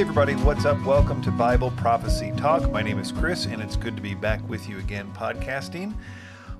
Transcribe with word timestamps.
Hey, 0.00 0.04
everybody, 0.04 0.34
what's 0.36 0.64
up? 0.64 0.82
Welcome 0.86 1.20
to 1.24 1.30
Bible 1.30 1.72
Prophecy 1.72 2.32
Talk. 2.38 2.72
My 2.72 2.80
name 2.80 2.98
is 2.98 3.12
Chris, 3.12 3.44
and 3.44 3.60
it's 3.60 3.76
good 3.76 3.96
to 3.96 4.02
be 4.02 4.14
back 4.14 4.40
with 4.48 4.66
you 4.66 4.78
again 4.78 5.12
podcasting. 5.12 5.94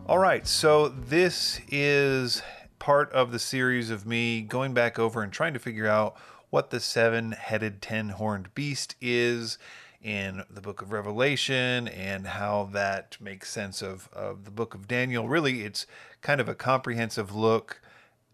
All 0.05 0.19
right, 0.19 0.47
so 0.47 0.89
this 0.89 1.59
is 1.69 2.43
part 2.79 3.11
of 3.13 3.33
the 3.33 3.39
series 3.39 3.89
of 3.89 4.05
me 4.05 4.43
going 4.43 4.75
back 4.75 4.99
over 4.99 5.23
and 5.23 5.33
trying 5.33 5.55
to 5.55 5.59
figure 5.59 5.87
out 5.87 6.19
what 6.51 6.69
the 6.69 6.81
seven 6.81 7.33
headed, 7.33 7.81
ten 7.81 8.11
horned 8.11 8.55
beast 8.55 8.95
is 9.01 9.57
in 10.03 10.45
the 10.51 10.61
book 10.61 10.83
of 10.83 10.93
Revelation 10.93 11.89
and 11.89 12.27
how 12.27 12.69
that 12.75 13.17
makes 13.23 13.49
sense 13.49 13.81
of, 13.81 14.11
of 14.13 14.45
the 14.45 14.51
book 14.51 14.75
of 14.75 14.87
Daniel. 14.87 15.27
Really, 15.27 15.63
it's 15.63 15.87
kind 16.21 16.43
of 16.43 16.49
a 16.51 16.55
comprehensive 16.55 17.35
look 17.35 17.81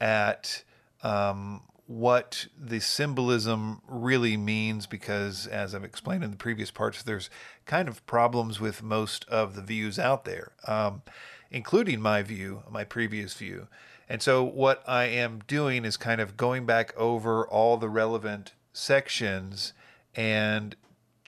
at 0.00 0.64
um, 1.04 1.62
what 1.86 2.48
the 2.58 2.80
symbolism 2.80 3.80
really 3.86 4.36
means 4.36 4.86
because, 4.86 5.46
as 5.46 5.74
I've 5.74 5.84
explained 5.84 6.24
in 6.24 6.30
the 6.30 6.36
previous 6.36 6.70
parts, 6.70 7.02
there's 7.02 7.30
kind 7.64 7.88
of 7.88 8.04
problems 8.06 8.60
with 8.60 8.82
most 8.82 9.24
of 9.28 9.54
the 9.54 9.62
views 9.62 9.98
out 9.98 10.24
there, 10.24 10.52
um, 10.66 11.02
including 11.50 12.00
my 12.00 12.22
view, 12.22 12.64
my 12.68 12.82
previous 12.82 13.34
view. 13.34 13.68
And 14.08 14.20
so, 14.20 14.42
what 14.42 14.82
I 14.86 15.04
am 15.04 15.42
doing 15.46 15.84
is 15.84 15.96
kind 15.96 16.20
of 16.20 16.36
going 16.36 16.66
back 16.66 16.96
over 16.96 17.46
all 17.46 17.76
the 17.76 17.88
relevant 17.88 18.52
sections 18.72 19.72
and 20.14 20.74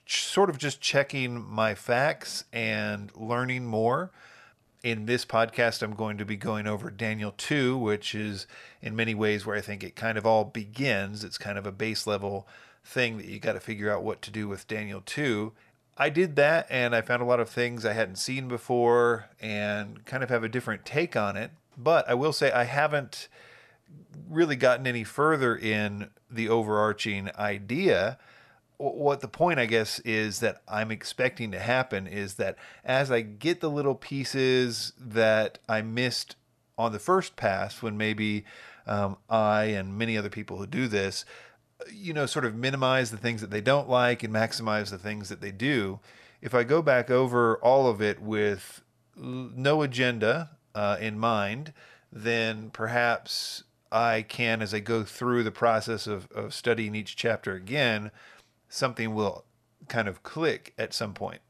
sort 0.05 0.49
of 0.49 0.57
just 0.57 0.81
checking 0.81 1.41
my 1.41 1.75
facts 1.75 2.43
and 2.51 3.15
learning 3.15 3.65
more 3.65 4.11
in 4.83 5.05
this 5.05 5.25
podcast, 5.25 5.81
I'm 5.81 5.93
going 5.93 6.17
to 6.17 6.25
be 6.25 6.37
going 6.37 6.67
over 6.67 6.89
Daniel 6.89 7.33
2, 7.37 7.77
which 7.77 8.15
is 8.15 8.47
in 8.81 8.95
many 8.95 9.13
ways 9.13 9.45
where 9.45 9.57
I 9.57 9.61
think 9.61 9.83
it 9.83 9.95
kind 9.95 10.17
of 10.17 10.25
all 10.25 10.45
begins. 10.45 11.23
It's 11.23 11.37
kind 11.37 11.57
of 11.57 11.65
a 11.65 11.71
base 11.71 12.07
level 12.07 12.47
thing 12.83 13.17
that 13.17 13.25
you 13.25 13.39
got 13.39 13.53
to 13.53 13.59
figure 13.59 13.91
out 13.91 14.03
what 14.03 14.21
to 14.23 14.31
do 14.31 14.47
with 14.47 14.67
Daniel 14.67 15.01
2. 15.05 15.51
I 15.97 16.09
did 16.09 16.37
that 16.37 16.65
and 16.69 16.95
I 16.95 17.01
found 17.01 17.21
a 17.21 17.25
lot 17.25 17.41
of 17.41 17.49
things 17.49 17.85
I 17.85 17.91
hadn't 17.91 18.15
seen 18.15 18.47
before 18.47 19.29
and 19.41 20.05
kind 20.05 20.23
of 20.23 20.29
have 20.29 20.45
a 20.45 20.49
different 20.49 20.85
take 20.85 21.17
on 21.17 21.35
it. 21.35 21.51
But 21.77 22.09
I 22.09 22.13
will 22.13 22.33
say 22.33 22.51
I 22.51 22.63
haven't 22.63 23.27
really 24.29 24.55
gotten 24.55 24.87
any 24.87 25.03
further 25.03 25.57
in 25.57 26.09
the 26.31 26.47
overarching 26.47 27.29
idea 27.37 28.17
what 28.79 29.19
the 29.19 29.27
point 29.27 29.59
I 29.59 29.65
guess 29.65 29.99
is 29.99 30.39
that 30.39 30.61
I'm 30.65 30.89
expecting 30.89 31.51
to 31.51 31.59
happen 31.59 32.07
is 32.07 32.35
that 32.35 32.55
as 32.85 33.11
I 33.11 33.19
get 33.19 33.59
the 33.59 33.69
little 33.69 33.93
pieces 33.93 34.93
that 34.97 35.59
I 35.67 35.81
missed 35.81 36.37
on 36.77 36.93
the 36.93 36.99
first 36.99 37.35
pass, 37.35 37.81
when 37.81 37.97
maybe 37.97 38.45
um, 38.87 39.17
I 39.29 39.65
and 39.65 39.97
many 39.97 40.17
other 40.17 40.29
people 40.29 40.57
who 40.57 40.65
do 40.65 40.87
this, 40.87 41.25
you 41.91 42.13
know, 42.13 42.25
sort 42.25 42.45
of 42.45 42.55
minimize 42.55 43.11
the 43.11 43.17
things 43.17 43.41
that 43.41 43.51
they 43.51 43.59
don't 43.59 43.89
like 43.89 44.23
and 44.23 44.33
maximize 44.33 44.89
the 44.89 44.97
things 44.97 45.27
that 45.27 45.41
they 45.41 45.51
do. 45.51 45.99
If 46.41 46.55
I 46.55 46.63
go 46.63 46.81
back 46.81 47.11
over 47.11 47.57
all 47.57 47.87
of 47.87 48.01
it 48.01 48.21
with 48.21 48.81
no 49.17 49.81
agenda 49.81 50.51
uh, 50.73 50.95
in 51.01 51.19
mind, 51.19 51.73
then 52.13 52.69
perhaps 52.69 53.65
I 53.91 54.21
can, 54.21 54.61
as 54.61 54.73
I 54.73 54.79
go 54.79 55.03
through 55.03 55.43
the 55.43 55.51
process 55.51 56.07
of, 56.07 56.31
of 56.31 56.53
studying 56.53 56.95
each 56.95 57.17
chapter 57.17 57.55
again, 57.55 58.11
something 58.69 59.13
will 59.13 59.45
kind 59.87 60.07
of 60.07 60.23
click 60.23 60.73
at 60.77 60.93
some 60.93 61.13
point. 61.13 61.41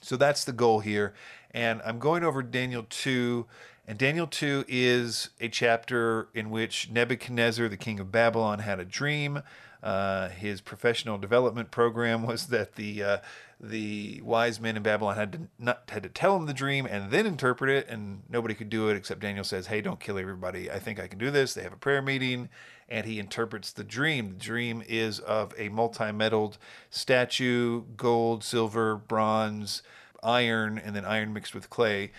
So 0.00 0.16
that's 0.16 0.44
the 0.44 0.52
goal 0.52 0.80
here. 0.80 1.12
And 1.50 1.82
I'm 1.84 1.98
going 1.98 2.24
over 2.24 2.42
Daniel 2.42 2.86
2. 2.88 3.46
And 3.86 3.98
Daniel 3.98 4.26
2 4.26 4.64
is 4.68 5.30
a 5.40 5.48
chapter 5.48 6.28
in 6.34 6.50
which 6.50 6.90
Nebuchadnezzar, 6.90 7.68
the 7.68 7.76
king 7.76 7.98
of 7.98 8.12
Babylon, 8.12 8.60
had 8.60 8.78
a 8.78 8.84
dream. 8.84 9.42
Uh, 9.82 10.28
his 10.28 10.60
professional 10.60 11.18
development 11.18 11.70
program 11.70 12.26
was 12.26 12.46
that 12.48 12.74
the 12.74 13.02
uh, 13.02 13.18
the 13.60 14.20
wise 14.24 14.60
men 14.60 14.76
in 14.76 14.82
Babylon 14.82 15.16
had 15.16 15.32
to 15.32 15.40
not 15.58 15.82
had 15.88 16.02
to 16.02 16.08
tell 16.08 16.36
him 16.36 16.46
the 16.46 16.54
dream 16.54 16.86
and 16.86 17.10
then 17.10 17.26
interpret 17.26 17.70
it, 17.70 17.88
and 17.88 18.22
nobody 18.28 18.54
could 18.54 18.70
do 18.70 18.88
it 18.88 18.96
except 18.96 19.20
Daniel 19.20 19.44
says, 19.44 19.68
"Hey, 19.68 19.80
don't 19.80 20.00
kill 20.00 20.18
everybody. 20.18 20.70
I 20.70 20.78
think 20.78 20.98
I 20.98 21.06
can 21.06 21.18
do 21.18 21.30
this." 21.30 21.54
They 21.54 21.62
have 21.62 21.72
a 21.72 21.76
prayer 21.76 22.02
meeting, 22.02 22.48
and 22.88 23.06
he 23.06 23.18
interprets 23.18 23.72
the 23.72 23.84
dream. 23.84 24.30
The 24.30 24.44
dream 24.44 24.82
is 24.86 25.20
of 25.20 25.54
a 25.56 25.68
multi-metalled 25.68 26.58
statue, 26.90 27.82
gold, 27.96 28.42
silver, 28.42 28.96
bronze, 28.96 29.82
iron, 30.22 30.78
and 30.78 30.94
then 30.96 31.04
iron 31.04 31.32
mixed 31.32 31.54
with 31.54 31.70
clay. 31.70 32.12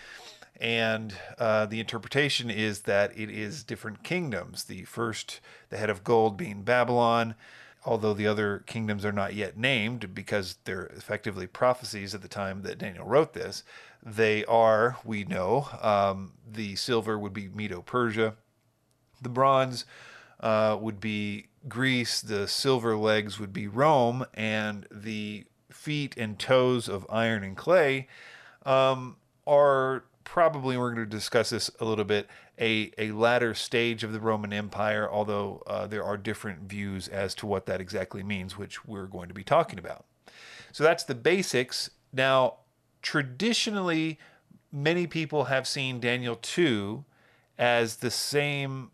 And 0.60 1.14
uh, 1.38 1.64
the 1.66 1.80
interpretation 1.80 2.50
is 2.50 2.82
that 2.82 3.18
it 3.18 3.30
is 3.30 3.64
different 3.64 4.02
kingdoms. 4.02 4.64
The 4.64 4.84
first, 4.84 5.40
the 5.70 5.78
head 5.78 5.88
of 5.88 6.04
gold 6.04 6.36
being 6.36 6.62
Babylon, 6.62 7.34
although 7.86 8.12
the 8.12 8.26
other 8.26 8.62
kingdoms 8.66 9.04
are 9.04 9.12
not 9.12 9.34
yet 9.34 9.56
named 9.56 10.14
because 10.14 10.58
they're 10.64 10.86
effectively 10.86 11.46
prophecies 11.46 12.14
at 12.14 12.20
the 12.20 12.28
time 12.28 12.62
that 12.62 12.78
Daniel 12.78 13.06
wrote 13.06 13.32
this. 13.32 13.64
They 14.02 14.44
are, 14.44 14.98
we 15.02 15.24
know, 15.24 15.68
um, 15.80 16.32
the 16.46 16.76
silver 16.76 17.18
would 17.18 17.32
be 17.32 17.48
Medo 17.48 17.80
Persia, 17.80 18.34
the 19.20 19.28
bronze 19.30 19.86
uh, 20.40 20.76
would 20.80 21.00
be 21.00 21.46
Greece, 21.68 22.20
the 22.20 22.48
silver 22.48 22.96
legs 22.96 23.38
would 23.38 23.52
be 23.52 23.66
Rome, 23.66 24.26
and 24.34 24.86
the 24.90 25.44
feet 25.70 26.14
and 26.16 26.38
toes 26.38 26.88
of 26.88 27.06
iron 27.10 27.44
and 27.44 27.56
clay 27.56 28.08
um, 28.64 29.16
are 29.46 30.04
probably, 30.30 30.78
we're 30.78 30.94
going 30.94 31.04
to 31.04 31.16
discuss 31.16 31.50
this 31.50 31.72
a 31.80 31.84
little 31.84 32.04
bit, 32.04 32.28
a, 32.56 32.92
a 32.96 33.10
latter 33.10 33.52
stage 33.52 34.04
of 34.04 34.12
the 34.12 34.20
Roman 34.20 34.52
Empire, 34.52 35.10
although 35.10 35.60
uh, 35.66 35.88
there 35.88 36.04
are 36.04 36.16
different 36.16 36.60
views 36.60 37.08
as 37.08 37.34
to 37.34 37.46
what 37.46 37.66
that 37.66 37.80
exactly 37.80 38.22
means, 38.22 38.56
which 38.56 38.84
we're 38.84 39.08
going 39.08 39.26
to 39.26 39.34
be 39.34 39.42
talking 39.42 39.76
about. 39.76 40.04
So 40.70 40.84
that's 40.84 41.02
the 41.02 41.16
basics. 41.16 41.90
Now, 42.12 42.58
traditionally, 43.02 44.20
many 44.70 45.08
people 45.08 45.46
have 45.46 45.66
seen 45.66 45.98
Daniel 45.98 46.36
2 46.36 47.04
as 47.58 47.96
the 47.96 48.10
same 48.12 48.92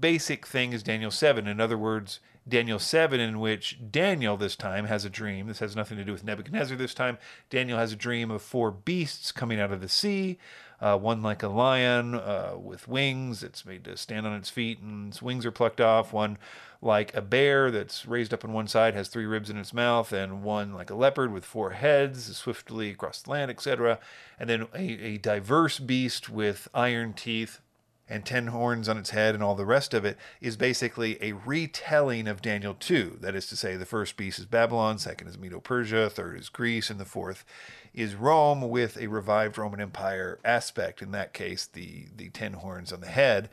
basic 0.00 0.46
thing 0.46 0.72
as 0.72 0.82
Daniel 0.82 1.10
7. 1.10 1.46
In 1.46 1.60
other 1.60 1.76
words, 1.76 2.18
Daniel 2.48 2.78
7, 2.78 3.20
in 3.20 3.40
which 3.40 3.78
Daniel 3.90 4.38
this 4.38 4.56
time 4.56 4.86
has 4.86 5.04
a 5.04 5.10
dream. 5.10 5.48
This 5.48 5.58
has 5.58 5.76
nothing 5.76 5.98
to 5.98 6.04
do 6.04 6.12
with 6.12 6.24
Nebuchadnezzar 6.24 6.78
this 6.78 6.94
time. 6.94 7.18
Daniel 7.50 7.78
has 7.78 7.92
a 7.92 7.96
dream 7.96 8.30
of 8.30 8.40
four 8.40 8.70
beasts 8.70 9.32
coming 9.32 9.60
out 9.60 9.70
of 9.70 9.82
the 9.82 9.88
sea. 9.88 10.38
Uh, 10.80 10.96
one 10.96 11.22
like 11.22 11.42
a 11.42 11.48
lion 11.48 12.14
uh, 12.14 12.54
with 12.56 12.86
wings, 12.86 13.42
it's 13.42 13.66
made 13.66 13.84
to 13.84 13.96
stand 13.96 14.26
on 14.26 14.34
its 14.34 14.48
feet 14.48 14.80
and 14.80 15.08
its 15.08 15.20
wings 15.20 15.44
are 15.44 15.50
plucked 15.50 15.80
off. 15.80 16.12
One 16.12 16.38
like 16.80 17.14
a 17.14 17.20
bear 17.20 17.70
that's 17.70 18.06
raised 18.06 18.32
up 18.32 18.44
on 18.44 18.52
one 18.52 18.68
side, 18.68 18.94
has 18.94 19.08
three 19.08 19.26
ribs 19.26 19.50
in 19.50 19.58
its 19.58 19.74
mouth, 19.74 20.12
and 20.12 20.44
one 20.44 20.72
like 20.72 20.90
a 20.90 20.94
leopard 20.94 21.32
with 21.32 21.44
four 21.44 21.70
heads, 21.70 22.36
swiftly 22.36 22.90
across 22.90 23.22
the 23.22 23.30
land, 23.30 23.50
etc. 23.50 23.98
And 24.38 24.48
then 24.48 24.68
a, 24.74 24.78
a 24.82 25.18
diverse 25.18 25.80
beast 25.80 26.28
with 26.28 26.68
iron 26.72 27.12
teeth 27.12 27.60
and 28.08 28.24
ten 28.24 28.48
horns 28.48 28.88
on 28.88 28.96
its 28.96 29.10
head 29.10 29.34
and 29.34 29.44
all 29.44 29.54
the 29.54 29.66
rest 29.66 29.92
of 29.94 30.04
it 30.04 30.16
is 30.40 30.56
basically 30.56 31.22
a 31.22 31.32
retelling 31.32 32.26
of 32.26 32.42
Daniel 32.42 32.74
2. 32.74 33.18
That 33.20 33.34
is 33.34 33.46
to 33.48 33.56
say, 33.56 33.76
the 33.76 33.84
first 33.84 34.16
beast 34.16 34.38
is 34.38 34.46
Babylon, 34.46 34.98
second 34.98 35.28
is 35.28 35.38
Medo 35.38 35.60
Persia, 35.60 36.08
third 36.08 36.38
is 36.38 36.48
Greece, 36.48 36.90
and 36.90 36.98
the 36.98 37.04
fourth 37.04 37.44
is 37.92 38.14
Rome 38.14 38.68
with 38.68 38.96
a 38.96 39.08
revived 39.08 39.58
Roman 39.58 39.80
Empire 39.80 40.38
aspect. 40.44 41.02
In 41.02 41.10
that 41.12 41.32
case, 41.32 41.66
the, 41.66 42.06
the 42.16 42.30
ten 42.30 42.54
horns 42.54 42.92
on 42.92 43.00
the 43.00 43.08
head. 43.08 43.50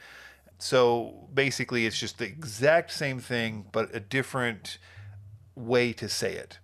So 0.57 1.27
basically, 1.33 1.85
it's 1.85 1.99
just 1.99 2.17
the 2.17 2.25
exact 2.25 2.91
same 2.91 3.19
thing, 3.19 3.65
but 3.71 3.93
a 3.93 3.99
different 3.99 4.77
way 5.55 5.93
to 5.93 6.07
say 6.07 6.33
it. 6.33 6.59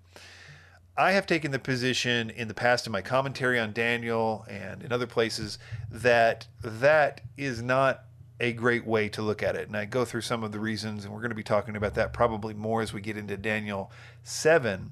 I 0.98 1.14
have 1.14 1.26
taken 1.26 1.52
the 1.52 1.60
position 1.60 2.30
in 2.30 2.48
the 2.48 2.54
past 2.54 2.86
in 2.86 2.92
my 2.92 3.02
commentary 3.02 3.60
on 3.60 3.72
Daniel 3.72 4.46
and 4.50 4.84
in 4.84 4.92
other 4.92 5.08
places 5.08 5.58
that 5.90 6.48
that 6.64 7.22
is 7.38 7.62
not 7.62 8.04
a 8.42 8.52
great 8.52 8.86
way 8.86 9.08
to 9.10 9.22
look 9.22 9.42
at 9.42 9.56
it. 9.56 9.68
And 9.68 9.78
I 9.78 9.86
go 9.86 10.04
through 10.04 10.22
some 10.22 10.44
of 10.44 10.52
the 10.52 10.60
reasons, 10.60 11.06
and 11.06 11.14
we're 11.14 11.22
going 11.22 11.30
to 11.30 11.36
be 11.36 11.44
talking 11.44 11.76
about 11.76 11.94
that 11.94 12.12
probably 12.12 12.54
more 12.54 12.82
as 12.82 12.92
we 12.92 13.00
get 13.00 13.16
into 13.16 13.38
Daniel 13.38 13.92
7. 14.24 14.92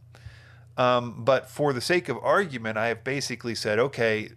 Um, 0.77 1.25
but 1.25 1.49
for 1.49 1.73
the 1.73 1.81
sake 1.81 2.07
of 2.07 2.17
argument, 2.21 2.77
I 2.77 2.87
have 2.87 3.03
basically 3.03 3.55
said, 3.55 3.79
okay, 3.79 4.29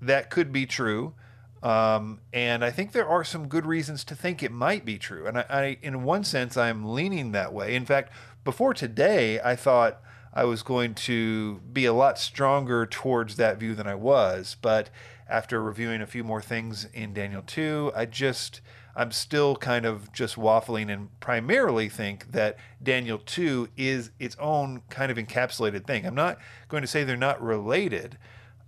that 0.00 0.30
could 0.30 0.50
be 0.50 0.66
true. 0.66 1.14
Um, 1.62 2.22
and 2.32 2.64
I 2.64 2.72
think 2.72 2.90
there 2.90 3.06
are 3.06 3.22
some 3.22 3.46
good 3.46 3.66
reasons 3.66 4.02
to 4.04 4.16
think 4.16 4.42
it 4.42 4.50
might 4.50 4.84
be 4.84 4.98
true. 4.98 5.26
And 5.26 5.38
I, 5.38 5.44
I, 5.48 5.78
in 5.80 6.02
one 6.02 6.24
sense, 6.24 6.56
I'm 6.56 6.92
leaning 6.92 7.30
that 7.32 7.52
way. 7.52 7.76
In 7.76 7.84
fact, 7.84 8.12
before 8.44 8.74
today, 8.74 9.40
I 9.40 9.54
thought, 9.54 10.02
I 10.34 10.44
was 10.44 10.62
going 10.62 10.94
to 10.94 11.60
be 11.72 11.84
a 11.84 11.92
lot 11.92 12.18
stronger 12.18 12.86
towards 12.86 13.36
that 13.36 13.58
view 13.58 13.74
than 13.74 13.86
I 13.86 13.94
was. 13.94 14.56
But 14.62 14.90
after 15.28 15.62
reviewing 15.62 16.00
a 16.00 16.06
few 16.06 16.24
more 16.24 16.42
things 16.42 16.86
in 16.92 17.12
Daniel 17.14 17.42
2, 17.46 17.92
I 17.94 18.06
just, 18.06 18.60
I'm 18.96 19.12
still 19.12 19.56
kind 19.56 19.84
of 19.86 20.12
just 20.12 20.36
waffling 20.36 20.92
and 20.92 21.08
primarily 21.20 21.88
think 21.88 22.32
that 22.32 22.56
Daniel 22.82 23.18
2 23.18 23.68
is 23.76 24.10
its 24.18 24.36
own 24.38 24.82
kind 24.90 25.10
of 25.12 25.18
encapsulated 25.18 25.86
thing. 25.86 26.06
I'm 26.06 26.14
not 26.14 26.38
going 26.68 26.82
to 26.82 26.86
say 26.86 27.04
they're 27.04 27.16
not 27.16 27.42
related. 27.42 28.18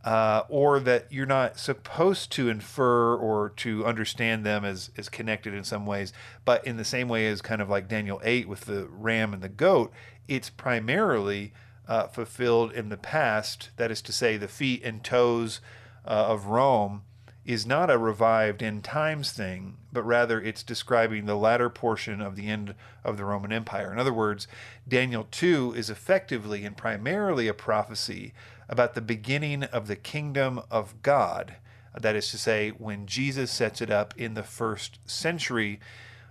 uh, 0.05 0.43
or 0.51 0.81
that 0.81 1.07
you're 1.11 1.25
not 1.25 1.59
supposed 1.59 2.31
to 2.33 2.51
infer 2.51 3.17
or 3.17 3.51
to 3.57 3.87
understand 3.87 4.45
them 4.45 4.63
as, 4.63 4.91
as 4.99 5.09
connected 5.09 5.55
in 5.55 5.65
some 5.65 5.87
ways, 5.87 6.13
but 6.45 6.67
in 6.67 6.77
the 6.77 6.85
same 6.85 7.09
way 7.09 7.27
as 7.27 7.41
kind 7.41 7.63
of 7.63 7.71
like 7.71 7.89
Daniel 7.89 8.21
8 8.23 8.47
with 8.47 8.63
the 8.67 8.87
ram 8.91 9.33
and 9.33 9.43
the 9.43 9.49
goat, 9.49 9.91
it's 10.29 10.51
primarily 10.51 11.53
uh, 11.89 12.07
fulfilled 12.09 12.73
in 12.73 12.89
the 12.89 12.97
past. 12.97 13.71
That 13.77 13.91
is 13.91 14.03
to 14.03 14.13
say, 14.13 14.37
the 14.37 14.49
feet 14.49 14.83
and 14.85 15.05
toes 15.05 15.61
uh, 16.07 16.11
of 16.11 16.47
Rome 16.47 17.03
is 17.45 17.67
not 17.67 17.91
a 17.91 17.99
revived 17.99 18.63
end 18.63 18.83
times 18.83 19.31
thing, 19.31 19.77
but 19.93 20.03
rather 20.03 20.41
it's 20.41 20.63
describing 20.63 21.27
the 21.27 21.37
latter 21.37 21.69
portion 21.69 22.23
of 22.23 22.37
the 22.37 22.47
end 22.47 22.75
of 23.05 23.17
the 23.17 23.25
Roman 23.25 23.53
Empire. 23.53 23.93
In 23.93 23.99
other 23.99 24.15
words, 24.15 24.49
Daniel 24.89 25.27
2 25.31 25.75
is 25.77 25.91
effectively 25.91 26.65
and 26.65 26.77
primarily 26.77 27.47
a 27.47 27.55
prophecy 27.55 28.33
about 28.69 28.95
the 28.95 29.03
beginning 29.03 29.65
of 29.65 29.89
the 29.89 29.97
kingdom 29.97 30.61
of 30.71 31.03
God. 31.03 31.57
That 31.99 32.17
is 32.17 32.31
to 32.31 32.39
say, 32.39 32.71
when 32.71 33.07
Jesus 33.07 33.51
sets 33.51 33.83
it 33.83 33.91
up 33.91 34.15
in 34.17 34.35
the 34.35 34.43
first 34.43 34.99
century. 35.09 35.81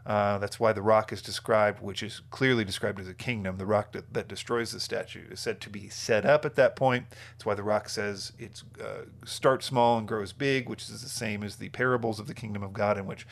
Uh, 0.05 0.37
that's 0.37 0.59
why 0.59 0.73
the 0.73 0.81
rock 0.81 1.13
is 1.13 1.21
described, 1.21 1.81
which 1.81 2.03
is 2.03 2.21
clearly 2.29 2.65
described 2.65 2.99
as 2.99 3.07
a 3.07 3.13
kingdom. 3.13 3.57
The 3.57 3.65
rock 3.65 3.93
that, 3.93 4.13
that 4.13 4.27
destroys 4.27 4.71
the 4.71 4.79
statue 4.79 5.23
is 5.31 5.39
said 5.39 5.61
to 5.61 5.69
be 5.69 5.87
set 5.87 6.25
up 6.25 6.43
at 6.43 6.55
that 6.55 6.75
point. 6.75 7.05
That's 7.31 7.45
why 7.45 7.53
the 7.53 7.63
rock 7.63 7.87
says 7.87 8.33
it 8.37 8.63
uh, 8.81 9.03
starts 9.25 9.65
small 9.65 9.97
and 9.97 10.07
grows 10.07 10.33
big, 10.33 10.67
which 10.67 10.83
is 10.89 11.01
the 11.01 11.09
same 11.09 11.41
as 11.41 11.55
the 11.55 11.69
parables 11.69 12.19
of 12.19 12.27
the 12.27 12.33
kingdom 12.33 12.63
of 12.63 12.73
God, 12.73 12.97
in 12.97 13.05
which 13.05 13.25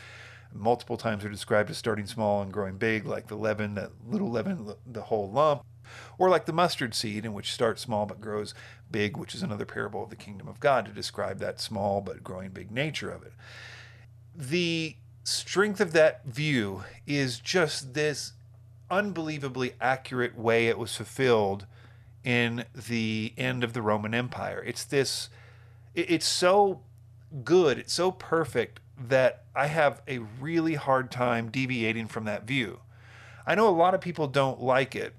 multiple 0.53 0.97
times 0.97 1.25
are 1.25 1.29
described 1.29 1.69
as 1.69 1.77
starting 1.77 2.06
small 2.06 2.41
and 2.41 2.53
growing 2.53 2.77
big, 2.77 3.06
like 3.06 3.27
the 3.27 3.35
leaven, 3.35 3.75
that 3.75 3.91
little 4.07 4.29
leaven, 4.29 4.73
the 4.85 5.03
whole 5.03 5.29
lump, 5.29 5.63
or 6.18 6.29
like 6.29 6.45
the 6.45 6.53
mustard 6.53 6.94
seed, 6.94 7.25
in 7.25 7.33
which 7.33 7.51
starts 7.51 7.81
small 7.81 8.06
but 8.06 8.21
grows 8.21 8.53
big, 8.89 9.18
which 9.18 9.35
is 9.35 9.44
another 9.44 9.65
parable 9.65 10.03
of 10.03 10.09
the 10.09 10.15
kingdom 10.15 10.47
of 10.47 10.59
God 10.62 10.85
to 10.85 10.91
describe 10.91 11.39
that 11.39 11.59
small 11.59 12.00
but 12.00 12.23
growing 12.23 12.51
big 12.51 12.71
nature 12.71 13.12
of 13.12 13.23
it. 13.23 13.33
The 14.33 14.95
strength 15.23 15.79
of 15.79 15.94
that 15.94 16.25
view 16.25 16.83
is 17.06 17.39
just 17.39 17.94
this 17.94 18.33
unbelievably 18.89 19.73
accurate 19.79 20.38
way 20.38 20.68
it 20.68 20.77
was 20.77 20.95
fulfilled 20.95 21.65
in 22.23 22.65
the 22.88 23.33
end 23.38 23.63
of 23.63 23.73
the 23.73 23.81
Roman 23.81 24.13
Empire. 24.13 24.63
It's 24.65 24.83
this, 24.83 25.29
it's 25.95 26.27
so 26.27 26.81
good, 27.44 27.77
it's 27.77 27.94
so 27.94 28.12
perfect 28.12 28.79
that 28.97 29.44
I 29.56 29.68
have 29.68 30.01
a 30.07 30.19
really 30.19 30.75
hard 30.75 31.09
time 31.09 31.50
deviating 31.50 32.07
from 32.07 32.25
that 32.25 32.44
view. 32.44 32.79
I 33.45 33.56
know 33.56 33.68
a 33.68 33.71
lot 33.71 33.95
of 33.95 34.01
people 34.01 34.27
don't 34.27 34.62
like 34.62 34.95
it 34.95 35.15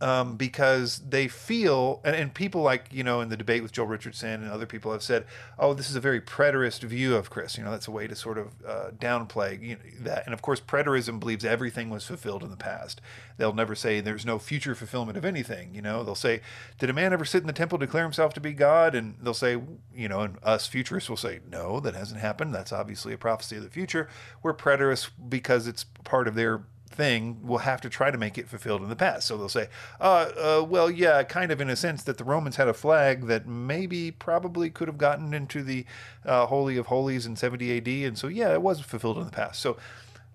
um, 0.00 0.36
because 0.36 0.98
they 1.08 1.28
feel, 1.28 2.00
and, 2.04 2.16
and, 2.16 2.34
people 2.34 2.62
like, 2.62 2.86
you 2.92 3.04
know, 3.04 3.20
in 3.20 3.28
the 3.28 3.36
debate 3.36 3.62
with 3.62 3.72
Joel 3.72 3.86
Richardson 3.86 4.42
and 4.42 4.50
other 4.50 4.66
people 4.66 4.92
have 4.92 5.02
said, 5.02 5.24
oh, 5.58 5.72
this 5.72 5.88
is 5.88 5.96
a 5.96 6.00
very 6.00 6.20
preterist 6.20 6.82
view 6.82 7.14
of 7.14 7.30
Chris. 7.30 7.56
You 7.56 7.64
know, 7.64 7.70
that's 7.70 7.88
a 7.88 7.92
way 7.92 8.06
to 8.06 8.16
sort 8.16 8.38
of 8.38 8.48
uh, 8.66 8.90
downplay 8.98 9.62
you 9.62 9.74
know, 9.76 9.80
that. 10.00 10.24
And 10.24 10.34
of 10.34 10.42
course, 10.42 10.60
preterism 10.60 11.20
believes 11.20 11.44
everything 11.44 11.90
was 11.90 12.04
fulfilled 12.06 12.42
in 12.42 12.50
the 12.50 12.56
past. 12.56 13.00
They'll 13.36 13.52
never 13.52 13.74
say 13.74 14.00
there's 14.00 14.26
no 14.26 14.38
future 14.38 14.74
fulfillment 14.74 15.16
of 15.16 15.24
anything. 15.24 15.74
You 15.74 15.82
know, 15.82 16.02
they'll 16.02 16.14
say, 16.14 16.40
did 16.78 16.90
a 16.90 16.92
man 16.92 17.12
ever 17.12 17.24
sit 17.24 17.42
in 17.42 17.46
the 17.46 17.52
temple 17.52 17.78
declare 17.78 18.04
himself 18.04 18.34
to 18.34 18.40
be 18.40 18.52
God? 18.52 18.94
And 18.94 19.16
they'll 19.22 19.34
say, 19.34 19.60
you 19.94 20.08
know, 20.08 20.20
and 20.20 20.38
us 20.42 20.66
futurists 20.66 21.08
will 21.08 21.16
say, 21.16 21.40
no, 21.48 21.80
that 21.80 21.94
hasn't 21.94 22.20
happened. 22.20 22.54
That's 22.54 22.72
obviously 22.72 23.12
a 23.12 23.18
prophecy 23.18 23.56
of 23.56 23.62
the 23.62 23.70
future. 23.70 24.08
We're 24.42 24.54
preterists 24.54 25.10
because 25.28 25.66
it's 25.66 25.84
part 26.04 26.28
of 26.28 26.34
their 26.34 26.64
thing 26.94 27.46
will 27.46 27.58
have 27.58 27.80
to 27.82 27.90
try 27.90 28.10
to 28.10 28.18
make 28.18 28.38
it 28.38 28.48
fulfilled 28.48 28.82
in 28.82 28.88
the 28.88 28.96
past. 28.96 29.26
So 29.26 29.36
they'll 29.36 29.48
say, 29.48 29.68
uh, 30.00 30.30
uh, 30.36 30.66
well, 30.68 30.90
yeah, 30.90 31.22
kind 31.24 31.50
of 31.50 31.60
in 31.60 31.68
a 31.68 31.76
sense 31.76 32.02
that 32.04 32.18
the 32.18 32.24
Romans 32.24 32.56
had 32.56 32.68
a 32.68 32.74
flag 32.74 33.26
that 33.26 33.46
maybe 33.46 34.10
probably 34.10 34.70
could 34.70 34.88
have 34.88 34.98
gotten 34.98 35.34
into 35.34 35.62
the 35.62 35.84
uh, 36.24 36.46
Holy 36.46 36.76
of 36.76 36.86
Holies 36.86 37.26
in 37.26 37.36
70 37.36 37.76
AD. 37.76 37.88
And 38.08 38.18
so, 38.18 38.28
yeah, 38.28 38.52
it 38.52 38.62
was 38.62 38.80
fulfilled 38.80 39.18
in 39.18 39.24
the 39.24 39.30
past. 39.30 39.60
So 39.60 39.76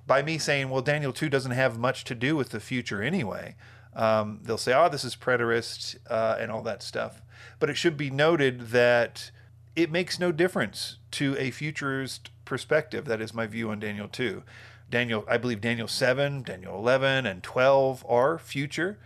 by 0.06 0.22
me 0.22 0.38
saying, 0.38 0.70
well, 0.70 0.82
Daniel 0.82 1.14
2 1.14 1.30
doesn't 1.30 1.52
have 1.52 1.78
much 1.78 2.04
to 2.06 2.16
do 2.16 2.36
with 2.36 2.50
the 2.50 2.60
future 2.60 3.02
anyway, 3.02 3.56
um, 3.96 4.40
they'll 4.44 4.58
say, 4.58 4.74
oh, 4.74 4.90
this 4.90 5.04
is 5.04 5.16
preterist 5.16 5.98
uh, 6.10 6.38
and 6.40 6.52
all 6.52 6.62
that 6.64 6.84
stuff. 6.84 7.22
But 7.60 7.70
it 7.70 7.76
should 7.76 7.98
be 7.98 8.10
noted 8.10 8.70
that 8.70 9.32
it 9.76 9.92
makes 9.92 10.20
no 10.20 10.32
difference 10.32 10.98
to 11.12 11.36
a 11.38 11.52
futurist 11.52 12.32
perspective. 12.46 13.06
That 13.06 13.22
is 13.22 13.34
my 13.34 13.48
view 13.48 13.70
on 13.70 13.80
Daniel 13.80 14.08
2. 14.08 14.44
Daniel, 14.90 15.24
I 15.28 15.38
believe 15.38 15.62
Daniel 15.62 15.88
7, 15.88 16.44
Daniel 16.44 16.76
11, 16.76 17.26
and 17.26 17.44
12 17.44 18.06
are 18.08 18.38
future. 18.38 18.98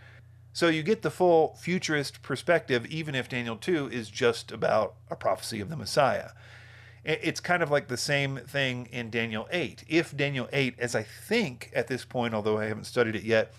So 0.52 0.68
you 0.68 0.82
get 0.82 1.02
the 1.02 1.10
full 1.10 1.56
futurist 1.60 2.22
perspective, 2.22 2.86
even 2.86 3.14
if 3.14 3.28
Daniel 3.28 3.56
2 3.56 3.88
is 3.88 4.08
just 4.08 4.52
about 4.52 4.94
a 5.10 5.16
prophecy 5.16 5.60
of 5.60 5.68
the 5.68 5.76
Messiah. 5.76 6.30
It's 7.04 7.40
kind 7.40 7.62
of 7.62 7.70
like 7.70 7.88
the 7.88 7.98
same 7.98 8.38
thing 8.38 8.88
in 8.90 9.10
Daniel 9.10 9.46
8. 9.50 9.84
If 9.88 10.16
Daniel 10.16 10.48
8, 10.52 10.76
as 10.78 10.94
I 10.94 11.02
think 11.02 11.70
at 11.74 11.86
this 11.86 12.04
point, 12.04 12.32
although 12.32 12.56
I 12.58 12.64
haven't 12.64 12.84
studied 12.84 13.14
it 13.14 13.24
yet, 13.24 13.52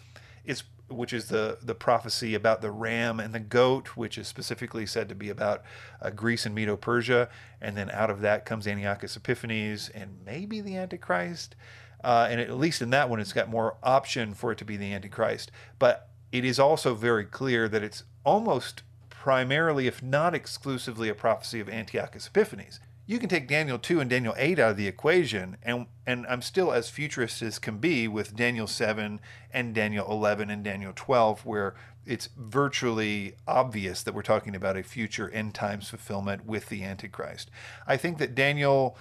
is 0.46 0.64
which 0.88 1.14
is 1.14 1.28
the 1.30 1.58
the 1.62 1.76
prophecy 1.76 2.36
about 2.36 2.62
the 2.62 2.72
ram 2.72 3.20
and 3.20 3.34
the 3.34 3.40
goat, 3.40 3.96
which 3.96 4.18
is 4.18 4.28
specifically 4.28 4.86
said 4.86 5.10
to 5.10 5.16
be 5.16 5.30
about 5.30 5.64
uh, 6.02 6.10
Greece 6.12 6.46
and 6.46 6.56
Medo-Persia, 6.56 7.30
and 7.62 7.76
then 7.76 7.90
out 7.92 8.10
of 8.10 8.22
that 8.22 8.46
comes 8.46 8.68
Antiochus 8.68 9.16
Epiphanes 9.16 9.90
and 9.90 10.20
maybe 10.26 10.62
the 10.62 10.78
Antichrist. 10.78 11.56
Uh, 12.06 12.28
and 12.30 12.40
at 12.40 12.56
least 12.56 12.84
in 12.84 12.92
that 12.92 13.10
one, 13.10 13.20
it's 13.20 13.34
got 13.34 13.50
more 13.50 13.78
option 13.82 14.36
for 14.36 14.52
it 14.52 14.60
to 14.60 14.64
be 14.64 14.78
the 14.78 14.94
Antichrist. 14.94 15.52
But 15.80 16.08
it 16.32 16.46
is 16.46 16.60
also 16.60 16.94
very 16.94 17.26
clear 17.26 17.68
that 17.68 17.82
it's 17.82 18.04
almost 18.24 18.84
primarily, 19.10 19.88
if 19.88 20.04
not 20.04 20.36
exclusively, 20.36 21.10
a 21.10 21.16
prophecy 21.16 21.60
of 21.60 21.68
Antiochus 21.68 22.28
Epiphanes. 22.28 22.80
You 23.08 23.18
can 23.18 23.28
take 23.28 23.48
Daniel 23.48 23.80
2 23.80 24.00
and 24.00 24.10
Daniel 24.10 24.36
8 24.38 24.60
out 24.60 24.72
of 24.72 24.78
the 24.78 24.88
equation, 24.88 25.58
and, 25.64 25.88
and 26.06 26.28
I'm 26.28 26.44
still 26.44 26.72
as 26.72 26.92
futurist 26.92 27.42
as 27.42 27.58
can 27.58 27.80
be 27.80 28.08
with 28.08 28.36
Daniel 28.36 28.68
7 28.68 29.20
and 29.52 29.74
Daniel 29.74 30.06
11 30.08 30.52
and 30.52 30.64
Daniel 30.64 30.94
12, 30.96 31.44
where 31.44 31.74
it's 32.06 32.30
virtually 32.38 33.34
obvious 33.48 34.04
that 34.04 34.14
we're 34.14 34.22
talking 34.22 34.56
about 34.56 34.78
a 34.78 34.84
future 34.84 35.32
end 35.32 35.56
times 35.56 35.90
fulfillment 35.90 36.46
with 36.46 36.70
the 36.70 36.84
Antichrist. 36.84 37.50
I 37.88 37.98
think 37.98 38.20
that 38.20 38.36
Daniel 38.36 38.96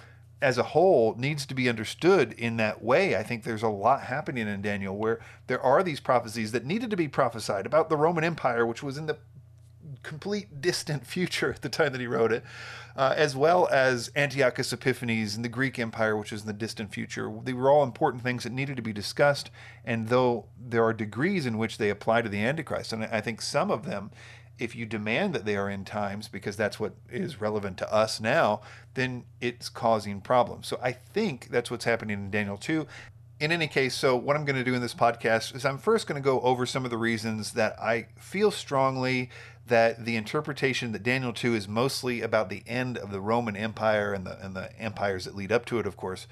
as 0.45 0.59
a 0.59 0.63
whole 0.63 1.15
needs 1.17 1.43
to 1.43 1.55
be 1.55 1.67
understood 1.67 2.31
in 2.33 2.57
that 2.57 2.83
way. 2.83 3.15
I 3.15 3.23
think 3.23 3.43
there's 3.43 3.63
a 3.63 3.67
lot 3.67 4.01
happening 4.01 4.47
in 4.47 4.61
Daniel 4.61 4.95
where 4.95 5.19
there 5.47 5.59
are 5.59 5.81
these 5.81 5.99
prophecies 5.99 6.51
that 6.51 6.63
needed 6.63 6.91
to 6.91 6.95
be 6.95 7.07
prophesied 7.07 7.65
about 7.65 7.89
the 7.89 7.97
Roman 7.97 8.23
Empire, 8.23 8.63
which 8.63 8.83
was 8.83 8.95
in 8.95 9.07
the 9.07 9.17
complete 10.03 10.61
distant 10.61 11.03
future 11.07 11.51
at 11.51 11.63
the 11.63 11.69
time 11.69 11.93
that 11.93 11.99
he 11.99 12.05
wrote 12.05 12.31
it, 12.31 12.43
uh, 12.95 13.15
as 13.17 13.35
well 13.35 13.67
as 13.71 14.11
Antiochus 14.15 14.71
Epiphanes 14.71 15.35
and 15.35 15.43
the 15.43 15.49
Greek 15.49 15.79
Empire, 15.79 16.15
which 16.15 16.31
was 16.31 16.41
in 16.41 16.47
the 16.47 16.53
distant 16.53 16.93
future. 16.93 17.33
They 17.43 17.53
were 17.53 17.71
all 17.71 17.81
important 17.81 18.21
things 18.21 18.43
that 18.43 18.53
needed 18.53 18.75
to 18.75 18.83
be 18.83 18.93
discussed, 18.93 19.49
and 19.83 20.09
though 20.09 20.45
there 20.63 20.83
are 20.83 20.93
degrees 20.93 21.47
in 21.47 21.57
which 21.57 21.79
they 21.79 21.89
apply 21.89 22.21
to 22.21 22.29
the 22.29 22.45
Antichrist, 22.45 22.93
and 22.93 23.03
I 23.05 23.19
think 23.19 23.41
some 23.41 23.71
of 23.71 23.85
them 23.85 24.11
if 24.57 24.75
you 24.75 24.85
demand 24.85 25.33
that 25.33 25.45
they 25.45 25.55
are 25.55 25.69
in 25.69 25.85
times 25.85 26.27
because 26.27 26.55
that's 26.55 26.79
what 26.79 26.93
is 27.11 27.41
relevant 27.41 27.77
to 27.77 27.93
us 27.93 28.19
now, 28.21 28.61
then 28.93 29.25
it's 29.41 29.69
causing 29.69 30.21
problems. 30.21 30.67
So 30.67 30.79
I 30.81 30.93
think 30.93 31.49
that's 31.49 31.69
what's 31.69 31.85
happening 31.85 32.17
in 32.17 32.31
Daniel 32.31 32.57
2. 32.57 32.87
In 33.39 33.51
any 33.51 33.67
case, 33.67 33.93
so 33.93 34.15
what 34.15 34.37
I'm 34.37 34.45
going 34.45 34.55
to 34.55 34.63
do 34.63 34.73
in 34.73 34.81
this 34.81 34.93
podcast 34.93 35.55
is 35.55 35.65
I'm 35.65 35.77
first 35.77 36.07
going 36.07 36.21
to 36.21 36.25
go 36.25 36.39
over 36.39 36.65
some 36.65 36.85
of 36.85 36.91
the 36.91 36.97
reasons 36.97 37.51
that 37.53 37.77
I 37.81 38.07
feel 38.17 38.49
strongly 38.49 39.29
that 39.67 40.05
the 40.05 40.15
interpretation 40.15 40.93
that 40.93 41.03
Daniel 41.03 41.33
2 41.33 41.53
is 41.53 41.67
mostly 41.67 42.21
about 42.21 42.49
the 42.49 42.63
end 42.65 42.97
of 42.97 43.11
the 43.11 43.19
Roman 43.19 43.57
Empire 43.57 44.13
and 44.13 44.25
the, 44.25 44.43
and 44.43 44.55
the 44.55 44.71
empires 44.79 45.25
that 45.25 45.35
lead 45.35 45.51
up 45.51 45.65
to 45.65 45.79
it, 45.79 45.87
of 45.87 45.97
course, 45.97 46.27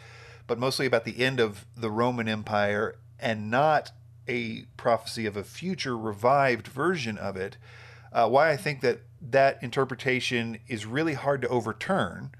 but 0.48 0.60
mostly 0.60 0.86
about 0.86 1.04
the 1.04 1.22
end 1.22 1.40
of 1.42 1.66
the 1.76 1.92
Roman 1.92 2.30
Empire 2.30 2.96
and 3.20 3.52
not 3.52 3.92
a 4.28 4.64
prophecy 4.78 5.26
of 5.26 5.36
a 5.36 5.44
future 5.44 5.98
revived 5.98 6.68
version 6.68 7.18
of 7.18 7.36
it 7.36 7.58
uh, 8.14 8.30
why 8.30 8.52
I 8.52 8.58
think 8.58 8.82
that 8.82 9.02
that 9.22 9.62
interpretation 9.62 10.60
is 10.68 10.86
really 10.86 11.16
hard 11.16 11.42
to 11.42 11.48
overturn. 11.50 12.32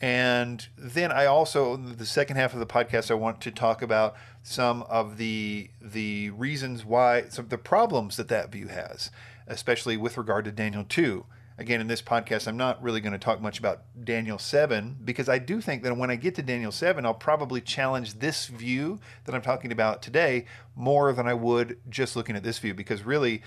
And 0.00 0.66
then 0.76 1.12
I 1.12 1.26
also, 1.26 1.76
the 1.76 2.06
second 2.06 2.36
half 2.36 2.54
of 2.54 2.60
the 2.60 2.66
podcast, 2.66 3.10
I 3.10 3.14
want 3.14 3.40
to 3.42 3.50
talk 3.50 3.82
about 3.82 4.16
some 4.42 4.82
of 4.84 5.16
the 5.16 5.70
the 5.80 6.30
reasons 6.30 6.84
why, 6.84 7.28
some 7.28 7.44
of 7.44 7.50
the 7.50 7.58
problems 7.58 8.16
that 8.16 8.28
that 8.28 8.50
view 8.50 8.66
has, 8.66 9.10
especially 9.46 9.96
with 9.96 10.18
regard 10.18 10.44
to 10.44 10.52
Daniel 10.52 10.84
2. 10.88 11.24
Again, 11.58 11.80
in 11.80 11.86
this 11.86 12.02
podcast, 12.02 12.48
I'm 12.48 12.56
not 12.56 12.82
really 12.82 13.00
going 13.00 13.12
to 13.12 13.18
talk 13.18 13.40
much 13.40 13.58
about 13.60 13.82
Daniel 14.04 14.38
7 14.38 14.96
because 15.04 15.28
I 15.28 15.38
do 15.38 15.60
think 15.60 15.84
that 15.84 15.96
when 15.96 16.10
I 16.10 16.16
get 16.16 16.34
to 16.36 16.42
Daniel 16.42 16.72
7, 16.72 17.06
I'll 17.06 17.14
probably 17.14 17.60
challenge 17.60 18.14
this 18.14 18.46
view 18.46 18.98
that 19.24 19.34
I'm 19.34 19.42
talking 19.42 19.70
about 19.70 20.02
today 20.02 20.46
more 20.74 21.12
than 21.12 21.28
I 21.28 21.34
would 21.34 21.78
just 21.88 22.16
looking 22.16 22.34
at 22.34 22.42
this 22.42 22.58
view 22.58 22.74
because 22.74 23.04
really 23.04 23.42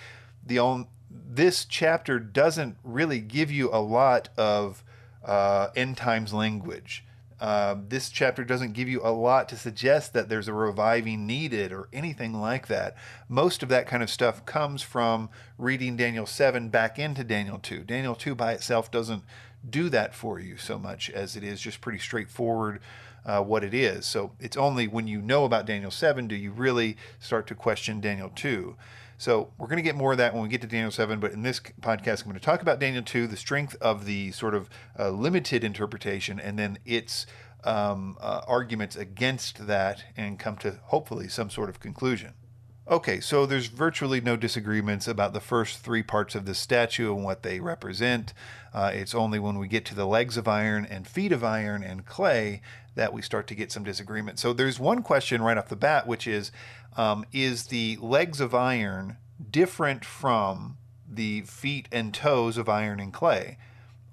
the 0.45 0.59
only 0.59 0.87
this 1.29 1.65
chapter 1.65 2.19
doesn't 2.19 2.77
really 2.83 3.19
give 3.19 3.51
you 3.51 3.69
a 3.71 3.81
lot 3.81 4.29
of 4.37 4.83
uh, 5.23 5.69
end 5.75 5.97
times 5.97 6.33
language. 6.33 7.03
Uh, 7.39 7.75
this 7.89 8.09
chapter 8.09 8.45
doesn't 8.45 8.71
give 8.71 8.87
you 8.87 9.01
a 9.03 9.11
lot 9.11 9.49
to 9.49 9.57
suggest 9.57 10.13
that 10.13 10.29
there's 10.29 10.47
a 10.47 10.53
reviving 10.53 11.27
needed 11.27 11.73
or 11.73 11.89
anything 11.91 12.33
like 12.33 12.67
that. 12.67 12.95
Most 13.27 13.61
of 13.61 13.69
that 13.69 13.87
kind 13.87 14.01
of 14.01 14.09
stuff 14.09 14.45
comes 14.45 14.81
from 14.81 15.29
reading 15.57 15.97
Daniel 15.97 16.25
7 16.25 16.69
back 16.69 16.97
into 16.97 17.23
Daniel 17.23 17.59
2. 17.59 17.79
Daniel 17.83 18.15
2 18.15 18.35
by 18.35 18.53
itself 18.53 18.89
doesn't 18.89 19.23
do 19.69 19.89
that 19.89 20.15
for 20.15 20.39
you 20.39 20.55
so 20.57 20.79
much 20.79 21.09
as 21.09 21.35
it 21.35 21.43
is 21.43 21.59
just 21.59 21.81
pretty 21.81 21.99
straightforward 21.99 22.79
uh, 23.25 23.41
what 23.41 23.63
it 23.63 23.73
is. 23.73 24.05
So 24.05 24.31
it's 24.39 24.55
only 24.57 24.87
when 24.87 25.07
you 25.07 25.21
know 25.21 25.43
about 25.43 25.65
Daniel 25.65 25.91
7 25.91 26.27
do 26.27 26.35
you 26.35 26.51
really 26.51 26.95
start 27.19 27.47
to 27.47 27.55
question 27.55 27.99
Daniel 27.99 28.31
2. 28.33 28.75
So 29.17 29.53
we're 29.57 29.67
going 29.67 29.77
to 29.77 29.83
get 29.83 29.95
more 29.95 30.11
of 30.11 30.17
that 30.17 30.33
when 30.33 30.43
we 30.43 30.49
get 30.49 30.61
to 30.61 30.67
Daniel 30.67 30.91
7, 30.91 31.19
but 31.19 31.31
in 31.31 31.41
this 31.41 31.59
podcast, 31.59 32.23
I'm 32.23 32.29
going 32.29 32.33
to 32.39 32.45
talk 32.45 32.61
about 32.61 32.79
Daniel 32.79 33.03
2, 33.03 33.27
the 33.27 33.37
strength 33.37 33.75
of 33.79 34.05
the 34.05 34.31
sort 34.31 34.53
of 34.53 34.69
uh, 34.99 35.09
limited 35.09 35.63
interpretation, 35.63 36.39
and 36.39 36.59
then 36.59 36.79
its 36.85 37.25
um, 37.63 38.17
uh, 38.19 38.41
arguments 38.45 38.95
against 38.95 39.67
that, 39.67 40.03
and 40.17 40.37
come 40.37 40.57
to 40.57 40.79
hopefully 40.85 41.29
some 41.29 41.49
sort 41.49 41.69
of 41.69 41.79
conclusion. 41.79 42.33
Okay, 42.87 43.19
so 43.19 43.47
there's 43.47 43.65
virtually 43.65 44.21
no 44.21 44.35
disagreements 44.35 45.07
about 45.07 45.33
the 45.33 45.39
first 45.39 45.79
three 45.79 46.03
parts 46.03 46.35
of 46.35 46.45
the 46.45 46.53
statue 46.53 47.15
and 47.15 47.23
what 47.23 47.41
they 47.41 47.59
represent. 47.59 48.31
Uh, 48.75 48.91
it's 48.93 49.15
only 49.15 49.39
when 49.39 49.57
we 49.57 49.67
get 49.67 49.85
to 49.85 49.95
the 49.95 50.05
legs 50.05 50.37
of 50.37 50.47
iron 50.47 50.85
and 50.85 51.07
feet 51.07 51.31
of 51.31 51.43
iron 51.43 51.81
and 51.81 52.05
clay 52.05 52.61
that 52.93 53.11
we 53.11 53.23
start 53.23 53.47
to 53.47 53.55
get 53.55 53.71
some 53.71 53.83
disagreement. 53.83 54.37
So 54.37 54.53
there's 54.53 54.79
one 54.79 55.01
question 55.01 55.41
right 55.41 55.57
off 55.57 55.67
the 55.67 55.75
bat, 55.75 56.05
which 56.05 56.27
is 56.27 56.51
um, 56.95 57.25
Is 57.33 57.67
the 57.67 57.97
legs 57.99 58.39
of 58.39 58.53
iron 58.53 59.17
different 59.49 60.05
from 60.05 60.77
the 61.09 61.41
feet 61.41 61.87
and 61.91 62.13
toes 62.13 62.55
of 62.55 62.69
iron 62.69 62.99
and 62.99 63.11
clay? 63.11 63.57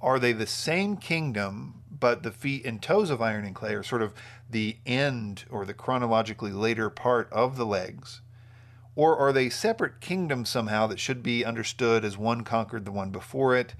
Are 0.00 0.18
they 0.18 0.32
the 0.32 0.46
same 0.46 0.96
kingdom, 0.96 1.82
but 1.90 2.22
the 2.22 2.32
feet 2.32 2.64
and 2.64 2.80
toes 2.80 3.10
of 3.10 3.20
iron 3.20 3.44
and 3.44 3.54
clay 3.54 3.74
are 3.74 3.82
sort 3.82 4.00
of 4.00 4.14
the 4.48 4.78
end 4.86 5.44
or 5.50 5.66
the 5.66 5.74
chronologically 5.74 6.52
later 6.52 6.88
part 6.88 7.30
of 7.30 7.58
the 7.58 7.66
legs? 7.66 8.22
Or 8.94 9.16
are 9.16 9.32
they 9.32 9.48
separate 9.48 10.00
kingdoms 10.00 10.50
somehow 10.50 10.86
that 10.88 11.00
should 11.00 11.22
be 11.22 11.44
understood 11.44 12.04
as 12.04 12.18
one 12.18 12.44
conquered 12.44 12.84
the 12.84 12.92
one 12.92 13.10
before 13.10 13.56
it? 13.56 13.74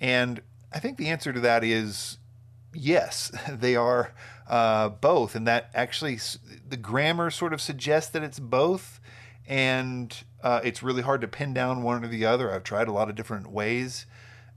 And 0.00 0.40
I 0.72 0.78
think 0.78 0.96
the 0.96 1.08
answer 1.08 1.32
to 1.32 1.40
that 1.40 1.62
is 1.62 2.18
yes, 2.74 3.32
they 3.50 3.76
are 3.76 4.12
uh, 4.48 4.88
both. 4.88 5.34
And 5.34 5.46
that 5.46 5.70
actually, 5.74 6.18
the 6.68 6.76
grammar 6.76 7.30
sort 7.30 7.52
of 7.52 7.60
suggests 7.60 8.10
that 8.12 8.22
it's 8.22 8.38
both. 8.38 9.00
And 9.46 10.16
uh, 10.42 10.60
it's 10.64 10.82
really 10.82 11.02
hard 11.02 11.20
to 11.20 11.28
pin 11.28 11.52
down 11.52 11.82
one 11.82 12.02
or 12.02 12.08
the 12.08 12.24
other. 12.24 12.50
I've 12.50 12.64
tried 12.64 12.88
a 12.88 12.92
lot 12.92 13.10
of 13.10 13.14
different 13.14 13.50
ways. 13.50 14.06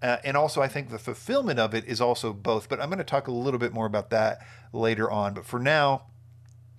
Uh, 0.02 0.18
and 0.24 0.38
also, 0.38 0.62
I 0.62 0.68
think 0.68 0.90
the 0.90 1.00
fulfillment 1.00 1.60
of 1.60 1.74
it 1.74 1.84
is 1.86 2.00
also 2.00 2.32
both. 2.32 2.70
But 2.70 2.80
I'm 2.80 2.88
going 2.88 3.00
to 3.00 3.04
talk 3.04 3.28
a 3.28 3.32
little 3.32 3.60
bit 3.60 3.74
more 3.74 3.86
about 3.86 4.10
that 4.12 4.40
later 4.72 5.12
on. 5.12 5.34
But 5.34 5.46
for 5.46 5.60
now, 5.60 6.04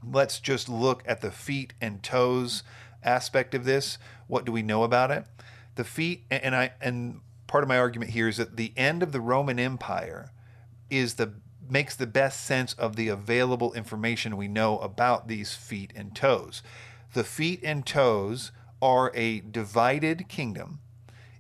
let's 0.03 0.41
just 0.41 0.69
look 0.69 1.03
at 1.07 1.21
the 1.21 1.31
feet 1.31 1.75
and 1.81 2.03
toes 2.03 2.63
aspect 3.03 3.55
of 3.55 3.65
this. 3.65 3.99
What 4.27 4.45
do 4.45 4.53
we 4.53 4.63
know 4.63 4.83
about 4.83 5.11
it? 5.11 5.25
The 5.77 5.85
feet, 5.85 6.25
and 6.31 6.55
I, 6.55 6.73
and 6.81 7.21
part 7.47 7.65
of 7.65 7.69
my 7.69 7.79
argument 7.79 8.13
here 8.13 8.29
is 8.29 8.37
that 8.37 8.57
the 8.57 8.73
end 8.77 9.03
of 9.03 9.13
the 9.13 9.21
Roman 9.21 9.59
Empire 9.59 10.33
is 10.91 11.15
the 11.15 11.35
makes 11.71 11.95
the 11.95 12.07
best 12.07 12.47
sense 12.47 12.73
of 12.75 12.97
the 12.97 13.09
available 13.09 13.75
information 13.75 14.39
we 14.39 14.49
know 14.49 14.79
about 14.79 15.29
these 15.29 15.55
feet 15.55 15.93
and 15.95 16.17
toes. 16.17 16.63
The 17.13 17.25
feet 17.25 17.61
and 17.63 17.85
toes 17.85 18.53
are 18.81 19.13
a 19.15 19.41
divided 19.41 20.29
kingdom. 20.29 20.81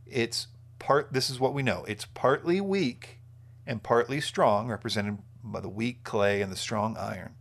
It's 0.06 0.48
part 0.78 1.12
this 1.12 1.30
is 1.30 1.40
what 1.40 1.54
we 1.54 1.62
know. 1.62 1.84
It's 1.88 2.04
partly 2.04 2.60
weak 2.60 3.20
and 3.66 3.82
partly 3.82 4.20
strong, 4.20 4.68
represented 4.68 5.18
by 5.42 5.60
the 5.60 5.68
weak 5.68 6.04
clay 6.04 6.42
and 6.42 6.52
the 6.52 6.56
strong 6.56 6.96
iron 6.98 7.34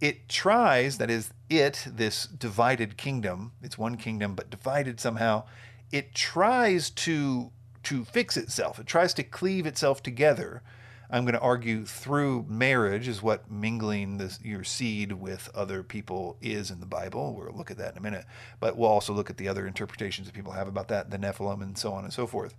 it 0.00 0.28
tries, 0.28 0.98
that 0.98 1.10
is, 1.10 1.30
it, 1.48 1.84
this 1.86 2.26
divided 2.26 2.96
kingdom, 2.96 3.52
it's 3.62 3.78
one 3.78 3.96
kingdom, 3.96 4.34
but 4.34 4.50
divided 4.50 5.00
somehow, 5.00 5.44
it 5.92 6.14
tries 6.14 6.90
to 6.90 7.52
to 7.84 8.04
fix 8.04 8.36
itself. 8.36 8.80
It 8.80 8.86
tries 8.86 9.14
to 9.14 9.22
cleave 9.22 9.64
itself 9.64 10.02
together. 10.02 10.62
I'm 11.08 11.22
going 11.22 11.34
to 11.34 11.40
argue 11.40 11.84
through 11.84 12.46
marriage 12.48 13.06
is 13.06 13.22
what 13.22 13.48
mingling 13.48 14.18
this, 14.18 14.40
your 14.42 14.64
seed 14.64 15.12
with 15.12 15.48
other 15.54 15.84
people 15.84 16.36
is 16.40 16.72
in 16.72 16.80
the 16.80 16.86
Bible. 16.86 17.32
We'll 17.32 17.56
look 17.56 17.70
at 17.70 17.78
that 17.78 17.92
in 17.92 17.98
a 17.98 18.00
minute, 18.00 18.24
but 18.58 18.76
we'll 18.76 18.90
also 18.90 19.12
look 19.12 19.30
at 19.30 19.36
the 19.36 19.46
other 19.46 19.68
interpretations 19.68 20.26
that 20.26 20.34
people 20.34 20.50
have 20.50 20.66
about 20.66 20.88
that, 20.88 21.10
the 21.10 21.16
Nephilim, 21.16 21.62
and 21.62 21.78
so 21.78 21.92
on 21.92 22.02
and 22.02 22.12
so 22.12 22.26
forth. 22.26 22.56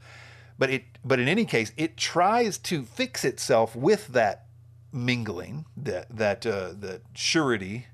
But 0.57 0.69
it, 0.69 0.83
but 1.03 1.19
in 1.19 1.27
any 1.27 1.43
case, 1.43 1.73
it 1.75 1.97
tries 1.97 2.57
to 2.59 2.83
fix 2.83 3.25
itself 3.25 3.75
with 3.75 4.07
that 4.07 4.45
mingling, 4.93 5.65
that 5.75 6.07
that 6.09 6.45
uh, 6.45 6.69
the 6.79 7.01
surety, 7.13 7.87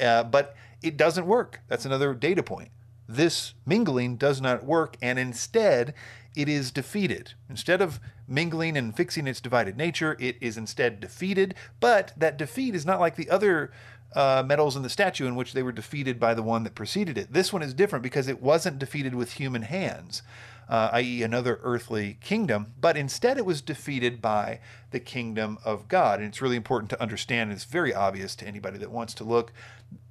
uh, 0.00 0.24
but 0.24 0.54
it 0.82 0.96
doesn't 0.96 1.26
work. 1.26 1.60
That's 1.68 1.84
another 1.84 2.14
data 2.14 2.42
point. 2.42 2.70
This 3.08 3.54
mingling 3.66 4.16
does 4.16 4.40
not 4.40 4.64
work, 4.64 4.96
and 5.02 5.18
instead, 5.18 5.94
it 6.36 6.48
is 6.48 6.70
defeated. 6.70 7.34
Instead 7.48 7.80
of 7.82 7.98
mingling 8.28 8.76
and 8.76 8.96
fixing 8.96 9.26
its 9.26 9.40
divided 9.40 9.76
nature, 9.76 10.16
it 10.20 10.36
is 10.40 10.56
instead 10.56 11.00
defeated. 11.00 11.54
But 11.80 12.12
that 12.16 12.36
defeat 12.38 12.74
is 12.74 12.86
not 12.86 13.00
like 13.00 13.16
the 13.16 13.28
other 13.28 13.72
uh, 14.14 14.44
metals 14.46 14.76
in 14.76 14.82
the 14.82 14.88
statue 14.88 15.26
in 15.26 15.34
which 15.34 15.52
they 15.52 15.62
were 15.62 15.72
defeated 15.72 16.20
by 16.20 16.34
the 16.34 16.42
one 16.42 16.62
that 16.64 16.74
preceded 16.74 17.18
it. 17.18 17.32
This 17.32 17.52
one 17.52 17.62
is 17.62 17.74
different 17.74 18.02
because 18.02 18.28
it 18.28 18.40
wasn't 18.42 18.78
defeated 18.78 19.14
with 19.14 19.32
human 19.32 19.62
hands 19.62 20.22
uh, 20.70 20.88
i.e., 20.92 21.24
another 21.24 21.58
earthly 21.64 22.16
kingdom, 22.20 22.72
but 22.80 22.96
instead 22.96 23.36
it 23.36 23.44
was 23.44 23.60
defeated 23.60 24.22
by 24.22 24.60
the 24.92 25.00
kingdom 25.00 25.58
of 25.64 25.88
God. 25.88 26.20
And 26.20 26.28
it's 26.28 26.40
really 26.40 26.56
important 26.56 26.90
to 26.90 27.02
understand, 27.02 27.50
and 27.50 27.56
it's 27.56 27.64
very 27.64 27.92
obvious 27.92 28.36
to 28.36 28.46
anybody 28.46 28.78
that 28.78 28.92
wants 28.92 29.12
to 29.14 29.24
look. 29.24 29.52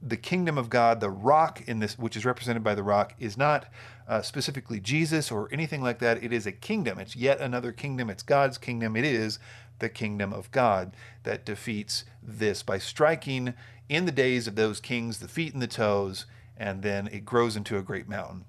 The 0.01 0.17
kingdom 0.17 0.57
of 0.57 0.69
God, 0.69 0.99
the 0.99 1.09
rock 1.09 1.61
in 1.65 1.79
this, 1.79 1.97
which 1.97 2.17
is 2.17 2.25
represented 2.25 2.61
by 2.61 2.75
the 2.75 2.83
rock, 2.83 3.13
is 3.17 3.37
not 3.37 3.67
uh, 4.05 4.21
specifically 4.21 4.81
Jesus 4.81 5.31
or 5.31 5.47
anything 5.49 5.81
like 5.81 5.99
that. 5.99 6.21
It 6.21 6.33
is 6.33 6.45
a 6.45 6.51
kingdom. 6.51 6.99
It's 6.99 7.15
yet 7.15 7.39
another 7.39 7.71
kingdom. 7.71 8.09
It's 8.09 8.23
God's 8.23 8.57
kingdom. 8.57 8.97
It 8.97 9.05
is 9.05 9.39
the 9.79 9.87
kingdom 9.87 10.33
of 10.33 10.51
God 10.51 10.93
that 11.23 11.45
defeats 11.45 12.03
this 12.21 12.63
by 12.63 12.79
striking 12.79 13.53
in 13.87 14.05
the 14.05 14.11
days 14.11 14.45
of 14.45 14.55
those 14.55 14.81
kings 14.81 15.19
the 15.19 15.29
feet 15.29 15.53
and 15.53 15.61
the 15.61 15.67
toes, 15.67 16.25
and 16.57 16.81
then 16.81 17.07
it 17.07 17.23
grows 17.23 17.55
into 17.55 17.77
a 17.77 17.81
great 17.81 18.09
mountain. 18.09 18.43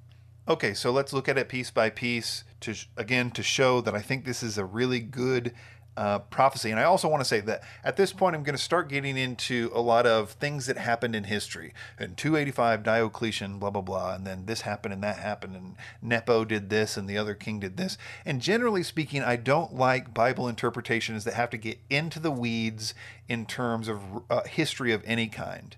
Okay, 0.51 0.75
so 0.75 0.91
let's 0.91 1.13
look 1.13 1.29
at 1.29 1.39
it 1.39 1.49
piece 1.49 1.71
by 1.71 1.91
piece 1.91 2.43
to 2.59 2.75
again 2.97 3.31
to 3.31 3.43
show 3.43 3.81
that 3.83 3.95
I 3.95 4.01
think 4.01 4.25
this 4.25 4.43
is 4.43 4.59
a 4.59 4.65
really 4.65 4.99
good 4.99 5.55
uh, 5.97 6.19
prophecy. 6.19 6.73
And 6.73 6.81
I 6.81 6.83
also 6.83 7.07
want 7.07 7.21
to 7.21 7.25
say 7.25 7.39
that 7.43 7.63
at 7.85 7.97
this 7.97 8.13
point, 8.13 8.35
I'm 8.35 8.43
going 8.43 8.57
to 8.57 8.63
start 8.63 8.89
getting 8.89 9.17
into 9.17 9.71
a 9.73 9.81
lot 9.81 10.07
of 10.07 10.31
things 10.33 10.67
that 10.67 10.77
happened 10.77 11.15
in 11.15 11.23
history. 11.23 11.73
In 12.01 12.17
285, 12.17 12.83
Diocletian, 12.83 13.61
blah, 13.61 13.71
blah, 13.71 13.81
blah. 13.81 14.15
And 14.15 14.27
then 14.27 14.47
this 14.47 14.63
happened 14.63 14.93
and 14.93 15.05
that 15.05 15.19
happened. 15.19 15.55
And 15.55 15.77
Nepo 16.03 16.45
did 16.45 16.69
this 16.69 16.97
and 16.97 17.09
the 17.09 17.17
other 17.17 17.35
king 17.35 17.61
did 17.61 17.77
this. 17.77 17.97
And 18.27 18.43
generally 18.43 18.83
speaking, 18.83 19.23
I 19.23 19.37
don't 19.37 19.77
like 19.77 20.13
Bible 20.13 20.49
interpretations 20.49 21.23
that 21.25 21.35
have 21.35 21.51
to 21.51 21.59
get 21.59 21.79
into 21.89 22.19
the 22.19 22.33
weeds 22.33 22.93
in 23.29 23.47
terms 23.47 23.87
of 23.87 24.01
uh, 24.29 24.43
history 24.43 24.93
of 24.93 25.05
any 25.07 25.29
kind. 25.29 25.77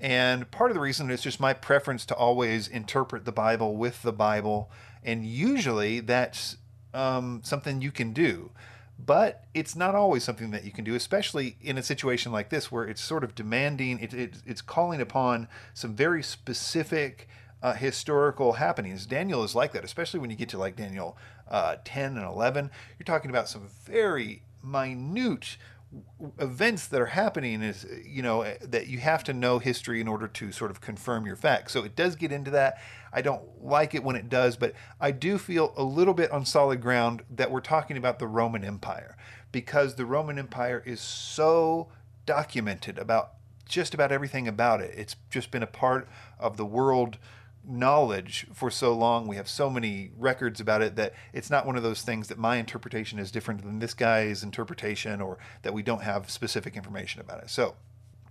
And 0.00 0.50
part 0.50 0.70
of 0.70 0.74
the 0.74 0.80
reason 0.80 1.10
is 1.10 1.22
just 1.22 1.40
my 1.40 1.52
preference 1.52 2.04
to 2.06 2.14
always 2.14 2.68
interpret 2.68 3.24
the 3.24 3.32
Bible 3.32 3.76
with 3.76 4.02
the 4.02 4.12
Bible. 4.12 4.70
And 5.02 5.24
usually 5.24 6.00
that's 6.00 6.56
um, 6.92 7.40
something 7.44 7.80
you 7.80 7.90
can 7.90 8.12
do. 8.12 8.50
But 8.98 9.44
it's 9.54 9.74
not 9.74 9.94
always 9.94 10.22
something 10.22 10.50
that 10.52 10.64
you 10.64 10.70
can 10.70 10.84
do, 10.84 10.94
especially 10.94 11.56
in 11.60 11.76
a 11.76 11.82
situation 11.82 12.32
like 12.32 12.50
this 12.50 12.70
where 12.70 12.84
it's 12.84 13.02
sort 13.02 13.24
of 13.24 13.34
demanding, 13.34 13.98
it, 13.98 14.14
it, 14.14 14.34
it's 14.46 14.62
calling 14.62 15.00
upon 15.00 15.48
some 15.74 15.94
very 15.94 16.22
specific 16.22 17.28
uh, 17.62 17.72
historical 17.72 18.54
happenings. 18.54 19.06
Daniel 19.06 19.42
is 19.42 19.54
like 19.54 19.72
that, 19.72 19.84
especially 19.84 20.20
when 20.20 20.30
you 20.30 20.36
get 20.36 20.48
to 20.50 20.58
like 20.58 20.76
Daniel 20.76 21.16
uh, 21.50 21.76
10 21.84 22.16
and 22.16 22.26
11. 22.26 22.70
You're 22.98 23.04
talking 23.04 23.30
about 23.30 23.48
some 23.48 23.68
very 23.84 24.42
minute 24.62 25.56
events 26.38 26.86
that 26.88 27.00
are 27.00 27.06
happening 27.06 27.62
is 27.62 27.86
you 28.04 28.22
know 28.22 28.42
eh, 28.42 28.56
that 28.62 28.86
you 28.88 28.98
have 28.98 29.24
to 29.24 29.32
know 29.32 29.58
history 29.58 30.00
in 30.00 30.08
order 30.08 30.26
to 30.28 30.52
sort 30.52 30.70
of 30.70 30.80
confirm 30.80 31.26
your 31.26 31.36
facts. 31.36 31.72
So 31.72 31.84
it 31.84 31.96
does 31.96 32.16
get 32.16 32.32
into 32.32 32.50
that. 32.52 32.78
I 33.12 33.22
don't 33.22 33.42
like 33.62 33.94
it 33.94 34.02
when 34.02 34.16
it 34.16 34.28
does 34.28 34.56
but 34.56 34.74
i 35.00 35.12
do 35.12 35.38
feel 35.38 35.72
a 35.76 35.84
little 35.84 36.14
bit 36.14 36.30
on 36.32 36.44
solid 36.44 36.80
ground 36.80 37.22
that 37.30 37.50
we're 37.50 37.60
talking 37.60 37.96
about 37.96 38.18
the 38.18 38.26
roman 38.26 38.64
empire 38.64 39.16
because 39.52 39.94
the 39.94 40.04
roman 40.04 40.36
empire 40.36 40.82
is 40.84 41.00
so 41.00 41.88
documented 42.26 42.98
about 42.98 43.34
just 43.66 43.94
about 43.94 44.12
everything 44.12 44.46
about 44.46 44.80
it. 44.80 44.92
It's 44.96 45.16
just 45.30 45.50
been 45.50 45.62
a 45.62 45.68
part 45.68 46.08
of 46.38 46.56
the 46.56 46.64
world 46.64 47.18
knowledge 47.66 48.46
for 48.52 48.70
so 48.70 48.94
long. 48.94 49.26
We 49.26 49.36
have 49.36 49.48
so 49.48 49.70
many 49.70 50.10
records 50.18 50.60
about 50.60 50.82
it 50.82 50.96
that 50.96 51.14
it's 51.32 51.50
not 51.50 51.66
one 51.66 51.76
of 51.76 51.82
those 51.82 52.02
things 52.02 52.28
that 52.28 52.38
my 52.38 52.56
interpretation 52.56 53.18
is 53.18 53.30
different 53.30 53.62
than 53.62 53.78
this 53.78 53.94
guy's 53.94 54.42
interpretation 54.42 55.20
or 55.20 55.38
that 55.62 55.72
we 55.74 55.82
don't 55.82 56.02
have 56.02 56.30
specific 56.30 56.76
information 56.76 57.20
about 57.20 57.42
it. 57.42 57.50
So, 57.50 57.74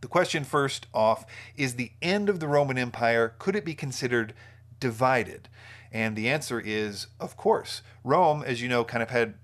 the 0.01 0.07
question 0.07 0.43
first 0.43 0.87
off 0.93 1.25
is 1.55 1.75
the 1.75 1.91
end 2.01 2.27
of 2.27 2.41
the 2.41 2.47
Roman 2.47 2.77
Empire, 2.77 3.35
could 3.39 3.55
it 3.55 3.63
be 3.63 3.73
considered 3.73 4.33
divided? 4.79 5.47
And 5.93 6.15
the 6.15 6.27
answer 6.27 6.59
is, 6.59 7.07
of 7.19 7.37
course. 7.37 7.83
Rome, 8.03 8.43
as 8.45 8.61
you 8.61 8.67
know, 8.67 8.83
kind 8.83 9.01
of 9.01 9.11
had 9.11 9.35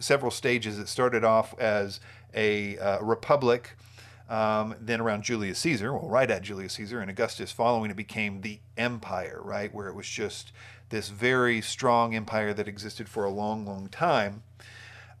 several 0.00 0.30
stages. 0.30 0.78
It 0.78 0.88
started 0.88 1.24
off 1.24 1.58
as 1.58 2.00
a 2.34 2.76
uh, 2.78 3.00
republic. 3.00 3.76
Um, 4.32 4.74
then 4.80 4.98
around 4.98 5.24
Julius 5.24 5.58
Caesar, 5.58 5.92
well, 5.92 6.08
right 6.08 6.30
at 6.30 6.40
Julius 6.40 6.72
Caesar 6.72 7.00
and 7.00 7.10
Augustus 7.10 7.52
following, 7.52 7.90
it 7.90 7.98
became 7.98 8.40
the 8.40 8.60
empire, 8.78 9.38
right, 9.44 9.72
where 9.74 9.88
it 9.88 9.94
was 9.94 10.08
just 10.08 10.52
this 10.88 11.10
very 11.10 11.60
strong 11.60 12.14
empire 12.14 12.54
that 12.54 12.66
existed 12.66 13.10
for 13.10 13.24
a 13.24 13.30
long, 13.30 13.66
long 13.66 13.88
time. 13.88 14.42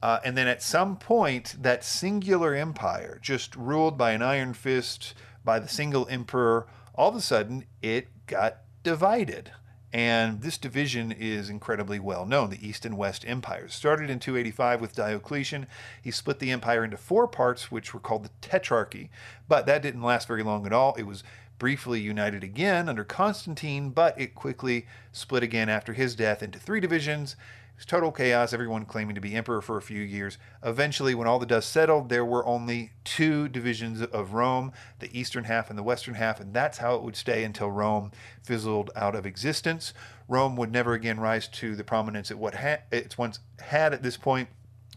Uh, 0.02 0.20
and 0.24 0.34
then 0.34 0.48
at 0.48 0.62
some 0.62 0.96
point, 0.96 1.56
that 1.60 1.84
singular 1.84 2.54
empire, 2.54 3.18
just 3.20 3.54
ruled 3.54 3.98
by 3.98 4.12
an 4.12 4.22
iron 4.22 4.54
fist, 4.54 5.12
by 5.44 5.58
the 5.58 5.68
single 5.68 6.08
emperor, 6.08 6.66
all 6.94 7.10
of 7.10 7.14
a 7.14 7.20
sudden 7.20 7.66
it 7.82 8.08
got 8.26 8.60
divided. 8.82 9.52
And 9.92 10.40
this 10.40 10.56
division 10.56 11.12
is 11.12 11.50
incredibly 11.50 11.98
well 11.98 12.24
known. 12.24 12.48
The 12.48 12.66
East 12.66 12.86
and 12.86 12.96
West 12.96 13.24
empires 13.26 13.74
started 13.74 14.08
in 14.08 14.18
285 14.18 14.80
with 14.80 14.94
Diocletian. 14.94 15.66
He 16.00 16.10
split 16.10 16.38
the 16.38 16.50
empire 16.50 16.82
into 16.82 16.96
four 16.96 17.28
parts, 17.28 17.70
which 17.70 17.92
were 17.92 18.00
called 18.00 18.24
the 18.24 18.30
Tetrarchy. 18.40 19.10
But 19.48 19.66
that 19.66 19.82
didn't 19.82 20.02
last 20.02 20.26
very 20.26 20.42
long 20.42 20.64
at 20.64 20.72
all. 20.72 20.94
It 20.94 21.02
was 21.02 21.22
briefly 21.58 22.00
united 22.00 22.42
again 22.42 22.88
under 22.88 23.04
Constantine, 23.04 23.90
but 23.90 24.18
it 24.18 24.34
quickly 24.34 24.86
split 25.12 25.42
again 25.42 25.68
after 25.68 25.92
his 25.92 26.16
death 26.16 26.42
into 26.42 26.58
three 26.58 26.80
divisions 26.80 27.36
was 27.76 27.86
total 27.86 28.12
chaos, 28.12 28.52
everyone 28.52 28.84
claiming 28.84 29.14
to 29.14 29.20
be 29.20 29.34
emperor 29.34 29.60
for 29.60 29.76
a 29.76 29.82
few 29.82 30.00
years. 30.00 30.38
Eventually, 30.62 31.14
when 31.14 31.26
all 31.26 31.38
the 31.38 31.46
dust 31.46 31.70
settled, 31.70 32.08
there 32.08 32.24
were 32.24 32.44
only 32.46 32.92
two 33.04 33.48
divisions 33.48 34.02
of 34.02 34.34
Rome 34.34 34.72
the 34.98 35.18
eastern 35.18 35.44
half 35.44 35.68
and 35.70 35.78
the 35.78 35.82
western 35.82 36.14
half, 36.14 36.40
and 36.40 36.54
that's 36.54 36.78
how 36.78 36.94
it 36.94 37.02
would 37.02 37.16
stay 37.16 37.44
until 37.44 37.70
Rome 37.70 38.12
fizzled 38.42 38.90
out 38.94 39.14
of 39.14 39.26
existence. 39.26 39.92
Rome 40.28 40.56
would 40.56 40.70
never 40.70 40.92
again 40.94 41.18
rise 41.20 41.48
to 41.48 41.74
the 41.74 41.84
prominence 41.84 42.30
it, 42.30 42.38
what 42.38 42.54
ha- 42.54 42.82
it's 42.90 43.18
once 43.18 43.40
had 43.60 43.92
at 43.92 44.02
this 44.02 44.16
point, 44.16 44.48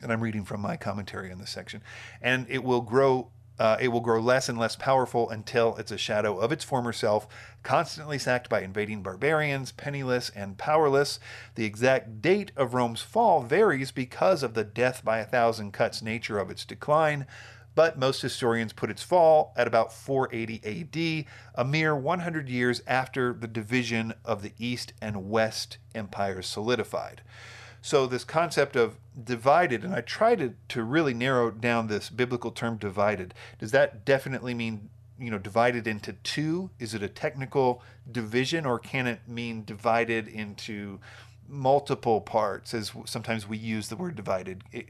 and 0.02 0.12
I'm 0.12 0.22
reading 0.22 0.46
from 0.46 0.62
my 0.62 0.78
commentary 0.78 1.32
on 1.32 1.40
this 1.40 1.50
section, 1.50 1.82
and 2.22 2.46
it 2.50 2.64
will 2.64 2.82
grow 2.82 3.30
uh, 3.58 3.78
it 3.80 3.88
will 3.90 4.02
grow 4.02 4.20
less 4.20 4.50
and 4.50 4.58
less 4.58 4.76
powerful 4.76 5.30
until 5.30 5.76
it's 5.78 5.92
a 5.92 5.98
shadow 5.98 6.38
of 6.38 6.52
its 6.52 6.64
former 6.64 6.92
self, 6.92 7.28
constantly 7.64 8.18
sacked 8.18 8.50
by 8.50 8.62
invading 8.62 9.02
barbarians, 9.02 9.72
penniless 9.72 10.30
and 10.36 10.58
powerless. 10.58 11.20
The 11.56 11.66
exact 11.66 12.22
date 12.22 12.52
of 12.56 12.74
Rome's 12.74 13.02
fall 13.02 13.44
varies 13.44 13.92
because 13.92 14.44
of 14.44 14.54
the 14.54 14.64
death 14.64 15.04
by 15.04 15.20
a 15.20 15.26
thousand 15.26 15.72
cuts 15.72 16.02
nature 16.02 16.40
of 16.40 16.50
its 16.50 16.66
decline, 16.66 17.26
but 17.76 18.00
most 18.00 18.22
historians 18.22 18.74
put 18.74 18.90
its 18.90 19.04
fall 19.04 19.54
at 19.58 19.68
about 19.68 19.94
480 19.94 21.26
AD, 21.26 21.26
a 21.56 21.66
mere 21.66 21.96
100 21.96 22.50
years 22.50 22.82
after 22.88 23.34
the 23.34 23.48
division 23.48 24.14
of 24.24 24.42
the 24.42 24.54
East 24.58 24.94
and 25.02 25.30
West 25.30 25.78
empires 25.94 26.48
solidified. 26.48 27.22
So, 27.86 28.08
this 28.08 28.24
concept 28.24 28.76
of 28.76 28.96
divided, 29.26 29.84
and 29.84 29.94
I 29.94 30.02
try 30.02 30.34
to, 30.38 30.56
to 30.70 30.82
really 30.82 31.14
narrow 31.14 31.52
down 31.52 31.86
this 31.86 32.10
biblical 32.10 32.50
term 32.50 32.78
divided. 32.78 33.36
Does 33.60 33.70
that 33.74 34.04
definitely 34.04 34.56
mean, 34.56 34.90
you 35.20 35.30
know, 35.30 35.38
divided 35.38 35.86
into 35.86 36.14
two? 36.14 36.72
Is 36.80 36.96
it 36.96 37.04
a 37.04 37.08
technical 37.08 37.84
division, 38.12 38.66
or 38.66 38.80
can 38.80 39.06
it 39.06 39.28
mean 39.28 39.66
divided 39.66 40.28
into 40.28 41.00
multiple 41.48 42.22
parts 42.22 42.74
as 42.74 42.92
sometimes 43.06 43.48
we 43.48 43.58
use 43.58 43.90
the 43.90 43.96
word 43.96 44.16
divided. 44.16 44.64
It, 44.72 44.88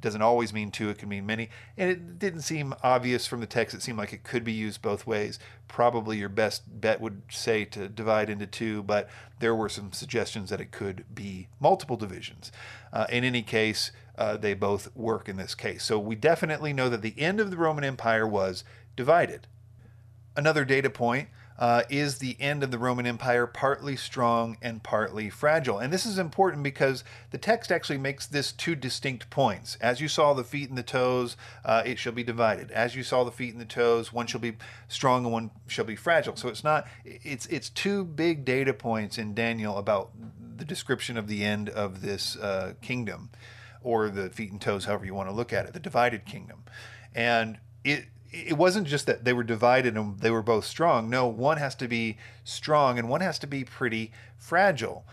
doesn't 0.00 0.22
always 0.22 0.52
mean 0.52 0.70
two 0.70 0.88
it 0.88 0.98
can 0.98 1.08
mean 1.08 1.26
many. 1.26 1.48
And 1.76 1.90
it 1.90 2.18
didn't 2.18 2.40
seem 2.40 2.74
obvious 2.82 3.26
from 3.26 3.40
the 3.40 3.46
text 3.46 3.74
it 3.74 3.82
seemed 3.82 3.98
like 3.98 4.12
it 4.12 4.24
could 4.24 4.44
be 4.44 4.52
used 4.52 4.82
both 4.82 5.06
ways. 5.06 5.38
Probably 5.68 6.18
your 6.18 6.28
best 6.28 6.80
bet 6.80 7.00
would 7.00 7.22
say 7.30 7.64
to 7.66 7.88
divide 7.88 8.30
into 8.30 8.46
two 8.46 8.82
but 8.82 9.08
there 9.38 9.54
were 9.54 9.68
some 9.68 9.92
suggestions 9.92 10.50
that 10.50 10.60
it 10.60 10.72
could 10.72 11.04
be 11.14 11.48
multiple 11.60 11.96
divisions. 11.96 12.50
Uh, 12.92 13.06
in 13.10 13.24
any 13.24 13.42
case 13.42 13.92
uh, 14.18 14.36
they 14.36 14.54
both 14.54 14.94
work 14.96 15.28
in 15.28 15.36
this 15.36 15.54
case. 15.54 15.84
So 15.84 15.98
we 15.98 16.14
definitely 16.14 16.72
know 16.72 16.88
that 16.88 17.02
the 17.02 17.18
end 17.18 17.40
of 17.40 17.50
the 17.50 17.56
roman 17.56 17.84
empire 17.84 18.26
was 18.26 18.64
divided. 18.96 19.46
Another 20.36 20.64
data 20.64 20.90
point 20.90 21.28
uh, 21.60 21.82
is 21.90 22.18
the 22.18 22.36
end 22.40 22.62
of 22.62 22.70
the 22.70 22.78
Roman 22.78 23.06
Empire 23.06 23.46
partly 23.46 23.94
strong 23.94 24.56
and 24.62 24.82
partly 24.82 25.28
fragile. 25.28 25.78
And 25.78 25.92
this 25.92 26.06
is 26.06 26.18
important 26.18 26.62
because 26.62 27.04
the 27.30 27.38
text 27.38 27.70
actually 27.70 27.98
makes 27.98 28.26
this 28.26 28.50
two 28.50 28.74
distinct 28.74 29.28
points. 29.28 29.76
As 29.78 30.00
you 30.00 30.08
saw 30.08 30.32
the 30.32 30.42
feet 30.42 30.70
and 30.70 30.78
the 30.78 30.82
toes, 30.82 31.36
uh, 31.62 31.82
it 31.84 31.98
shall 31.98 32.14
be 32.14 32.24
divided. 32.24 32.70
As 32.70 32.96
you 32.96 33.02
saw 33.02 33.24
the 33.24 33.30
feet 33.30 33.52
and 33.52 33.60
the 33.60 33.66
toes, 33.66 34.10
one 34.10 34.26
shall 34.26 34.40
be 34.40 34.56
strong 34.88 35.24
and 35.24 35.32
one 35.32 35.50
shall 35.66 35.84
be 35.84 35.96
fragile. 35.96 36.34
So 36.34 36.48
it's 36.48 36.64
not 36.64 36.88
it's 37.04 37.44
it's 37.46 37.68
two 37.68 38.04
big 38.04 38.46
data 38.46 38.72
points 38.72 39.18
in 39.18 39.34
Daniel 39.34 39.76
about 39.76 40.12
the 40.56 40.64
description 40.64 41.18
of 41.18 41.28
the 41.28 41.44
end 41.44 41.68
of 41.68 42.00
this 42.00 42.36
uh, 42.36 42.72
kingdom, 42.80 43.28
or 43.82 44.08
the 44.08 44.30
feet 44.30 44.50
and 44.50 44.60
toes, 44.60 44.86
however 44.86 45.04
you 45.04 45.14
want 45.14 45.28
to 45.28 45.34
look 45.34 45.52
at 45.52 45.66
it, 45.66 45.74
the 45.74 45.80
divided 45.80 46.24
kingdom, 46.24 46.64
and 47.14 47.58
it 47.84 48.06
it 48.32 48.56
wasn't 48.56 48.86
just 48.86 49.06
that 49.06 49.24
they 49.24 49.32
were 49.32 49.42
divided 49.42 49.96
and 49.96 50.18
they 50.20 50.30
were 50.30 50.42
both 50.42 50.64
strong. 50.64 51.10
No, 51.10 51.26
one 51.26 51.58
has 51.58 51.74
to 51.76 51.88
be 51.88 52.16
strong 52.44 52.98
and 52.98 53.08
one 53.08 53.20
has 53.20 53.38
to 53.40 53.46
be 53.46 53.64
pretty 53.64 54.12
fragile 54.38 55.04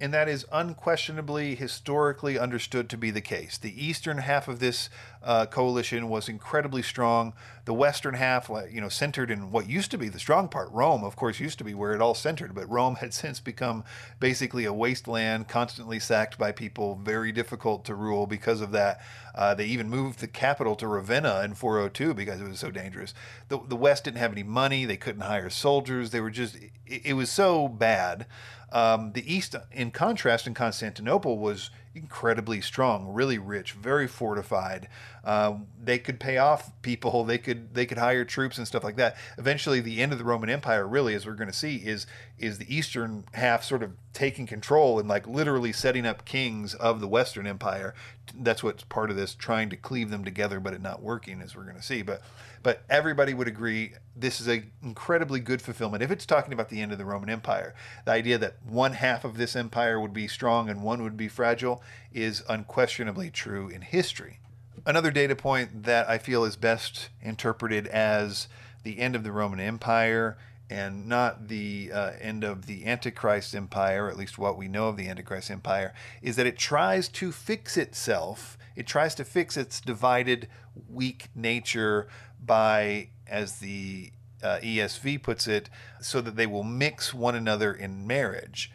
and 0.00 0.14
that 0.14 0.28
is 0.28 0.46
unquestionably 0.52 1.56
historically 1.56 2.38
understood 2.38 2.88
to 2.88 2.96
be 2.96 3.10
the 3.10 3.20
case. 3.20 3.58
The 3.58 3.84
eastern 3.84 4.18
half 4.18 4.46
of 4.46 4.60
this 4.60 4.88
uh, 5.22 5.46
coalition 5.46 6.08
was 6.08 6.28
incredibly 6.28 6.82
strong. 6.82 7.32
The 7.64 7.74
western 7.74 8.14
half, 8.14 8.48
you 8.70 8.80
know, 8.80 8.88
centered 8.88 9.30
in 9.30 9.50
what 9.50 9.68
used 9.68 9.90
to 9.90 9.98
be 9.98 10.08
the 10.08 10.20
strong 10.20 10.48
part. 10.48 10.70
Rome, 10.70 11.02
of 11.02 11.16
course, 11.16 11.40
used 11.40 11.58
to 11.58 11.64
be 11.64 11.74
where 11.74 11.94
it 11.94 12.00
all 12.00 12.14
centered, 12.14 12.54
but 12.54 12.70
Rome 12.70 12.96
had 12.96 13.12
since 13.18 13.40
become 13.40 13.82
basically 14.20 14.64
a 14.64 14.72
wasteland, 14.72 15.48
constantly 15.48 15.98
sacked 15.98 16.38
by 16.38 16.52
people, 16.52 17.00
very 17.02 17.32
difficult 17.32 17.84
to 17.86 17.94
rule 17.94 18.26
because 18.26 18.60
of 18.60 18.70
that. 18.72 19.00
Uh, 19.34 19.54
they 19.54 19.66
even 19.66 19.88
moved 19.88 20.20
the 20.20 20.26
capital 20.26 20.76
to 20.76 20.86
Ravenna 20.86 21.42
in 21.44 21.54
402 21.54 22.14
because 22.14 22.40
it 22.40 22.48
was 22.48 22.58
so 22.58 22.70
dangerous. 22.70 23.14
The, 23.48 23.60
the 23.68 23.76
West 23.76 24.04
didn't 24.04 24.18
have 24.18 24.32
any 24.32 24.42
money. 24.42 24.84
They 24.84 24.96
couldn't 24.96 25.22
hire 25.22 25.50
soldiers. 25.50 26.10
They 26.10 26.20
were 26.20 26.30
just, 26.30 26.56
it, 26.56 26.70
it 27.04 27.12
was 27.14 27.30
so 27.30 27.68
bad. 27.68 28.26
Um, 28.70 29.12
the 29.12 29.32
East, 29.32 29.56
in 29.72 29.90
contrast, 29.90 30.46
in 30.46 30.54
Constantinople 30.54 31.38
was 31.38 31.70
incredibly 31.94 32.60
strong, 32.60 33.08
really 33.12 33.38
rich, 33.38 33.72
very 33.72 34.06
fortified. 34.06 34.88
Um, 35.24 35.66
they 35.82 35.98
could 35.98 36.20
pay 36.20 36.38
off 36.38 36.70
people. 36.82 37.24
They 37.24 37.38
could 37.38 37.74
they 37.74 37.86
could 37.86 37.98
hire 37.98 38.24
troops 38.24 38.58
and 38.58 38.66
stuff 38.66 38.84
like 38.84 38.96
that. 38.96 39.16
Eventually, 39.36 39.80
the 39.80 40.00
end 40.00 40.12
of 40.12 40.18
the 40.18 40.24
Roman 40.24 40.48
Empire, 40.48 40.86
really, 40.86 41.14
as 41.14 41.26
we're 41.26 41.34
going 41.34 41.50
to 41.50 41.56
see, 41.56 41.76
is 41.76 42.06
is 42.38 42.58
the 42.58 42.74
eastern 42.74 43.24
half 43.34 43.64
sort 43.64 43.82
of 43.82 43.92
taking 44.12 44.46
control 44.46 44.98
and 44.98 45.08
like 45.08 45.26
literally 45.26 45.72
setting 45.72 46.06
up 46.06 46.24
kings 46.24 46.74
of 46.74 47.00
the 47.00 47.08
Western 47.08 47.46
Empire. 47.46 47.94
That's 48.34 48.62
what's 48.62 48.84
part 48.84 49.10
of 49.10 49.16
this, 49.16 49.34
trying 49.34 49.70
to 49.70 49.76
cleave 49.76 50.10
them 50.10 50.24
together, 50.24 50.60
but 50.60 50.74
it 50.74 50.82
not 50.82 51.02
working, 51.02 51.40
as 51.40 51.56
we're 51.56 51.64
going 51.64 51.76
to 51.76 51.82
see. 51.82 52.02
But 52.02 52.22
but 52.62 52.82
everybody 52.90 53.34
would 53.34 53.48
agree 53.48 53.92
this 54.16 54.40
is 54.40 54.48
an 54.48 54.70
incredibly 54.82 55.40
good 55.40 55.62
fulfillment. 55.62 56.02
If 56.02 56.10
it's 56.10 56.26
talking 56.26 56.52
about 56.52 56.68
the 56.68 56.80
end 56.80 56.92
of 56.92 56.98
the 56.98 57.04
Roman 57.04 57.30
Empire, 57.30 57.74
the 58.04 58.12
idea 58.12 58.38
that 58.38 58.56
one 58.64 58.94
half 58.94 59.24
of 59.24 59.36
this 59.36 59.54
empire 59.54 60.00
would 60.00 60.12
be 60.12 60.26
strong 60.26 60.68
and 60.68 60.82
one 60.82 61.02
would 61.02 61.16
be 61.16 61.28
fragile 61.28 61.82
is 62.12 62.42
unquestionably 62.48 63.30
true 63.30 63.68
in 63.68 63.82
history. 63.82 64.40
Another 64.84 65.10
data 65.10 65.36
point 65.36 65.84
that 65.84 66.08
I 66.08 66.18
feel 66.18 66.44
is 66.44 66.56
best 66.56 67.10
interpreted 67.22 67.86
as 67.88 68.48
the 68.82 68.98
end 68.98 69.14
of 69.14 69.24
the 69.24 69.32
Roman 69.32 69.60
Empire 69.60 70.36
and 70.70 71.06
not 71.06 71.48
the 71.48 71.90
uh, 71.92 72.12
end 72.20 72.44
of 72.44 72.66
the 72.66 72.86
Antichrist 72.86 73.54
Empire, 73.54 74.08
at 74.08 74.16
least 74.16 74.38
what 74.38 74.58
we 74.58 74.68
know 74.68 74.88
of 74.88 74.96
the 74.96 75.08
Antichrist 75.08 75.50
Empire, 75.50 75.94
is 76.20 76.36
that 76.36 76.46
it 76.46 76.58
tries 76.58 77.08
to 77.08 77.32
fix 77.32 77.76
itself. 77.76 78.58
It 78.76 78.86
tries 78.86 79.14
to 79.16 79.24
fix 79.24 79.56
its 79.56 79.80
divided, 79.80 80.48
weak 80.88 81.28
nature 81.34 82.08
by, 82.44 83.08
as 83.26 83.58
the 83.60 84.12
uh, 84.42 84.58
ESV 84.62 85.22
puts 85.22 85.46
it, 85.46 85.70
so 86.00 86.20
that 86.20 86.36
they 86.36 86.46
will 86.46 86.64
mix 86.64 87.14
one 87.14 87.34
another 87.34 87.72
in 87.72 88.06
marriage. 88.06 88.70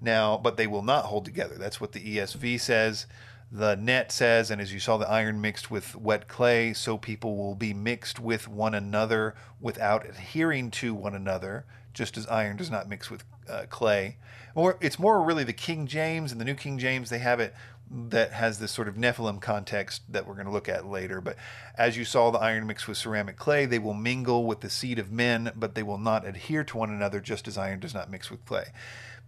Now, 0.00 0.36
but 0.36 0.56
they 0.56 0.66
will 0.66 0.82
not 0.82 1.06
hold 1.06 1.24
together. 1.24 1.56
That's 1.56 1.80
what 1.80 1.92
the 1.92 2.16
ESV 2.16 2.60
says. 2.60 3.06
The 3.54 3.76
NET 3.76 4.10
says, 4.10 4.50
and 4.50 4.60
as 4.60 4.74
you 4.74 4.80
saw 4.80 4.96
the 4.96 5.08
iron 5.08 5.40
mixed 5.40 5.70
with 5.70 5.94
wet 5.94 6.26
clay, 6.26 6.72
so 6.72 6.98
people 6.98 7.36
will 7.36 7.54
be 7.54 7.72
mixed 7.72 8.18
with 8.18 8.48
one 8.48 8.74
another 8.74 9.36
without 9.60 10.04
adhering 10.04 10.72
to 10.72 10.92
one 10.92 11.14
another, 11.14 11.64
just 11.92 12.18
as 12.18 12.26
iron 12.26 12.56
does 12.56 12.68
not 12.68 12.88
mix 12.88 13.12
with 13.12 13.22
uh, 13.48 13.66
clay. 13.70 14.16
Or 14.56 14.76
it's 14.80 14.98
more 14.98 15.22
really 15.22 15.44
the 15.44 15.52
King 15.52 15.86
James 15.86 16.32
and 16.32 16.40
the 16.40 16.44
New 16.44 16.56
King 16.56 16.78
James, 16.78 17.10
they 17.10 17.20
have 17.20 17.38
it 17.38 17.54
that 17.88 18.32
has 18.32 18.58
this 18.58 18.72
sort 18.72 18.88
of 18.88 18.96
Nephilim 18.96 19.40
context 19.40 20.02
that 20.08 20.26
we're 20.26 20.34
going 20.34 20.46
to 20.46 20.52
look 20.52 20.68
at 20.68 20.84
later. 20.84 21.20
But 21.20 21.36
as 21.78 21.96
you 21.96 22.04
saw 22.04 22.32
the 22.32 22.40
iron 22.40 22.66
mixed 22.66 22.88
with 22.88 22.98
ceramic 22.98 23.36
clay, 23.36 23.66
they 23.66 23.78
will 23.78 23.94
mingle 23.94 24.46
with 24.46 24.62
the 24.62 24.70
seed 24.70 24.98
of 24.98 25.12
men, 25.12 25.52
but 25.54 25.76
they 25.76 25.84
will 25.84 25.98
not 25.98 26.26
adhere 26.26 26.64
to 26.64 26.76
one 26.76 26.90
another, 26.90 27.20
just 27.20 27.46
as 27.46 27.56
iron 27.56 27.78
does 27.78 27.94
not 27.94 28.10
mix 28.10 28.32
with 28.32 28.44
clay. 28.46 28.72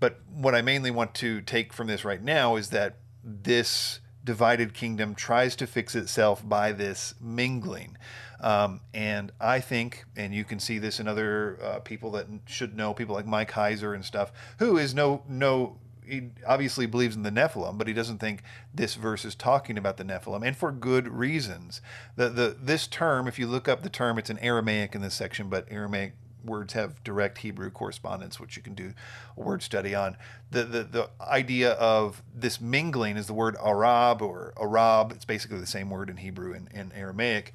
But 0.00 0.18
what 0.28 0.56
I 0.56 0.62
mainly 0.62 0.90
want 0.90 1.14
to 1.14 1.42
take 1.42 1.72
from 1.72 1.86
this 1.86 2.04
right 2.04 2.20
now 2.20 2.56
is 2.56 2.70
that 2.70 2.96
this 3.22 4.00
divided 4.26 4.74
kingdom 4.74 5.14
tries 5.14 5.56
to 5.56 5.66
fix 5.66 5.94
itself 5.94 6.46
by 6.46 6.72
this 6.72 7.14
mingling. 7.20 7.96
Um, 8.40 8.82
and 8.92 9.32
I 9.40 9.60
think, 9.60 10.04
and 10.14 10.34
you 10.34 10.44
can 10.44 10.60
see 10.60 10.78
this 10.78 11.00
in 11.00 11.08
other 11.08 11.58
uh, 11.62 11.78
people 11.78 12.10
that 12.10 12.26
should 12.44 12.76
know, 12.76 12.92
people 12.92 13.14
like 13.14 13.26
Mike 13.26 13.52
Heiser 13.52 13.94
and 13.94 14.04
stuff, 14.04 14.30
who 14.58 14.76
is 14.76 14.94
no 14.94 15.22
no 15.26 15.78
he 16.06 16.30
obviously 16.46 16.86
believes 16.86 17.16
in 17.16 17.22
the 17.22 17.30
Nephilim, 17.30 17.78
but 17.78 17.88
he 17.88 17.92
doesn't 17.94 18.18
think 18.18 18.42
this 18.72 18.94
verse 18.94 19.24
is 19.24 19.34
talking 19.34 19.76
about 19.76 19.96
the 19.96 20.04
Nephilim, 20.04 20.46
and 20.46 20.56
for 20.56 20.70
good 20.70 21.08
reasons. 21.08 21.80
The 22.16 22.28
the 22.28 22.56
this 22.60 22.86
term, 22.86 23.26
if 23.26 23.38
you 23.38 23.46
look 23.46 23.68
up 23.68 23.82
the 23.82 23.90
term, 23.90 24.18
it's 24.18 24.30
in 24.30 24.38
Aramaic 24.38 24.94
in 24.94 25.00
this 25.00 25.14
section, 25.14 25.48
but 25.48 25.66
Aramaic 25.70 26.12
words 26.46 26.72
have 26.72 27.02
direct 27.04 27.38
Hebrew 27.38 27.70
correspondence, 27.70 28.40
which 28.40 28.56
you 28.56 28.62
can 28.62 28.74
do 28.74 28.94
a 29.36 29.40
word 29.40 29.62
study 29.62 29.94
on. 29.94 30.16
The, 30.50 30.64
the, 30.64 30.82
the 30.84 31.10
idea 31.20 31.72
of 31.72 32.22
this 32.34 32.60
mingling 32.60 33.16
is 33.16 33.26
the 33.26 33.34
word 33.34 33.56
Arab 33.62 34.22
or 34.22 34.54
Arab. 34.60 35.12
It's 35.12 35.24
basically 35.24 35.58
the 35.58 35.66
same 35.66 35.90
word 35.90 36.08
in 36.08 36.18
Hebrew 36.18 36.54
and, 36.54 36.68
and 36.72 36.92
Aramaic. 36.94 37.52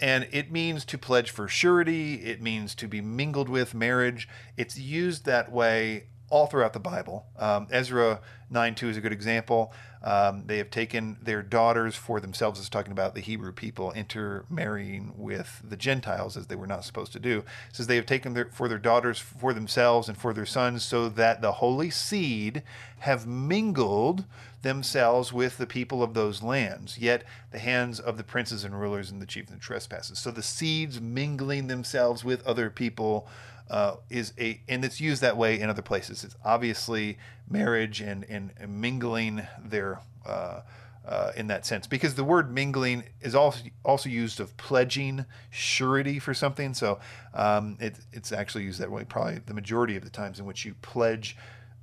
And 0.00 0.26
it 0.32 0.50
means 0.50 0.84
to 0.86 0.98
pledge 0.98 1.30
for 1.30 1.46
surety, 1.46 2.14
it 2.14 2.40
means 2.40 2.74
to 2.76 2.88
be 2.88 3.02
mingled 3.02 3.50
with 3.50 3.74
marriage. 3.74 4.28
It's 4.56 4.78
used 4.78 5.26
that 5.26 5.52
way 5.52 6.04
all 6.30 6.46
throughout 6.46 6.72
the 6.72 6.80
Bible. 6.80 7.26
Um, 7.38 7.66
Ezra 7.70 8.20
9 8.50 8.74
2 8.74 8.88
is 8.88 8.96
a 8.96 9.00
good 9.00 9.12
example. 9.12 9.72
Um, 10.02 10.44
they 10.46 10.58
have 10.58 10.70
taken 10.70 11.18
their 11.22 11.42
daughters 11.42 11.94
for 11.94 12.20
themselves. 12.20 12.58
It's 12.58 12.68
talking 12.68 12.92
about 12.92 13.14
the 13.14 13.20
Hebrew 13.20 13.52
people 13.52 13.92
intermarrying 13.92 15.12
with 15.16 15.62
the 15.62 15.76
Gentiles 15.76 16.36
as 16.36 16.46
they 16.46 16.56
were 16.56 16.66
not 16.66 16.84
supposed 16.84 17.12
to 17.12 17.20
do. 17.20 17.38
It 17.38 17.76
says 17.76 17.86
they 17.86 17.96
have 17.96 18.06
taken 18.06 18.32
their, 18.32 18.46
for 18.46 18.66
their 18.66 18.78
daughters 18.78 19.18
for 19.18 19.52
themselves 19.52 20.08
and 20.08 20.16
for 20.16 20.32
their 20.32 20.46
sons, 20.46 20.82
so 20.82 21.08
that 21.10 21.42
the 21.42 21.52
holy 21.52 21.90
seed 21.90 22.62
have 23.00 23.26
mingled 23.26 24.24
themselves 24.62 25.32
with 25.32 25.58
the 25.58 25.66
people 25.66 26.02
of 26.02 26.14
those 26.14 26.42
lands. 26.42 26.98
Yet 26.98 27.24
the 27.50 27.58
hands 27.58 28.00
of 28.00 28.16
the 28.16 28.24
princes 28.24 28.64
and 28.64 28.78
rulers 28.78 29.10
and 29.10 29.20
the 29.20 29.26
chiefs 29.26 29.50
and 29.50 29.60
trespasses. 29.60 30.18
So 30.18 30.30
the 30.30 30.42
seeds 30.42 31.00
mingling 31.00 31.66
themselves 31.66 32.24
with 32.24 32.46
other 32.46 32.70
people 32.70 33.28
uh, 33.70 33.96
is 34.10 34.32
a, 34.38 34.60
and 34.68 34.84
it's 34.84 35.00
used 35.00 35.22
that 35.22 35.36
way 35.36 35.58
in 35.60 35.70
other 35.70 35.82
places. 35.82 36.24
It's 36.24 36.36
obviously 36.44 37.18
marriage 37.48 38.00
and, 38.00 38.24
and, 38.28 38.50
mingling 38.68 39.46
there 39.64 40.00
uh, 40.26 40.62
uh, 41.06 41.32
in 41.36 41.46
that 41.46 41.64
sense, 41.64 41.86
because 41.86 42.14
the 42.14 42.24
word 42.24 42.52
mingling 42.52 43.04
is 43.22 43.34
also 43.34 43.64
also 43.84 44.08
used 44.08 44.38
of 44.40 44.56
pledging 44.56 45.24
surety 45.48 46.18
for 46.18 46.34
something. 46.34 46.74
So 46.74 46.98
um, 47.32 47.78
it, 47.80 47.96
it's 48.12 48.32
actually 48.32 48.64
used 48.64 48.80
that 48.80 48.90
way 48.90 49.04
probably 49.04 49.40
the 49.46 49.54
majority 49.54 49.96
of 49.96 50.04
the 50.04 50.10
times 50.10 50.38
in 50.38 50.44
which 50.44 50.64
you 50.64 50.74
pledge 50.82 51.36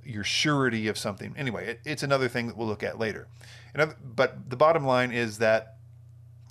your 0.04 0.24
surety 0.24 0.88
of 0.88 0.96
something. 0.96 1.34
Anyway, 1.36 1.66
it, 1.66 1.80
it's 1.84 2.02
another 2.02 2.28
thing 2.28 2.46
that 2.46 2.56
we'll 2.56 2.68
look 2.68 2.82
at 2.82 2.98
later. 2.98 3.26
But 3.74 4.50
the 4.50 4.56
bottom 4.56 4.84
line 4.84 5.12
is 5.12 5.38
that 5.38 5.77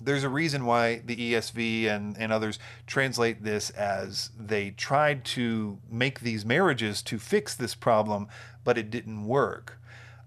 there's 0.00 0.24
a 0.24 0.28
reason 0.28 0.64
why 0.64 1.02
the 1.04 1.32
ESV 1.32 1.86
and, 1.86 2.16
and 2.18 2.32
others 2.32 2.58
translate 2.86 3.42
this 3.42 3.70
as 3.70 4.30
they 4.38 4.70
tried 4.70 5.24
to 5.24 5.78
make 5.90 6.20
these 6.20 6.44
marriages 6.44 7.02
to 7.02 7.18
fix 7.18 7.54
this 7.54 7.74
problem, 7.74 8.28
but 8.64 8.78
it 8.78 8.90
didn't 8.90 9.26
work. 9.26 9.78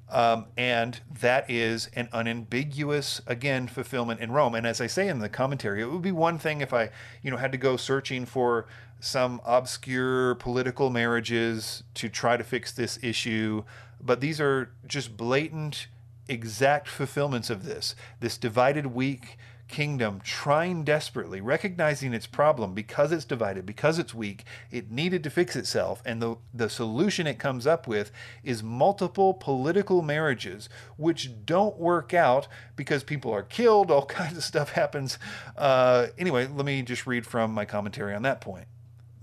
Um, 0.09 0.47
and 0.57 0.99
that 1.21 1.49
is 1.49 1.89
an 1.93 2.09
unambiguous 2.11 3.21
again 3.27 3.67
fulfillment 3.67 4.19
in 4.19 4.31
Rome. 4.31 4.55
And 4.55 4.67
as 4.67 4.81
I 4.81 4.87
say 4.87 5.07
in 5.07 5.19
the 5.19 5.29
commentary, 5.29 5.81
it 5.81 5.89
would 5.89 6.01
be 6.01 6.11
one 6.11 6.37
thing 6.37 6.59
if 6.59 6.73
I, 6.73 6.89
you 7.23 7.31
know, 7.31 7.37
had 7.37 7.53
to 7.53 7.57
go 7.57 7.77
searching 7.77 8.25
for 8.25 8.67
some 8.99 9.41
obscure 9.45 10.35
political 10.35 10.89
marriages 10.89 11.83
to 11.95 12.09
try 12.09 12.35
to 12.35 12.43
fix 12.43 12.71
this 12.71 12.99
issue, 13.01 13.63
but 14.01 14.19
these 14.19 14.41
are 14.41 14.71
just 14.85 15.15
blatant, 15.15 15.87
exact 16.27 16.87
fulfillments 16.87 17.49
of 17.49 17.65
this. 17.65 17.95
This 18.19 18.37
divided 18.37 18.87
weak 18.87 19.37
kingdom 19.71 20.21
trying 20.23 20.83
desperately, 20.83 21.41
recognizing 21.41 22.13
its 22.13 22.27
problem 22.27 22.73
because 22.73 23.11
it's 23.11 23.25
divided, 23.25 23.65
because 23.65 23.97
it's 23.97 24.13
weak, 24.13 24.43
it 24.69 24.91
needed 24.91 25.23
to 25.23 25.29
fix 25.29 25.55
itself. 25.55 26.03
And 26.05 26.21
the, 26.21 26.35
the 26.53 26.69
solution 26.69 27.25
it 27.25 27.39
comes 27.39 27.65
up 27.65 27.87
with 27.87 28.11
is 28.43 28.61
multiple 28.61 29.33
political 29.33 30.01
marriages, 30.01 30.69
which 30.97 31.45
don't 31.45 31.77
work 31.77 32.13
out 32.13 32.47
because 32.75 33.03
people 33.03 33.33
are 33.33 33.43
killed, 33.43 33.89
all 33.89 34.05
kinds 34.21 34.37
of 34.37 34.43
stuff 34.43 34.73
happens. 34.73 35.17
Uh, 35.57 36.07
anyway, 36.17 36.47
let 36.47 36.65
me 36.65 36.81
just 36.83 37.07
read 37.07 37.25
from 37.25 37.53
my 37.53 37.65
commentary 37.65 38.13
on 38.13 38.21
that 38.23 38.41
point. 38.41 38.67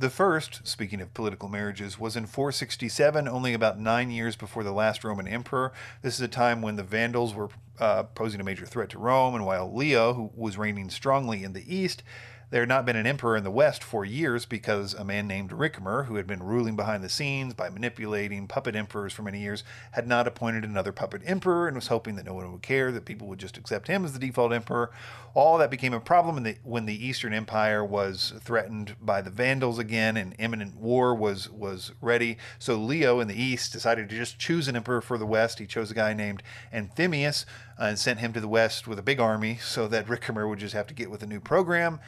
The 0.00 0.10
first, 0.10 0.60
speaking 0.64 1.00
of 1.00 1.12
political 1.12 1.48
marriages, 1.48 1.98
was 1.98 2.14
in 2.14 2.26
467, 2.26 3.26
only 3.26 3.52
about 3.52 3.80
nine 3.80 4.12
years 4.12 4.36
before 4.36 4.62
the 4.62 4.70
last 4.70 5.02
Roman 5.02 5.26
emperor. 5.26 5.72
This 6.02 6.14
is 6.14 6.20
a 6.20 6.28
time 6.28 6.62
when 6.62 6.76
the 6.76 6.84
Vandals 6.84 7.34
were 7.34 7.48
uh, 7.80 8.04
posing 8.04 8.40
a 8.40 8.44
major 8.44 8.64
threat 8.64 8.90
to 8.90 8.98
Rome, 9.00 9.34
and 9.34 9.44
while 9.44 9.74
Leo, 9.74 10.14
who 10.14 10.30
was 10.36 10.56
reigning 10.56 10.88
strongly 10.88 11.42
in 11.42 11.52
the 11.52 11.74
east, 11.74 12.04
there 12.50 12.62
had 12.62 12.68
not 12.68 12.86
been 12.86 12.96
an 12.96 13.06
emperor 13.06 13.36
in 13.36 13.44
the 13.44 13.50
West 13.50 13.84
for 13.84 14.04
years 14.04 14.46
because 14.46 14.94
a 14.94 15.04
man 15.04 15.26
named 15.26 15.50
Ricimer, 15.50 16.06
who 16.06 16.16
had 16.16 16.26
been 16.26 16.42
ruling 16.42 16.76
behind 16.76 17.04
the 17.04 17.08
scenes 17.08 17.52
by 17.52 17.68
manipulating 17.68 18.48
puppet 18.48 18.74
emperors 18.74 19.12
for 19.12 19.22
many 19.22 19.40
years, 19.40 19.64
had 19.92 20.08
not 20.08 20.26
appointed 20.26 20.64
another 20.64 20.92
puppet 20.92 21.20
emperor 21.26 21.68
and 21.68 21.76
was 21.76 21.88
hoping 21.88 22.16
that 22.16 22.24
no 22.24 22.32
one 22.34 22.50
would 22.50 22.62
care, 22.62 22.90
that 22.90 23.04
people 23.04 23.26
would 23.28 23.38
just 23.38 23.58
accept 23.58 23.88
him 23.88 24.04
as 24.04 24.14
the 24.14 24.18
default 24.18 24.52
emperor. 24.52 24.90
All 25.34 25.58
that 25.58 25.70
became 25.70 25.92
a 25.92 26.00
problem 26.00 26.42
the, 26.42 26.56
when 26.62 26.86
the 26.86 27.06
Eastern 27.06 27.34
Empire 27.34 27.84
was 27.84 28.32
threatened 28.40 28.96
by 29.00 29.20
the 29.20 29.30
Vandals 29.30 29.78
again 29.78 30.16
and 30.16 30.34
imminent 30.38 30.76
war 30.76 31.14
was, 31.14 31.50
was 31.50 31.92
ready. 32.00 32.38
So 32.58 32.76
Leo 32.76 33.20
in 33.20 33.28
the 33.28 33.40
East 33.40 33.72
decided 33.72 34.08
to 34.08 34.16
just 34.16 34.38
choose 34.38 34.68
an 34.68 34.76
emperor 34.76 35.02
for 35.02 35.18
the 35.18 35.26
West. 35.26 35.58
He 35.58 35.66
chose 35.66 35.90
a 35.90 35.94
guy 35.94 36.14
named 36.14 36.42
Anthemius 36.72 37.44
uh, 37.78 37.84
and 37.84 37.98
sent 37.98 38.20
him 38.20 38.32
to 38.32 38.40
the 38.40 38.48
West 38.48 38.88
with 38.88 38.98
a 38.98 39.02
big 39.02 39.20
army 39.20 39.58
so 39.62 39.86
that 39.88 40.06
Ricimer 40.06 40.48
would 40.48 40.58
just 40.58 40.74
have 40.74 40.86
to 40.86 40.94
get 40.94 41.10
with 41.10 41.22
a 41.22 41.26
new 41.26 41.40
program 41.40 42.00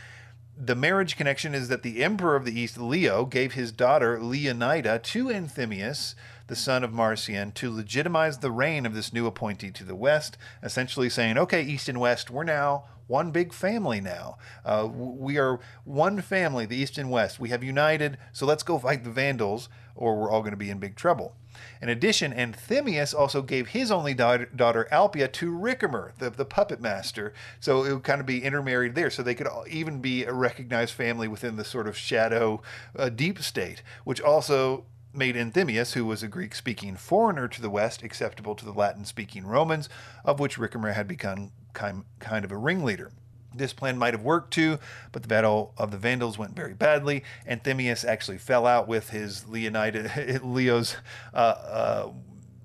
the 0.63 0.75
marriage 0.75 1.17
connection 1.17 1.55
is 1.55 1.69
that 1.69 1.83
the 1.83 2.05
emperor 2.05 2.37
of 2.37 2.45
the 2.45 2.59
east, 2.59 2.77
Leo, 2.77 3.25
gave 3.25 3.55
his 3.55 3.73
daughter 3.73 4.19
Leonida 4.19 5.03
to 5.03 5.27
Anthemius, 5.27 6.15
the 6.49 6.57
son 6.57 6.85
of 6.85 6.93
Marcian, 6.93 7.53
to 7.53 7.75
legitimize 7.75 8.39
the 8.39 8.51
reign 8.51 8.85
of 8.85 8.95
this 8.95 9.13
new 9.13 9.27
appointee 9.27 9.71
to 9.71 9.85
the 9.85 9.95
west, 9.95 10.37
essentially 10.63 11.09
saying, 11.09 11.39
okay, 11.39 11.63
east 11.63 11.89
and 11.89 11.99
west, 11.99 12.29
we're 12.29 12.45
now 12.45 12.85
one 13.07 13.31
big 13.31 13.55
family 13.55 14.01
now. 14.01 14.37
Uh, 14.65 14.87
we 14.87 15.39
are 15.39 15.61
one 15.85 16.21
family, 16.21 16.67
the 16.67 16.77
east 16.77 16.99
and 16.99 17.11
west. 17.11 17.41
We 17.41 17.49
have 17.49 17.65
united, 17.65 18.19
so 18.33 18.45
let's 18.45 18.63
go 18.63 18.79
fight 18.79 19.03
the 19.03 19.11
Vandals, 19.11 19.69
or 19.95 20.17
we're 20.17 20.31
all 20.31 20.43
going 20.43 20.53
to 20.53 20.59
be 20.59 20.71
in 20.71 20.79
big 20.79 20.95
trouble. 20.95 21.37
In 21.83 21.89
addition, 21.89 22.33
Anthemius 22.33 23.15
also 23.15 23.43
gave 23.43 23.69
his 23.69 23.91
only 23.91 24.15
daughter, 24.15 24.47
daughter 24.55 24.89
Alypia 24.93 25.29
to 25.33 25.53
Ricimer, 25.53 26.15
the, 26.19 26.31
the 26.31 26.45
puppet 26.45 26.81
master. 26.81 27.33
So 27.59 27.85
it 27.85 27.93
would 27.93 28.05
kind 28.05 28.21
of 28.21 28.27
be 28.27 28.43
intermarried 28.43 28.95
there. 28.95 29.11
So 29.11 29.23
they 29.23 29.35
could 29.35 29.49
even 29.69 30.01
be 30.01 30.25
a 30.25 30.33
recognized 30.33 30.95
family 30.95 31.29
within 31.29 31.57
the 31.57 31.65
sort 31.65 31.87
of 31.87 31.97
shadow 31.97 32.63
uh, 32.97 33.09
deep 33.09 33.41
state, 33.41 33.83
which 34.05 34.21
also 34.21 34.85
made 35.13 35.35
Anthemius, 35.35 35.95
who 35.95 36.05
was 36.05 36.23
a 36.23 36.29
Greek 36.29 36.55
speaking 36.55 36.97
foreigner 36.97 37.49
to 37.49 37.61
the 37.61 37.71
West, 37.71 38.03
acceptable 38.03 38.55
to 38.55 38.65
the 38.65 38.73
Latin 38.73 39.05
speaking 39.05 39.47
Romans, 39.47 39.89
of 40.25 40.39
which 40.39 40.57
Ricimer 40.59 40.95
had 40.95 41.09
become 41.09 41.51
kind, 41.73 42.05
kind 42.21 42.45
of 42.45 42.53
a 42.53 42.57
ringleader. 42.57 43.11
This 43.55 43.73
plan 43.73 43.99
might 43.99 44.15
have 44.15 44.23
worked 44.23 44.53
too, 44.53 44.79
but 45.13 45.23
the 45.23 45.29
Battle 45.29 45.75
of 45.77 45.91
the 45.91 45.99
Vandals 45.99 46.39
went 46.39 46.55
very 46.55 46.75
badly. 46.75 47.25
Anthemius 47.49 48.05
actually 48.05 48.39
fell 48.39 48.67
out 48.67 48.87
with 48.87 49.11
his 49.11 49.45
Leonida, 49.45 50.41
Leo's 50.45 50.97
uh, 51.35 51.37
uh, 51.37 52.11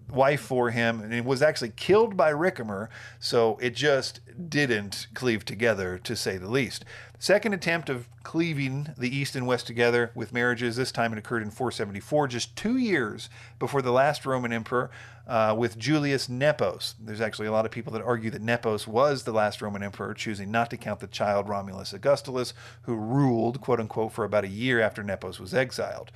wife 0.10 0.41
for 0.41 0.69
him, 0.69 1.02
and 1.02 1.26
was 1.26 1.41
actually 1.41 1.71
killed 1.76 2.15
by 2.15 2.32
Ricimer, 2.32 2.89
so 3.19 3.58
it 3.62 3.76
just 3.76 4.19
didn't 4.50 5.08
cleave 5.13 5.43
together, 5.45 5.98
to 6.00 6.15
say 6.15 6.38
the 6.38 6.50
least. 6.50 6.86
Second 7.17 7.54
attempt 7.54 7.89
of 7.89 8.08
cleaving 8.24 8.89
the 8.98 9.15
East 9.15 9.36
and 9.36 9.48
West 9.48 9.65
together 9.65 10.12
with 10.13 10.34
marriages, 10.34 10.76
this 10.76 10.91
time 10.91 11.13
it 11.13 11.17
occurred 11.17 11.41
in 11.41 11.50
474, 11.50 12.28
just 12.28 12.56
two 12.56 12.78
years 12.78 13.30
before 13.58 13.82
the 13.82 13.91
last 13.91 14.26
Roman 14.26 14.54
emperor, 14.54 14.91
uh, 15.27 15.55
with 15.57 15.77
Julius 15.77 16.29
Nepos. 16.29 16.95
There's 16.99 17.21
actually 17.21 17.47
a 17.47 17.51
lot 17.51 17.65
of 17.65 17.71
people 17.71 17.93
that 17.93 18.01
argue 18.01 18.31
that 18.31 18.41
Nepos 18.41 18.88
was 18.88 19.23
the 19.23 19.31
last 19.31 19.61
Roman 19.61 19.83
emperor, 19.83 20.13
choosing 20.13 20.51
not 20.51 20.69
to 20.69 20.77
count 20.77 20.99
the 20.99 21.07
child 21.07 21.49
Romulus 21.49 21.93
Augustulus, 21.93 22.53
who 22.83 22.95
ruled, 22.95 23.61
quote 23.61 23.79
unquote, 23.79 24.11
for 24.11 24.23
about 24.23 24.43
a 24.43 24.49
year 24.49 24.79
after 24.79 25.03
Nepos 25.03 25.39
was 25.39 25.53
exiled. 25.53 26.11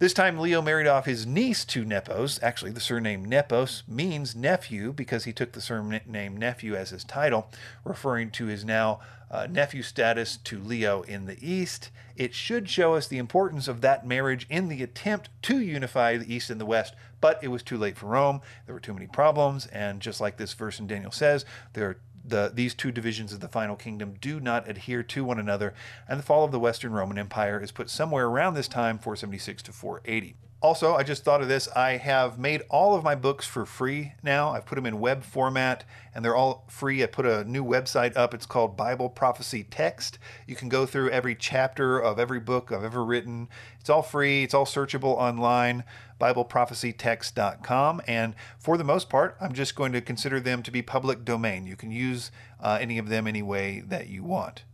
This 0.00 0.12
time, 0.12 0.38
Leo 0.38 0.62
married 0.62 0.86
off 0.86 1.06
his 1.06 1.26
niece 1.26 1.64
to 1.64 1.84
Nepos. 1.84 2.38
Actually, 2.40 2.70
the 2.70 2.78
surname 2.78 3.24
Nepos 3.24 3.82
means 3.88 4.36
nephew 4.36 4.92
because 4.92 5.24
he 5.24 5.32
took 5.32 5.50
the 5.50 5.60
surname 5.60 6.36
nephew 6.36 6.76
as 6.76 6.90
his 6.90 7.02
title, 7.02 7.50
referring 7.82 8.30
to 8.30 8.46
his 8.46 8.64
now 8.64 9.00
uh, 9.30 9.46
nephew 9.50 9.82
status 9.82 10.36
to 10.38 10.58
Leo 10.58 11.02
in 11.02 11.26
the 11.26 11.38
East. 11.40 11.90
It 12.16 12.34
should 12.34 12.68
show 12.68 12.94
us 12.94 13.06
the 13.06 13.18
importance 13.18 13.68
of 13.68 13.80
that 13.80 14.06
marriage 14.06 14.46
in 14.50 14.68
the 14.68 14.82
attempt 14.82 15.28
to 15.42 15.60
unify 15.60 16.16
the 16.16 16.32
East 16.32 16.50
and 16.50 16.60
the 16.60 16.66
West, 16.66 16.94
but 17.20 17.38
it 17.42 17.48
was 17.48 17.62
too 17.62 17.76
late 17.76 17.96
for 17.96 18.06
Rome. 18.06 18.40
There 18.66 18.74
were 18.74 18.80
too 18.80 18.94
many 18.94 19.06
problems, 19.06 19.66
and 19.66 20.00
just 20.00 20.20
like 20.20 20.36
this 20.36 20.52
verse 20.52 20.80
in 20.80 20.86
Daniel 20.86 21.12
says, 21.12 21.44
there 21.74 21.88
are 21.88 21.96
the, 22.24 22.50
these 22.52 22.74
two 22.74 22.92
divisions 22.92 23.32
of 23.32 23.40
the 23.40 23.48
final 23.48 23.76
kingdom 23.76 24.16
do 24.20 24.40
not 24.40 24.68
adhere 24.68 25.02
to 25.02 25.24
one 25.24 25.38
another, 25.38 25.74
and 26.08 26.18
the 26.18 26.24
fall 26.24 26.44
of 26.44 26.52
the 26.52 26.60
Western 26.60 26.92
Roman 26.92 27.18
Empire 27.18 27.60
is 27.60 27.70
put 27.70 27.90
somewhere 27.90 28.26
around 28.26 28.54
this 28.54 28.68
time, 28.68 28.98
476 28.98 29.62
to 29.62 29.72
480. 29.72 30.34
Also, 30.60 30.96
I 30.96 31.04
just 31.04 31.22
thought 31.22 31.40
of 31.40 31.46
this. 31.46 31.68
I 31.68 31.98
have 31.98 32.36
made 32.36 32.62
all 32.68 32.96
of 32.96 33.04
my 33.04 33.14
books 33.14 33.46
for 33.46 33.64
free 33.64 34.14
now. 34.24 34.50
I've 34.50 34.66
put 34.66 34.74
them 34.74 34.86
in 34.86 34.98
web 34.98 35.22
format 35.22 35.84
and 36.12 36.24
they're 36.24 36.34
all 36.34 36.64
free. 36.68 37.00
I 37.00 37.06
put 37.06 37.26
a 37.26 37.44
new 37.44 37.64
website 37.64 38.16
up. 38.16 38.34
It's 38.34 38.44
called 38.44 38.76
Bible 38.76 39.08
Prophecy 39.08 39.62
Text. 39.62 40.18
You 40.48 40.56
can 40.56 40.68
go 40.68 40.84
through 40.84 41.10
every 41.10 41.36
chapter 41.36 42.00
of 42.00 42.18
every 42.18 42.40
book 42.40 42.72
I've 42.72 42.82
ever 42.82 43.04
written. 43.04 43.48
It's 43.78 43.88
all 43.88 44.02
free, 44.02 44.42
it's 44.42 44.52
all 44.52 44.66
searchable 44.66 45.14
online, 45.16 45.84
BibleProphecyText.com. 46.20 48.02
And 48.08 48.34
for 48.58 48.76
the 48.76 48.82
most 48.82 49.08
part, 49.08 49.36
I'm 49.40 49.52
just 49.52 49.76
going 49.76 49.92
to 49.92 50.00
consider 50.00 50.40
them 50.40 50.64
to 50.64 50.72
be 50.72 50.82
public 50.82 51.24
domain. 51.24 51.68
You 51.68 51.76
can 51.76 51.92
use 51.92 52.32
uh, 52.60 52.78
any 52.80 52.98
of 52.98 53.08
them 53.08 53.28
any 53.28 53.42
way 53.42 53.84
that 53.86 54.08
you 54.08 54.24
want. 54.24 54.64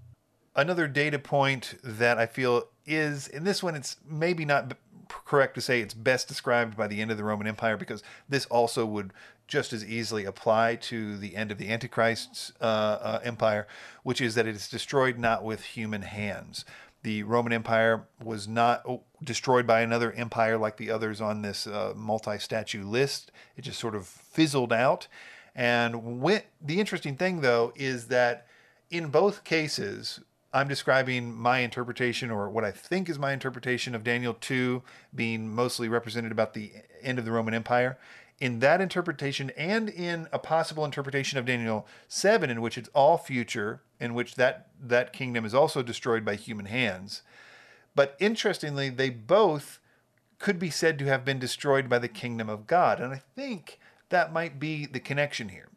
Another 0.56 0.88
data 0.88 1.18
point 1.18 1.74
that 1.84 2.16
I 2.16 2.24
feel 2.24 2.68
is, 2.86 3.28
in 3.28 3.44
this 3.44 3.62
one, 3.62 3.74
it's 3.74 3.96
maybe 4.08 4.44
not 4.44 4.72
correct 5.08 5.54
to 5.54 5.60
say 5.60 5.80
it's 5.80 5.94
best 5.94 6.28
described 6.28 6.76
by 6.76 6.86
the 6.86 7.00
end 7.00 7.10
of 7.10 7.16
the 7.16 7.24
Roman 7.24 7.46
Empire 7.46 7.76
because 7.76 8.02
this 8.28 8.46
also 8.46 8.86
would 8.86 9.12
just 9.46 9.72
as 9.72 9.84
easily 9.84 10.24
apply 10.24 10.76
to 10.76 11.16
the 11.16 11.36
end 11.36 11.50
of 11.50 11.58
the 11.58 11.70
Antichrist's 11.70 12.52
uh, 12.60 12.64
uh, 12.64 13.20
empire, 13.22 13.66
which 14.02 14.20
is 14.20 14.34
that 14.34 14.46
it 14.46 14.54
is 14.54 14.68
destroyed 14.68 15.18
not 15.18 15.44
with 15.44 15.62
human 15.64 16.02
hands. 16.02 16.64
The 17.02 17.22
Roman 17.24 17.52
Empire 17.52 18.06
was 18.22 18.48
not 18.48 18.82
oh, 18.88 19.02
destroyed 19.22 19.66
by 19.66 19.82
another 19.82 20.12
empire 20.12 20.56
like 20.56 20.78
the 20.78 20.90
others 20.90 21.20
on 21.20 21.42
this 21.42 21.66
uh, 21.66 21.92
multi 21.94 22.38
statue 22.38 22.84
list. 22.84 23.30
It 23.56 23.62
just 23.62 23.78
sort 23.78 23.94
of 23.94 24.06
fizzled 24.06 24.72
out. 24.72 25.06
And 25.54 26.22
the 26.60 26.80
interesting 26.80 27.16
thing, 27.16 27.42
though, 27.42 27.72
is 27.76 28.06
that 28.08 28.46
in 28.90 29.08
both 29.08 29.44
cases, 29.44 30.20
I'm 30.54 30.68
describing 30.68 31.34
my 31.34 31.58
interpretation 31.58 32.30
or 32.30 32.48
what 32.48 32.64
I 32.64 32.70
think 32.70 33.08
is 33.08 33.18
my 33.18 33.32
interpretation 33.32 33.92
of 33.92 34.04
Daniel 34.04 34.34
2 34.34 34.84
being 35.12 35.52
mostly 35.52 35.88
represented 35.88 36.30
about 36.30 36.54
the 36.54 36.70
end 37.02 37.18
of 37.18 37.24
the 37.24 37.32
Roman 37.32 37.54
Empire. 37.54 37.98
In 38.38 38.60
that 38.60 38.80
interpretation, 38.80 39.50
and 39.56 39.88
in 39.88 40.28
a 40.32 40.38
possible 40.38 40.84
interpretation 40.84 41.38
of 41.40 41.44
Daniel 41.44 41.88
7, 42.06 42.50
in 42.50 42.60
which 42.60 42.78
it's 42.78 42.88
all 42.94 43.18
future, 43.18 43.82
in 43.98 44.14
which 44.14 44.36
that, 44.36 44.68
that 44.80 45.12
kingdom 45.12 45.44
is 45.44 45.54
also 45.54 45.82
destroyed 45.82 46.24
by 46.24 46.36
human 46.36 46.66
hands. 46.66 47.22
But 47.96 48.16
interestingly, 48.20 48.90
they 48.90 49.10
both 49.10 49.80
could 50.38 50.60
be 50.60 50.70
said 50.70 51.00
to 51.00 51.06
have 51.06 51.24
been 51.24 51.40
destroyed 51.40 51.88
by 51.88 51.98
the 51.98 52.08
kingdom 52.08 52.48
of 52.48 52.68
God. 52.68 53.00
And 53.00 53.12
I 53.12 53.22
think 53.34 53.80
that 54.10 54.32
might 54.32 54.60
be 54.60 54.86
the 54.86 55.00
connection 55.00 55.48
here. 55.48 55.68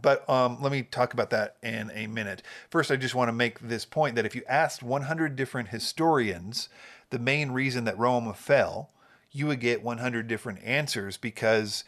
But 0.00 0.28
um, 0.28 0.58
let 0.60 0.72
me 0.72 0.82
talk 0.82 1.14
about 1.14 1.30
that 1.30 1.56
in 1.62 1.90
a 1.94 2.06
minute. 2.06 2.42
First, 2.70 2.90
I 2.90 2.96
just 2.96 3.14
want 3.14 3.28
to 3.28 3.32
make 3.32 3.60
this 3.60 3.84
point 3.84 4.14
that 4.16 4.26
if 4.26 4.34
you 4.34 4.42
asked 4.48 4.82
100 4.82 5.36
different 5.36 5.68
historians 5.68 6.68
the 7.10 7.18
main 7.18 7.52
reason 7.52 7.84
that 7.84 7.98
Rome 7.98 8.32
fell, 8.34 8.90
you 9.30 9.46
would 9.46 9.60
get 9.60 9.82
100 9.82 10.26
different 10.26 10.62
answers 10.62 11.16
because 11.16 11.84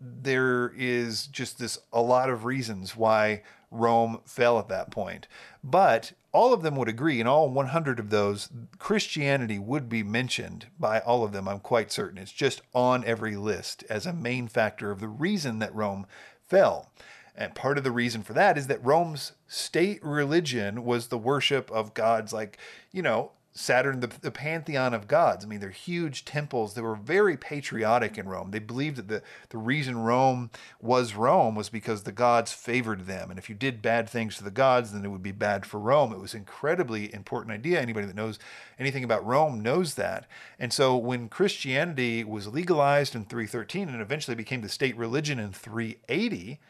there 0.00 0.72
is 0.76 1.26
just 1.26 1.58
this 1.58 1.78
a 1.92 2.00
lot 2.00 2.30
of 2.30 2.44
reasons 2.44 2.96
why 2.96 3.42
Rome 3.70 4.20
fell 4.24 4.58
at 4.58 4.68
that 4.68 4.90
point. 4.90 5.26
But 5.62 6.12
all 6.32 6.52
of 6.52 6.62
them 6.62 6.76
would 6.76 6.88
agree, 6.88 7.20
and 7.20 7.28
all 7.28 7.48
100 7.48 7.98
of 7.98 8.10
those, 8.10 8.48
Christianity 8.78 9.58
would 9.58 9.88
be 9.88 10.02
mentioned 10.02 10.66
by 10.78 11.00
all 11.00 11.24
of 11.24 11.32
them, 11.32 11.48
I'm 11.48 11.60
quite 11.60 11.90
certain. 11.90 12.18
It's 12.18 12.32
just 12.32 12.62
on 12.74 13.04
every 13.04 13.36
list 13.36 13.84
as 13.88 14.06
a 14.06 14.12
main 14.12 14.48
factor 14.48 14.90
of 14.90 15.00
the 15.00 15.08
reason 15.08 15.58
that 15.58 15.74
Rome 15.74 16.06
fell. 16.46 16.90
And 17.38 17.54
part 17.54 17.78
of 17.78 17.84
the 17.84 17.92
reason 17.92 18.24
for 18.24 18.32
that 18.32 18.58
is 18.58 18.66
that 18.66 18.84
Rome's 18.84 19.32
state 19.46 20.04
religion 20.04 20.84
was 20.84 21.06
the 21.06 21.16
worship 21.16 21.70
of 21.70 21.94
gods 21.94 22.32
like, 22.32 22.58
you 22.90 23.00
know, 23.00 23.30
Saturn, 23.52 24.00
the, 24.00 24.08
the 24.08 24.32
pantheon 24.32 24.92
of 24.92 25.08
gods. 25.08 25.44
I 25.44 25.48
mean, 25.48 25.60
they're 25.60 25.70
huge 25.70 26.24
temples. 26.24 26.74
They 26.74 26.80
were 26.80 26.96
very 26.96 27.36
patriotic 27.36 28.18
in 28.18 28.28
Rome. 28.28 28.50
They 28.50 28.58
believed 28.58 28.96
that 28.96 29.08
the, 29.08 29.22
the 29.50 29.58
reason 29.58 29.98
Rome 29.98 30.50
was 30.80 31.14
Rome 31.14 31.54
was 31.54 31.68
because 31.68 32.02
the 32.02 32.12
gods 32.12 32.52
favored 32.52 33.06
them. 33.06 33.30
And 33.30 33.38
if 33.38 33.48
you 33.48 33.54
did 33.54 33.82
bad 33.82 34.08
things 34.08 34.36
to 34.36 34.44
the 34.44 34.50
gods, 34.50 34.92
then 34.92 35.04
it 35.04 35.08
would 35.08 35.22
be 35.22 35.32
bad 35.32 35.64
for 35.64 35.78
Rome. 35.78 36.12
It 36.12 36.20
was 36.20 36.34
incredibly 36.34 37.12
important 37.14 37.52
idea. 37.52 37.80
Anybody 37.80 38.06
that 38.06 38.16
knows 38.16 38.40
anything 38.80 39.04
about 39.04 39.26
Rome 39.26 39.60
knows 39.60 39.94
that. 39.94 40.26
And 40.58 40.72
so 40.72 40.96
when 40.96 41.28
Christianity 41.28 42.24
was 42.24 42.48
legalized 42.48 43.14
in 43.14 43.24
313 43.24 43.88
and 43.88 44.02
eventually 44.02 44.36
became 44.36 44.60
the 44.60 44.68
state 44.68 44.96
religion 44.96 45.38
in 45.38 45.52
380, 45.52 46.60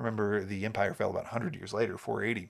Remember, 0.00 0.42
the 0.42 0.64
empire 0.64 0.94
fell 0.94 1.10
about 1.10 1.24
100 1.24 1.54
years 1.54 1.72
later, 1.74 1.98
480. 1.98 2.48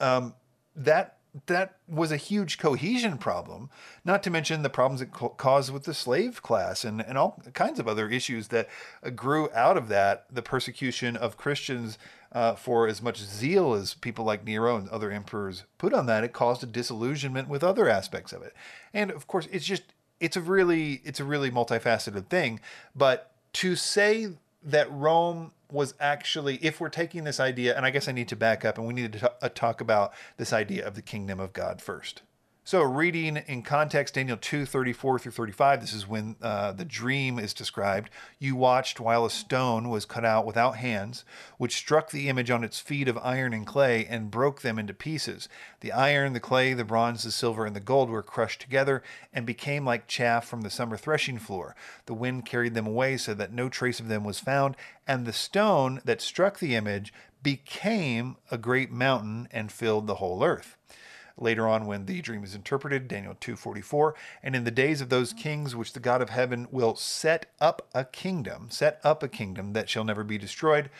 Um, 0.00 0.34
that 0.76 1.18
that 1.46 1.76
was 1.88 2.12
a 2.12 2.18
huge 2.18 2.58
cohesion 2.58 3.16
problem, 3.16 3.70
not 4.04 4.22
to 4.22 4.28
mention 4.28 4.62
the 4.62 4.68
problems 4.68 5.00
it 5.00 5.10
caused 5.12 5.72
with 5.72 5.84
the 5.84 5.94
slave 5.94 6.42
class 6.42 6.84
and, 6.84 7.00
and 7.00 7.16
all 7.16 7.42
kinds 7.54 7.80
of 7.80 7.88
other 7.88 8.06
issues 8.10 8.48
that 8.48 8.68
uh, 9.02 9.08
grew 9.08 9.48
out 9.54 9.78
of 9.78 9.88
that. 9.88 10.26
The 10.30 10.42
persecution 10.42 11.16
of 11.16 11.38
Christians 11.38 11.96
uh, 12.32 12.54
for 12.54 12.86
as 12.86 13.00
much 13.00 13.18
zeal 13.18 13.72
as 13.72 13.94
people 13.94 14.26
like 14.26 14.44
Nero 14.44 14.76
and 14.76 14.90
other 14.90 15.10
emperors 15.10 15.64
put 15.78 15.94
on 15.94 16.04
that, 16.04 16.22
it 16.22 16.34
caused 16.34 16.62
a 16.62 16.66
disillusionment 16.66 17.48
with 17.48 17.64
other 17.64 17.88
aspects 17.88 18.34
of 18.34 18.42
it. 18.42 18.52
And 18.92 19.10
of 19.10 19.26
course, 19.26 19.48
it's 19.50 19.64
just 19.64 19.84
it's 20.20 20.36
a 20.36 20.42
really 20.42 21.00
it's 21.02 21.20
a 21.20 21.24
really 21.24 21.50
multifaceted 21.50 22.26
thing. 22.26 22.60
But 22.94 23.32
to 23.54 23.74
say 23.74 24.28
that 24.64 24.90
Rome 24.90 25.52
was 25.70 25.94
actually, 25.98 26.56
if 26.56 26.80
we're 26.80 26.88
taking 26.88 27.24
this 27.24 27.40
idea, 27.40 27.76
and 27.76 27.86
I 27.86 27.90
guess 27.90 28.08
I 28.08 28.12
need 28.12 28.28
to 28.28 28.36
back 28.36 28.64
up 28.64 28.78
and 28.78 28.86
we 28.86 28.94
need 28.94 29.12
to 29.14 29.18
t- 29.20 29.26
uh, 29.40 29.48
talk 29.48 29.80
about 29.80 30.12
this 30.36 30.52
idea 30.52 30.86
of 30.86 30.94
the 30.94 31.02
kingdom 31.02 31.40
of 31.40 31.52
God 31.52 31.80
first. 31.80 32.22
So, 32.64 32.80
reading 32.82 33.38
in 33.48 33.62
context, 33.62 34.14
Daniel 34.14 34.36
2 34.36 34.66
34 34.66 35.18
through 35.18 35.32
35, 35.32 35.80
this 35.80 35.92
is 35.92 36.06
when 36.06 36.36
uh, 36.40 36.70
the 36.70 36.84
dream 36.84 37.40
is 37.40 37.52
described. 37.52 38.08
You 38.38 38.54
watched 38.54 39.00
while 39.00 39.24
a 39.24 39.30
stone 39.30 39.88
was 39.88 40.04
cut 40.04 40.24
out 40.24 40.46
without 40.46 40.76
hands, 40.76 41.24
which 41.58 41.74
struck 41.74 42.12
the 42.12 42.28
image 42.28 42.52
on 42.52 42.62
its 42.62 42.78
feet 42.78 43.08
of 43.08 43.18
iron 43.18 43.52
and 43.52 43.66
clay 43.66 44.06
and 44.06 44.30
broke 44.30 44.62
them 44.62 44.78
into 44.78 44.94
pieces. 44.94 45.48
The 45.80 45.90
iron, 45.90 46.34
the 46.34 46.40
clay, 46.40 46.72
the 46.72 46.84
bronze, 46.84 47.24
the 47.24 47.32
silver, 47.32 47.66
and 47.66 47.74
the 47.74 47.80
gold 47.80 48.08
were 48.08 48.22
crushed 48.22 48.60
together 48.60 49.02
and 49.32 49.44
became 49.44 49.84
like 49.84 50.06
chaff 50.06 50.46
from 50.46 50.60
the 50.60 50.70
summer 50.70 50.96
threshing 50.96 51.38
floor. 51.38 51.74
The 52.06 52.14
wind 52.14 52.46
carried 52.46 52.74
them 52.74 52.86
away 52.86 53.16
so 53.16 53.34
that 53.34 53.52
no 53.52 53.68
trace 53.70 53.98
of 53.98 54.06
them 54.06 54.22
was 54.22 54.38
found, 54.38 54.76
and 55.04 55.26
the 55.26 55.32
stone 55.32 56.00
that 56.04 56.20
struck 56.20 56.60
the 56.60 56.76
image 56.76 57.12
became 57.42 58.36
a 58.52 58.56
great 58.56 58.92
mountain 58.92 59.48
and 59.50 59.72
filled 59.72 60.06
the 60.06 60.16
whole 60.16 60.44
earth 60.44 60.76
later 61.38 61.68
on 61.68 61.86
when 61.86 62.06
the 62.06 62.20
dream 62.20 62.44
is 62.44 62.54
interpreted 62.54 63.08
daniel 63.08 63.34
2.44 63.34 64.12
and 64.42 64.56
in 64.56 64.64
the 64.64 64.70
days 64.70 65.00
of 65.00 65.08
those 65.08 65.32
kings 65.32 65.74
which 65.74 65.92
the 65.92 66.00
god 66.00 66.22
of 66.22 66.30
heaven 66.30 66.66
will 66.70 66.94
set 66.94 67.46
up 67.60 67.88
a 67.94 68.04
kingdom 68.04 68.68
set 68.70 69.00
up 69.04 69.22
a 69.22 69.28
kingdom 69.28 69.72
that 69.72 69.88
shall 69.88 70.04
never 70.04 70.24
be 70.24 70.38
destroyed 70.38 70.90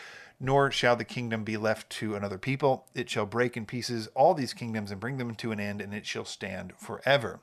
nor 0.43 0.73
shall 0.73 0.97
the 0.97 1.05
kingdom 1.05 1.45
be 1.45 1.57
left 1.57 1.89
to 1.89 2.17
another 2.17 2.37
people. 2.37 2.87
It 2.97 3.09
shall 3.09 3.27
break 3.27 3.57
in 3.57 3.65
pieces 3.65 4.09
all 4.09 4.35
these 4.35 4.53
kingdoms 4.53 4.91
and 4.91 5.01
bring 5.01 5.17
them 5.17 5.37
to 5.37 5.53
an 5.53 5.61
end 5.61 5.81
and 5.81 5.95
it 5.95 6.05
shall 6.05 6.25
stand 6.25 6.73
forever. 6.77 7.39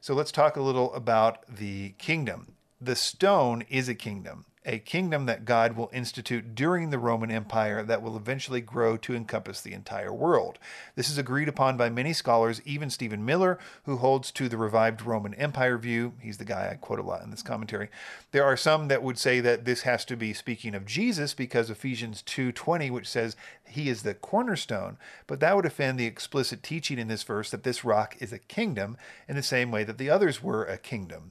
So 0.00 0.12
let's 0.12 0.32
talk 0.32 0.56
a 0.56 0.62
little 0.62 0.92
about 0.92 1.46
the 1.48 1.90
kingdom. 1.98 2.56
The 2.80 2.96
stone 2.96 3.62
is 3.68 3.88
a 3.88 3.94
kingdom 3.94 4.44
a 4.66 4.80
kingdom 4.80 5.26
that 5.26 5.44
God 5.44 5.76
will 5.76 5.90
institute 5.92 6.56
during 6.56 6.90
the 6.90 6.98
Roman 6.98 7.30
Empire 7.30 7.84
that 7.84 8.02
will 8.02 8.16
eventually 8.16 8.60
grow 8.60 8.96
to 8.98 9.14
encompass 9.14 9.60
the 9.60 9.72
entire 9.72 10.12
world. 10.12 10.58
This 10.96 11.08
is 11.08 11.18
agreed 11.18 11.48
upon 11.48 11.76
by 11.76 11.88
many 11.88 12.12
scholars, 12.12 12.60
even 12.64 12.90
Stephen 12.90 13.24
Miller, 13.24 13.58
who 13.84 13.96
holds 13.96 14.32
to 14.32 14.48
the 14.48 14.56
revived 14.56 15.02
Roman 15.02 15.34
Empire 15.34 15.78
view. 15.78 16.14
He's 16.20 16.38
the 16.38 16.44
guy 16.44 16.68
I 16.70 16.74
quote 16.74 16.98
a 16.98 17.02
lot 17.02 17.22
in 17.22 17.30
this 17.30 17.44
commentary. 17.44 17.88
There 18.32 18.44
are 18.44 18.56
some 18.56 18.88
that 18.88 19.04
would 19.04 19.18
say 19.18 19.38
that 19.40 19.64
this 19.64 19.82
has 19.82 20.04
to 20.06 20.16
be 20.16 20.34
speaking 20.34 20.74
of 20.74 20.84
Jesus 20.84 21.32
because 21.32 21.70
Ephesians 21.70 22.22
2:20 22.22 22.90
which 22.90 23.08
says 23.08 23.36
he 23.64 23.88
is 23.88 24.02
the 24.02 24.14
cornerstone, 24.14 24.98
but 25.28 25.38
that 25.40 25.54
would 25.54 25.66
offend 25.66 25.98
the 25.98 26.06
explicit 26.06 26.62
teaching 26.62 26.98
in 26.98 27.08
this 27.08 27.22
verse 27.22 27.50
that 27.50 27.62
this 27.62 27.84
rock 27.84 28.16
is 28.18 28.32
a 28.32 28.38
kingdom 28.38 28.96
in 29.28 29.36
the 29.36 29.42
same 29.42 29.70
way 29.70 29.84
that 29.84 29.98
the 29.98 30.10
others 30.10 30.42
were 30.42 30.64
a 30.64 30.76
kingdom. 30.76 31.30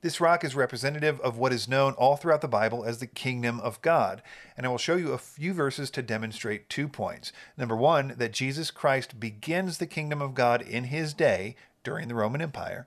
This 0.00 0.20
rock 0.20 0.44
is 0.44 0.54
representative 0.54 1.20
of 1.22 1.38
what 1.38 1.52
is 1.52 1.66
known 1.66 1.94
all 1.94 2.16
throughout 2.16 2.40
the 2.40 2.46
Bible 2.46 2.84
as 2.84 2.98
the 2.98 3.06
kingdom 3.08 3.58
of 3.58 3.82
God. 3.82 4.22
And 4.56 4.64
I 4.64 4.68
will 4.68 4.78
show 4.78 4.94
you 4.94 5.10
a 5.10 5.18
few 5.18 5.52
verses 5.52 5.90
to 5.90 6.02
demonstrate 6.02 6.68
two 6.68 6.86
points. 6.86 7.32
Number 7.56 7.74
one, 7.74 8.14
that 8.16 8.32
Jesus 8.32 8.70
Christ 8.70 9.18
begins 9.18 9.78
the 9.78 9.88
kingdom 9.88 10.22
of 10.22 10.34
God 10.34 10.62
in 10.62 10.84
his 10.84 11.14
day 11.14 11.56
during 11.82 12.06
the 12.06 12.14
Roman 12.14 12.40
Empire. 12.40 12.86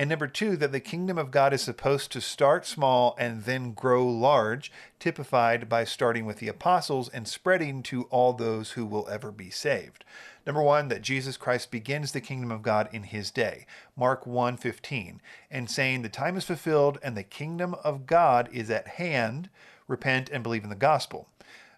And 0.00 0.08
number 0.08 0.28
two, 0.28 0.56
that 0.58 0.70
the 0.70 0.78
kingdom 0.78 1.18
of 1.18 1.32
God 1.32 1.52
is 1.52 1.60
supposed 1.60 2.12
to 2.12 2.20
start 2.20 2.64
small 2.64 3.16
and 3.18 3.42
then 3.42 3.72
grow 3.72 4.06
large, 4.06 4.70
typified 5.00 5.68
by 5.68 5.82
starting 5.82 6.24
with 6.24 6.36
the 6.36 6.46
apostles 6.46 7.08
and 7.08 7.26
spreading 7.26 7.82
to 7.82 8.04
all 8.04 8.32
those 8.32 8.70
who 8.70 8.86
will 8.86 9.08
ever 9.08 9.32
be 9.32 9.50
saved. 9.50 10.04
Number 10.46 10.62
one, 10.62 10.86
that 10.86 11.02
Jesus 11.02 11.36
Christ 11.36 11.72
begins 11.72 12.12
the 12.12 12.20
kingdom 12.20 12.52
of 12.52 12.62
God 12.62 12.88
in 12.92 13.02
his 13.02 13.32
day, 13.32 13.66
Mark 13.96 14.24
1:15, 14.24 15.20
and 15.50 15.68
saying 15.68 16.02
the 16.02 16.08
time 16.08 16.36
is 16.36 16.44
fulfilled 16.44 17.00
and 17.02 17.16
the 17.16 17.24
kingdom 17.24 17.74
of 17.82 18.06
God 18.06 18.48
is 18.52 18.70
at 18.70 18.86
hand. 18.86 19.50
Repent 19.88 20.30
and 20.30 20.44
believe 20.44 20.62
in 20.62 20.70
the 20.70 20.76
gospel. 20.76 21.28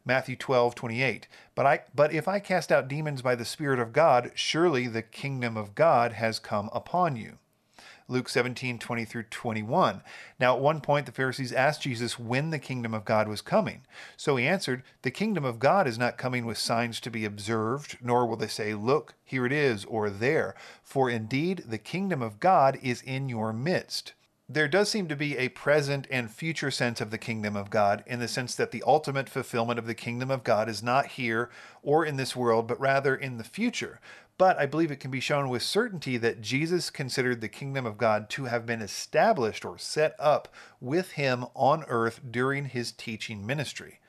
Matthew 0.05 0.37
12, 0.37 0.75
28. 0.75 1.27
But, 1.55 1.65
I, 1.65 1.81
but 1.95 2.13
if 2.13 2.29
I 2.29 2.39
cast 2.39 2.71
out 2.71 2.87
demons 2.87 3.23
by 3.23 3.35
the 3.35 3.47
Spirit 3.47 3.79
of 3.79 3.95
God, 3.95 4.33
surely 4.35 4.89
the 4.89 5.03
kingdom 5.03 5.57
of 5.57 5.75
God 5.75 6.13
has 6.13 6.39
come 6.39 6.69
upon 6.75 7.17
you. 7.17 7.39
Luke 8.11 8.29
17, 8.29 8.79
20 8.79 9.05
through 9.05 9.23
21. 9.23 10.03
Now, 10.39 10.57
at 10.57 10.61
one 10.61 10.81
point, 10.81 11.07
the 11.07 11.13
Pharisees 11.13 11.53
asked 11.53 11.83
Jesus 11.83 12.19
when 12.19 12.51
the 12.51 12.59
kingdom 12.59 12.93
of 12.93 13.05
God 13.05 13.29
was 13.29 13.41
coming. 13.41 13.83
So 14.17 14.37
he 14.37 14.47
answered, 14.47 14.83
The 15.03 15.11
kingdom 15.11 15.45
of 15.45 15.61
God 15.61 15.87
is 15.87 15.99
not 15.99 16.19
coming 16.19 16.45
with 16.45 16.59
signs 16.59 17.01
to 17.01 17.11
be 17.11 17.25
observed, 17.25 17.99
nor 18.03 18.27
will 18.27 18.37
they 18.37 18.49
say, 18.49 18.75
Look, 18.75 19.15
here 19.25 19.47
it 19.47 19.53
is, 19.53 19.85
or 19.85 20.11
there. 20.11 20.55
For 20.83 21.09
indeed, 21.09 21.65
the 21.69 21.79
kingdom 21.79 22.21
of 22.21 22.41
God 22.41 22.79
is 22.83 23.01
in 23.03 23.29
your 23.29 23.53
midst 23.53 24.15
there 24.53 24.67
does 24.67 24.89
seem 24.89 25.07
to 25.07 25.15
be 25.15 25.39
a 25.39 25.49
present 25.51 26.09
and 26.11 26.29
future 26.29 26.73
sense 26.73 27.01
of 27.01 27.13
the 27.13 27.19
kingdom 27.19 27.55
of 27.55 27.71
God 27.71 28.03
in 28.05 28.19
the 28.19 28.27
sense 28.27 28.57
that 28.57 28.73
the 28.73 28.83
ultimate 28.85 29.29
fulfillment 29.29 29.79
of 29.79 29.87
the 29.87 29.95
kingdom 29.95 30.29
of 30.29 30.43
God 30.43 30.69
is 30.69 30.83
not 30.83 31.07
here 31.07 31.51
or 31.85 32.05
in 32.05 32.17
this 32.17 32.35
world, 32.35 32.67
but 32.67 32.81
rather 32.81 33.15
in 33.15 33.39
the 33.39 33.45
future. 33.45 34.01
But 34.41 34.59
I 34.59 34.65
believe 34.65 34.91
it 34.91 35.01
can 35.01 35.11
be 35.11 35.21
shown 35.21 35.51
with 35.51 35.63
certainty 35.63 36.17
that 36.17 36.41
Jesus 36.41 36.89
considered 36.89 37.43
the 37.43 37.49
kingdom 37.49 37.85
of 37.85 37.99
God 37.99 38.31
to 38.31 38.47
have 38.47 38.65
been 38.65 38.81
established 38.81 39.67
or 39.67 39.77
set 39.77 40.17
up 40.19 40.49
with 40.81 41.11
him 41.13 41.45
on 41.55 41.85
earth 41.89 42.21
during 42.31 42.65
his 42.65 42.91
teaching 42.91 43.45
ministry. 43.45 44.01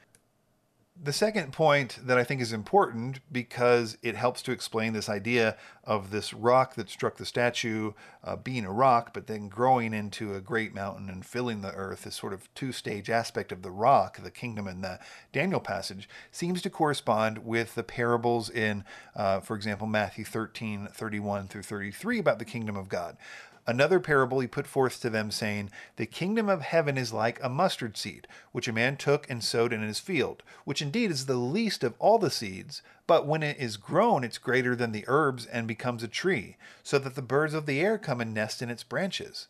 The 1.04 1.14
second 1.14 1.52
point 1.52 1.98
that 2.06 2.20
I 2.20 2.24
think 2.24 2.42
is 2.42 2.54
important 2.54 3.22
because 3.32 3.98
it 4.04 4.16
helps 4.16 4.44
to 4.44 4.52
explain 4.52 4.94
this 4.94 5.10
idea 5.10 5.58
of 5.84 6.12
this 6.12 6.32
rock 6.32 6.76
that 6.76 6.92
struck 6.92 7.18
the 7.18 7.26
statue 7.26 7.94
uh, 8.24 8.36
being 8.36 8.66
a 8.66 8.72
rock, 8.72 9.12
but 9.12 9.26
then 9.26 9.50
growing 9.50 9.96
into 9.96 10.36
a 10.36 10.42
great 10.42 10.76
mountain 10.76 11.10
and 11.10 11.26
filling 11.26 11.62
the 11.62 11.74
earth, 11.74 12.04
this 12.04 12.16
sort 12.16 12.34
of 12.34 12.54
two 12.54 12.72
stage 12.72 13.10
aspect 13.10 13.52
of 13.52 13.64
the 13.64 13.72
rock, 13.72 14.22
the 14.22 14.30
kingdom 14.30 14.68
in 14.68 14.82
the 14.82 15.00
Daniel 15.34 15.60
passage, 15.60 16.08
seems 16.32 16.62
to 16.62 16.70
correspond 16.70 17.40
with 17.40 17.74
the 17.74 17.82
parables 17.82 18.52
in, 18.52 18.84
uh, 19.16 19.40
for 19.40 19.56
example, 19.56 19.88
Matthew 19.88 20.24
13, 20.24 20.88
31 20.94 21.48
through 21.48 21.64
33 21.64 22.20
about 22.20 22.38
the 22.38 22.46
kingdom 22.46 22.76
of 22.78 22.90
God. 22.90 23.18
Another 23.68 24.00
parable 24.00 24.40
he 24.40 24.48
put 24.48 24.66
forth 24.66 25.00
to 25.02 25.10
them, 25.10 25.30
saying, 25.30 25.70
The 25.98 26.08
kingdom 26.08 26.50
of 26.50 26.62
heaven 26.62 26.98
is 26.98 27.14
like 27.14 27.40
a 27.44 27.50
mustard 27.50 27.96
seed, 27.96 28.28
which 28.52 28.68
a 28.68 28.74
man 28.74 28.98
took 28.98 29.30
and 29.30 29.44
sowed 29.44 29.72
in 29.72 29.84
his 29.84 30.00
field, 30.00 30.42
which 30.66 30.82
indeed 30.82 31.12
is 31.12 31.28
the 31.28 31.36
least 31.36 31.84
of 31.84 31.94
all 32.00 32.18
the 32.18 32.32
seeds, 32.32 32.82
but 33.06 33.28
when 33.28 33.44
it 33.44 33.58
is 33.58 33.78
grown, 33.78 34.24
it's 34.24 34.40
greater 34.40 34.76
than 34.76 34.92
the 34.92 35.06
herbs 35.08 35.46
and 35.46 35.68
becomes 35.68 36.02
a 36.02 36.08
tree, 36.08 36.58
so 36.82 36.98
that 36.98 37.14
the 37.14 37.22
birds 37.22 37.54
of 37.54 37.68
the 37.68 37.80
air 37.80 38.00
come 38.00 38.20
and 38.20 38.34
nest 38.34 38.64
in 38.64 38.72
its 38.72 38.84
branches. 38.84 39.48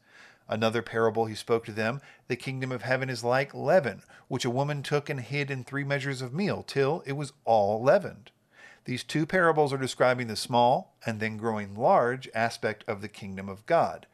Another 0.49 0.81
parable 0.81 1.27
he 1.27 1.35
spoke 1.35 1.63
to 1.65 1.71
them 1.71 2.01
The 2.27 2.35
kingdom 2.35 2.73
of 2.73 2.81
heaven 2.81 3.09
is 3.09 3.23
like 3.23 3.53
leaven, 3.53 4.01
which 4.27 4.43
a 4.43 4.49
woman 4.49 4.83
took 4.83 5.09
and 5.09 5.21
hid 5.21 5.49
in 5.49 5.63
three 5.63 5.85
measures 5.85 6.21
of 6.21 6.33
meal, 6.33 6.63
till 6.63 7.01
it 7.05 7.13
was 7.13 7.31
all 7.45 7.81
leavened. 7.81 8.31
These 8.85 9.03
two 9.03 9.25
parables 9.25 9.71
are 9.71 9.77
describing 9.77 10.27
the 10.27 10.35
small 10.35 10.95
and 11.05 11.19
then 11.19 11.37
growing 11.37 11.75
large 11.75 12.29
aspect 12.33 12.83
of 12.87 13.01
the 13.01 13.07
kingdom 13.07 13.47
of 13.47 13.65
God. 13.65 14.07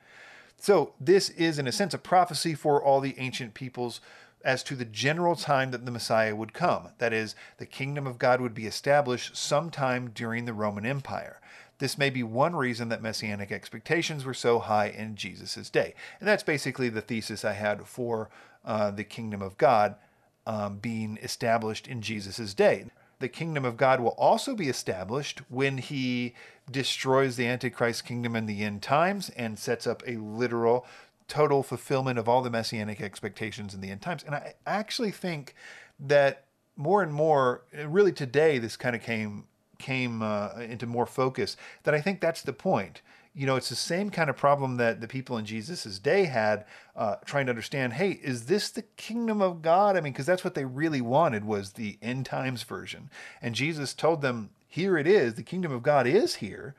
So, 0.60 0.94
this 1.00 1.30
is, 1.30 1.60
in 1.60 1.68
a 1.68 1.72
sense, 1.72 1.94
a 1.94 2.00
prophecy 2.00 2.56
for 2.56 2.84
all 2.84 3.00
the 3.00 3.16
ancient 3.18 3.54
peoples 3.54 4.02
as 4.44 4.64
to 4.64 4.76
the 4.76 4.86
general 4.86 5.36
time 5.36 5.72
that 5.72 5.86
the 5.86 5.92
Messiah 5.92 6.36
would 6.36 6.54
come. 6.54 6.90
That 6.98 7.14
is, 7.14 7.36
the 7.58 7.66
kingdom 7.66 8.08
of 8.08 8.18
God 8.18 8.42
would 8.42 8.54
be 8.54 8.66
established 8.66 9.36
sometime 9.38 10.10
during 10.10 10.46
the 10.46 10.54
Roman 10.54 10.86
Empire. 10.86 11.40
This 11.80 11.98
may 11.98 12.10
be 12.10 12.24
one 12.24 12.56
reason 12.56 12.90
that 12.90 13.04
messianic 13.04 13.52
expectations 13.52 14.26
were 14.26 14.34
so 14.34 14.60
high 14.60 14.88
in 14.88 15.16
Jesus' 15.16 15.70
day. 15.70 15.94
And 16.20 16.28
that's 16.28 16.44
basically 16.44 16.90
the 16.90 17.02
thesis 17.02 17.46
I 17.46 17.54
had 17.54 17.86
for 17.86 18.30
uh, 18.66 18.90
the 18.92 19.04
kingdom 19.04 19.42
of 19.42 19.58
God 19.58 19.96
um, 20.48 20.78
being 20.78 21.20
established 21.22 21.88
in 21.88 22.02
Jesus' 22.02 22.54
day 22.54 22.86
the 23.20 23.30
kingdom 23.30 23.66
of 23.66 23.78
God 23.78 24.00
will 24.00 24.12
also 24.12 24.56
be 24.56 24.70
established 24.70 25.42
when 25.50 25.78
he 25.78 26.36
destroys 26.70 27.36
the 27.36 27.48
Antichrist 27.48 28.06
kingdom 28.06 28.36
in 28.36 28.46
the 28.46 28.64
end 28.64 28.82
times 28.82 29.30
and 29.30 29.58
sets 29.58 29.88
up 29.88 30.04
a 30.06 30.18
literal, 30.18 30.86
total 31.28 31.64
fulfillment 31.64 32.20
of 32.20 32.30
all 32.30 32.42
the 32.42 32.50
messianic 32.50 33.02
expectations 33.02 33.74
in 33.74 33.82
the 33.82 33.90
end 33.90 34.02
times. 34.02 34.24
And 34.24 34.36
I 34.36 34.54
actually 34.66 35.12
think 35.12 35.56
that 36.00 36.46
more 36.76 37.02
and 37.02 37.14
more, 37.14 37.64
really 37.86 38.12
today, 38.12 38.60
this 38.60 38.78
kind 38.78 38.96
of 38.96 39.02
came 39.02 39.46
came 39.80 40.24
uh, 40.24 40.50
into 40.60 40.88
more 40.88 41.06
focus. 41.06 41.56
That 41.84 41.94
I 41.94 42.02
think 42.02 42.20
that's 42.20 42.42
the 42.42 42.54
point 42.54 43.02
you 43.38 43.46
know, 43.46 43.56
it's 43.56 43.70
the 43.70 43.76
same 43.76 44.10
kind 44.10 44.32
of 44.32 44.36
problem 44.36 44.78
that 44.78 45.00
the 45.00 45.08
people 45.08 45.38
in 45.38 45.46
Jesus's 45.46 46.00
day 46.00 46.24
had, 46.24 46.66
uh, 46.96 47.18
trying 47.24 47.46
to 47.46 47.52
understand, 47.52 47.94
hey, 47.94 48.20
is 48.24 48.48
this 48.48 48.72
the 48.72 48.82
kingdom 48.82 49.44
of 49.44 49.62
God? 49.62 49.96
I 49.96 50.02
mean, 50.02 50.12
because 50.12 50.26
that's 50.26 50.44
what 50.44 50.56
they 50.56 50.66
really 50.66 51.02
wanted 51.02 51.46
was 51.46 51.74
the 51.74 52.00
end 52.02 52.26
times 52.26 52.64
version. 52.64 53.12
And 53.40 53.54
Jesus 53.54 53.94
told 53.94 54.24
them, 54.24 54.50
here 54.68 54.98
it 54.98 55.06
is, 55.06 55.36
the 55.36 55.44
kingdom 55.44 55.72
of 55.72 55.84
God 55.84 56.08
is 56.08 56.36
here, 56.36 56.74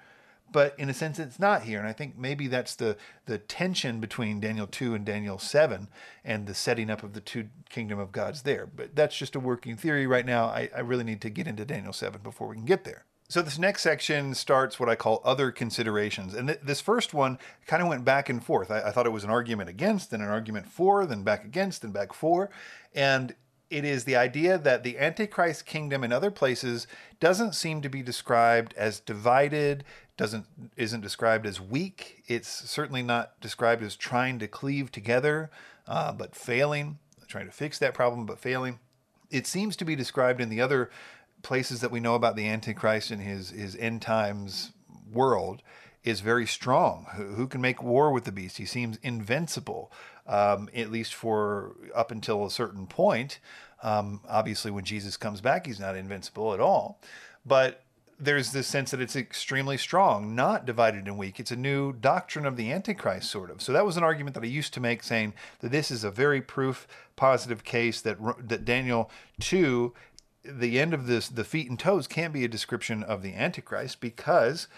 but 0.51 0.75
in 0.79 0.89
a 0.89 0.95
sense, 0.95 1.19
it's 1.19 1.39
not 1.39 1.63
here. 1.63 1.79
And 1.79 1.87
I 1.87 1.93
think 1.93 2.19
maybe 2.19 2.49
that's 2.49 2.75
the 2.75 2.97
the 3.27 3.39
tension 3.39 4.01
between 4.01 4.41
Daniel 4.41 4.67
two 4.67 4.95
and 4.95 5.05
Daniel 5.05 5.39
seven, 5.39 5.89
and 6.25 6.47
the 6.47 6.55
setting 6.55 6.91
up 6.91 7.03
of 7.03 7.13
the 7.13 7.21
two 7.21 7.49
kingdom 7.69 7.99
of 7.99 8.13
Gods 8.13 8.43
there. 8.43 8.67
But 8.67 8.97
that's 8.97 9.17
just 9.17 9.37
a 9.37 9.41
working 9.41 9.77
theory 9.77 10.07
right 10.07 10.27
now. 10.27 10.47
I, 10.47 10.71
I 10.75 10.81
really 10.81 11.05
need 11.05 11.21
to 11.21 11.31
get 11.31 11.47
into 11.47 11.65
Daniel 11.65 11.93
seven 11.93 12.21
before 12.23 12.49
we 12.49 12.57
can 12.57 12.65
get 12.65 12.85
there. 12.85 13.05
So 13.31 13.43
this 13.43 13.59
next 13.59 13.83
section 13.83 14.35
starts 14.35 14.81
what 14.81 14.89
I 14.89 14.95
call 14.95 15.21
other 15.23 15.51
considerations, 15.51 16.33
and 16.33 16.49
th- 16.49 16.61
this 16.63 16.81
first 16.81 17.13
one 17.13 17.39
kind 17.67 17.83
of 17.83 17.89
went 17.89 18.03
back 18.03 18.31
and 18.31 18.43
forth. 18.43 18.71
I-, 18.71 18.85
I 18.89 18.91
thought 18.91 19.05
it 19.05 19.11
was 19.11 19.25
an 19.25 19.29
argument 19.29 19.69
against, 19.69 20.11
then 20.11 20.23
an 20.23 20.29
argument 20.29 20.67
for, 20.67 21.05
then 21.05 21.25
back 21.25 21.45
against, 21.45 21.85
and 21.85 21.93
back 21.93 22.15
for, 22.15 22.49
and 22.95 23.35
it 23.69 23.85
is 23.85 24.05
the 24.05 24.17
idea 24.17 24.57
that 24.57 24.83
the 24.83 24.99
Antichrist 24.99 25.67
kingdom 25.67 26.03
in 26.03 26.11
other 26.11 26.31
places 26.31 26.87
doesn't 27.21 27.55
seem 27.55 27.83
to 27.83 27.91
be 27.91 28.03
described 28.03 28.73
as 28.79 28.99
divided, 28.99 29.85
doesn't 30.17 30.47
isn't 30.79 31.03
described 31.03 31.45
as 31.45 31.61
weak. 31.61 32.23
It's 32.29 32.49
certainly 32.49 33.03
not 33.03 33.39
described 33.43 33.83
as 33.83 33.95
trying 33.95 34.39
to 34.39 34.49
cleave 34.49 34.91
together, 34.91 35.51
uh, 35.87 36.13
but 36.13 36.35
failing, 36.35 36.99
trying 37.27 37.45
to 37.45 37.53
fix 37.53 37.79
that 37.79 37.93
problem, 37.93 38.25
but 38.25 38.39
failing. 38.39 38.79
It 39.31 39.47
seems 39.47 39.77
to 39.77 39.85
be 39.85 39.95
described 39.95 40.41
in 40.41 40.49
the 40.49 40.63
other 40.63 40.91
places 41.43 41.81
that 41.81 41.91
we 41.91 42.01
know 42.01 42.15
about 42.15 42.37
the 42.37 42.49
Antichrist 42.49 43.11
and 43.11 43.23
his 43.23 43.51
his 43.51 43.77
end 43.77 44.03
times 44.03 44.73
world 45.11 45.63
is 46.05 46.21
very 46.21 46.47
strong. 46.47 47.07
Who, 47.17 47.35
who 47.35 47.47
can 47.47 47.61
make 47.61 47.83
war 47.83 48.13
with 48.13 48.25
the 48.25 48.33
beast? 48.33 48.59
He 48.59 48.65
seems 48.65 48.99
invincible, 49.03 49.93
um, 50.27 50.69
at 50.75 50.91
least 50.91 51.15
for 51.15 51.77
up 51.95 52.11
until 52.11 52.47
a 52.47 52.51
certain 52.51 52.87
point. 52.87 53.41
Um, 53.83 54.21
obviously, 54.29 54.71
when 54.71 54.85
Jesus 54.85 55.17
comes 55.17 55.41
back, 55.41 55.67
he's 55.67 55.81
not 55.81 55.97
invincible 55.97 56.55
at 56.55 56.61
all. 56.61 57.01
But 57.45 57.83
there's 58.21 58.51
this 58.51 58.67
sense 58.67 58.91
that 58.91 59.01
it's 59.01 59.15
extremely 59.15 59.77
strong, 59.77 60.35
not 60.35 60.67
divided 60.67 61.07
and 61.07 61.17
weak. 61.17 61.39
It's 61.39 61.53
a 61.53 61.57
new 61.57 61.93
doctrine 61.93 62.47
of 62.47 62.57
the 62.57 62.73
Antichrist, 62.73 63.31
sort 63.31 63.51
of. 63.51 63.63
So 63.63 63.73
that 63.73 63.87
was 63.87 63.97
an 63.97 64.03
argument 64.03 64.35
that 64.35 64.43
I 64.43 64.49
used 64.49 64.75
to 64.75 64.81
make, 64.81 65.05
saying 65.05 65.35
that 65.61 65.71
this 65.71 65.91
is 65.91 66.03
a 66.03 66.11
very 66.11 66.41
proof 66.41 66.89
positive 67.15 67.63
case 67.63 68.01
that 68.01 68.19
that 68.49 68.65
Daniel 68.65 69.11
two 69.39 69.95
the 70.51 70.79
end 70.81 70.95
of 70.95 71.07
this, 71.07 71.29
the 71.29 71.45
feet 71.45 71.69
and 71.69 71.79
toes 71.79 72.07
can't 72.07 72.33
be 72.33 72.45
a 72.45 72.49
description 72.49 73.03
of 73.03 73.23
the 73.23 73.35
Antichrist 73.35 74.01
because 74.01 74.69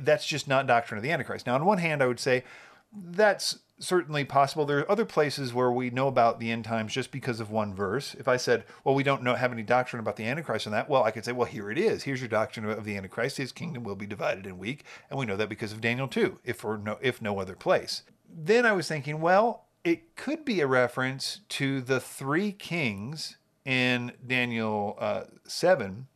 that's 0.00 0.26
just 0.26 0.48
not 0.48 0.66
doctrine 0.66 0.98
of 0.98 1.02
the 1.02 1.10
Antichrist. 1.10 1.46
Now, 1.46 1.54
on 1.54 1.64
one 1.64 1.78
hand, 1.78 2.02
I 2.02 2.06
would 2.06 2.20
say 2.20 2.44
that's 2.92 3.58
certainly 3.78 4.24
possible. 4.24 4.66
There 4.66 4.80
are 4.80 4.90
other 4.90 5.06
places 5.06 5.54
where 5.54 5.72
we 5.72 5.90
know 5.90 6.06
about 6.06 6.38
the 6.38 6.50
end 6.50 6.64
times 6.64 6.92
just 6.92 7.10
because 7.10 7.40
of 7.40 7.50
one 7.50 7.74
verse. 7.74 8.14
If 8.14 8.28
I 8.28 8.36
said, 8.36 8.64
well, 8.84 8.94
we 8.94 9.02
don't 9.02 9.22
know 9.22 9.34
have 9.34 9.52
any 9.52 9.62
doctrine 9.62 10.00
about 10.00 10.16
the 10.16 10.26
Antichrist 10.26 10.66
and 10.66 10.74
that, 10.74 10.88
well, 10.88 11.02
I 11.02 11.10
could 11.10 11.24
say, 11.24 11.32
well, 11.32 11.46
here 11.46 11.70
it 11.70 11.78
is. 11.78 12.02
Here's 12.02 12.20
your 12.20 12.28
doctrine 12.28 12.66
of 12.66 12.84
the 12.84 12.96
Antichrist. 12.96 13.38
His 13.38 13.52
kingdom 13.52 13.82
will 13.82 13.96
be 13.96 14.06
divided 14.06 14.46
and 14.46 14.58
weak, 14.58 14.84
and 15.08 15.18
we 15.18 15.26
know 15.26 15.36
that 15.36 15.48
because 15.48 15.72
of 15.72 15.80
Daniel 15.80 16.08
2, 16.08 16.40
if 16.44 16.58
for 16.58 16.76
no 16.76 16.98
if 17.00 17.22
no 17.22 17.38
other 17.38 17.56
place. 17.56 18.02
Then 18.28 18.66
I 18.66 18.72
was 18.72 18.86
thinking, 18.86 19.20
well, 19.20 19.66
it 19.82 20.14
could 20.14 20.44
be 20.44 20.60
a 20.60 20.66
reference 20.66 21.40
to 21.50 21.80
the 21.80 22.00
three 22.00 22.52
kings 22.52 23.38
in 23.64 24.12
Daniel 24.26 24.96
uh, 24.98 25.24
7 25.46 26.06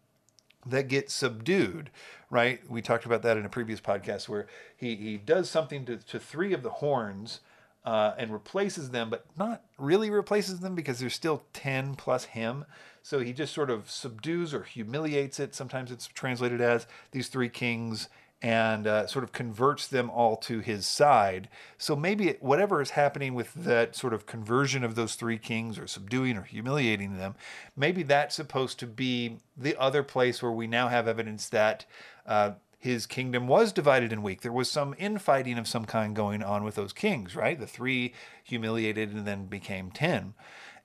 that 0.66 0.88
get 0.88 1.11
subdued, 1.11 1.90
right? 2.30 2.61
We 2.70 2.80
talked 2.80 3.04
about 3.04 3.22
that 3.22 3.37
in 3.37 3.44
a 3.44 3.50
previous 3.50 3.80
podcast 3.80 4.28
where 4.28 4.46
he, 4.76 4.96
he 4.96 5.16
does 5.16 5.50
something 5.50 5.85
to, 5.87 5.96
to 5.98 6.18
three 6.18 6.52
of 6.52 6.62
the 6.62 6.70
horns 6.70 7.40
uh, 7.85 8.14
and 8.16 8.33
replaces 8.33 8.90
them, 8.90 9.11
but 9.11 9.26
not 9.37 9.62
really 9.78 10.09
replaces 10.09 10.61
them 10.61 10.74
because 10.74 10.98
there's 11.00 11.14
still 11.14 11.44
10 11.52 11.96
plus 11.96 12.24
him. 12.24 12.64
So 13.02 13.20
he 13.20 13.35
just 13.35 13.52
sort 13.52 13.68
of 13.68 13.90
subdues 13.90 14.54
or 14.54 14.62
humiliates 14.62 15.38
it. 15.38 15.54
Sometimes 15.54 15.90
it's 15.90 16.07
translated 16.07 16.62
as 16.62 16.87
these 17.11 17.28
three 17.28 17.50
kings 17.50 18.09
and 18.44 18.87
uh, 18.87 19.07
sort 19.07 19.24
of 19.24 19.33
converts 19.33 19.87
them 19.87 20.11
all 20.11 20.37
to 20.37 20.59
his 20.59 20.85
side. 20.85 21.48
So 21.78 21.96
maybe 21.96 22.37
whatever 22.40 22.83
is 22.83 22.90
happening 22.90 23.33
with 23.33 23.54
that 23.54 23.96
sort 23.96 24.12
of 24.12 24.26
conversion 24.26 24.85
of 24.85 24.96
those 24.96 25.14
three 25.14 25.38
kings 25.38 25.78
or 25.78 25.87
subduing 25.87 26.37
or 26.37 26.42
humiliating 26.42 27.16
them, 27.16 27.37
maybe 27.74 28.02
that's 28.02 28.35
supposed 28.35 28.78
to 28.80 28.87
be 28.87 29.38
the 29.57 29.74
other 29.80 30.02
place 30.02 30.42
where 30.42 30.52
we 30.52 30.66
now 30.66 30.88
have 30.88 31.09
evidence 31.09 31.48
that 31.48 31.87
uh, 32.26 32.50
his 32.78 33.07
kingdom 33.07 33.48
was 33.48 33.73
divided 33.73 34.12
and 34.12 34.23
weak. 34.23 34.42
There 34.42 34.52
was 34.52 34.71
some 34.71 34.94
infighting 34.98 35.56
of 35.56 35.66
some 35.66 35.87
kind 35.87 36.14
going 36.14 36.42
on 36.42 36.64
with 36.64 36.75
those 36.75 36.92
kings, 36.92 37.35
right? 37.35 37.58
The 37.58 37.66
three 37.66 38.12
humiliated 38.42 39.10
and 39.10 39.27
then 39.27 39.46
became 39.46 39.90
10. 39.90 40.35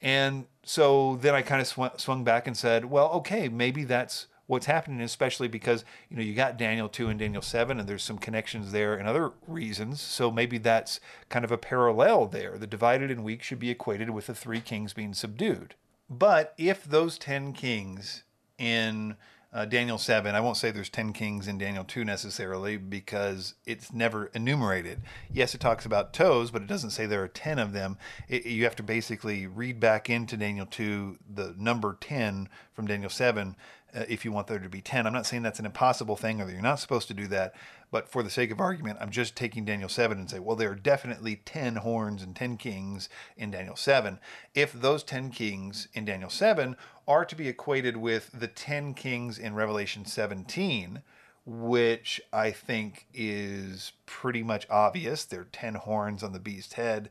And 0.01 0.45
so 0.63 1.17
then 1.17 1.35
I 1.35 1.41
kind 1.41 1.59
of 1.59 1.67
sw- 1.67 2.01
swung 2.01 2.23
back 2.23 2.47
and 2.47 2.55
said, 2.55 2.85
well, 2.85 3.09
okay, 3.15 3.49
maybe 3.49 3.83
that's 3.83 4.27
what's 4.49 4.65
happening, 4.65 4.99
especially 4.99 5.47
because 5.47 5.85
you 6.09 6.17
know 6.17 6.23
you 6.23 6.33
got 6.33 6.57
Daniel 6.57 6.89
two 6.89 7.07
and 7.07 7.19
Daniel 7.19 7.41
seven, 7.41 7.79
and 7.79 7.87
there's 7.87 8.03
some 8.03 8.17
connections 8.17 8.71
there 8.71 8.95
and 8.95 9.07
other 9.07 9.31
reasons. 9.47 10.01
So 10.01 10.31
maybe 10.31 10.57
that's 10.57 10.99
kind 11.29 11.45
of 11.45 11.51
a 11.51 11.57
parallel 11.57 12.25
there. 12.25 12.57
The 12.57 12.65
divided 12.65 13.11
and 13.11 13.23
weak 13.23 13.43
should 13.43 13.59
be 13.59 13.69
equated 13.69 14.09
with 14.09 14.25
the 14.25 14.33
three 14.33 14.59
kings 14.59 14.91
being 14.91 15.13
subdued. 15.13 15.75
But 16.09 16.55
if 16.57 16.83
those 16.83 17.19
ten 17.19 17.53
kings 17.53 18.23
in 18.57 19.15
uh, 19.51 19.65
Daniel 19.65 19.97
7. 19.97 20.35
I 20.35 20.39
won't 20.41 20.57
say 20.57 20.69
there's 20.69 20.89
10 20.89 21.13
kings 21.13 21.47
in 21.47 21.57
Daniel 21.57 21.83
2 21.83 22.05
necessarily 22.05 22.77
because 22.77 23.55
it's 23.65 23.91
never 23.91 24.27
enumerated. 24.27 25.01
Yes, 25.31 25.55
it 25.55 25.61
talks 25.61 25.85
about 25.85 26.13
toes, 26.13 26.51
but 26.51 26.61
it 26.61 26.67
doesn't 26.67 26.91
say 26.91 27.05
there 27.05 27.23
are 27.23 27.27
10 27.27 27.57
of 27.57 27.73
them. 27.73 27.97
It, 28.27 28.45
you 28.45 28.63
have 28.65 28.75
to 28.75 28.83
basically 28.83 29.47
read 29.47 29.79
back 29.79 30.09
into 30.09 30.37
Daniel 30.37 30.67
2 30.67 31.17
the 31.33 31.55
number 31.57 31.97
10 31.99 32.47
from 32.73 32.85
Daniel 32.85 33.09
7 33.09 33.55
uh, 33.95 34.05
if 34.07 34.25
you 34.25 34.31
want 34.31 34.47
there 34.47 34.59
to 34.59 34.69
be 34.69 34.81
10. 34.81 35.05
I'm 35.05 35.13
not 35.13 35.25
saying 35.25 35.43
that's 35.43 35.59
an 35.59 35.65
impossible 35.65 36.15
thing 36.15 36.41
or 36.41 36.45
that 36.45 36.51
you're 36.51 36.61
not 36.61 36.79
supposed 36.79 37.07
to 37.09 37.13
do 37.13 37.27
that, 37.27 37.53
but 37.91 38.09
for 38.09 38.23
the 38.23 38.29
sake 38.29 38.51
of 38.51 38.59
argument, 38.59 38.99
I'm 39.01 39.09
just 39.09 39.35
taking 39.35 39.65
Daniel 39.65 39.89
7 39.89 40.17
and 40.17 40.29
say, 40.29 40.39
well, 40.39 40.55
there 40.55 40.71
are 40.71 40.75
definitely 40.75 41.41
10 41.45 41.77
horns 41.77 42.21
and 42.21 42.35
10 42.35 42.57
kings 42.57 43.09
in 43.37 43.51
Daniel 43.51 43.75
7. 43.75 44.19
If 44.53 44.73
those 44.73 45.03
10 45.03 45.31
kings 45.31 45.87
in 45.93 46.05
Daniel 46.05 46.29
7 46.29 46.75
are 47.07 47.25
to 47.25 47.35
be 47.35 47.47
equated 47.47 47.97
with 47.97 48.29
the 48.33 48.47
10 48.47 48.93
kings 48.93 49.39
in 49.39 49.55
Revelation 49.55 50.05
17, 50.05 51.01
which 51.45 52.21
I 52.31 52.51
think 52.51 53.07
is 53.13 53.93
pretty 54.05 54.43
much 54.43 54.67
obvious. 54.69 55.25
There 55.25 55.41
are 55.41 55.47
10 55.51 55.75
horns 55.75 56.21
on 56.21 56.31
the 56.31 56.39
beast's 56.39 56.73
head. 56.73 57.09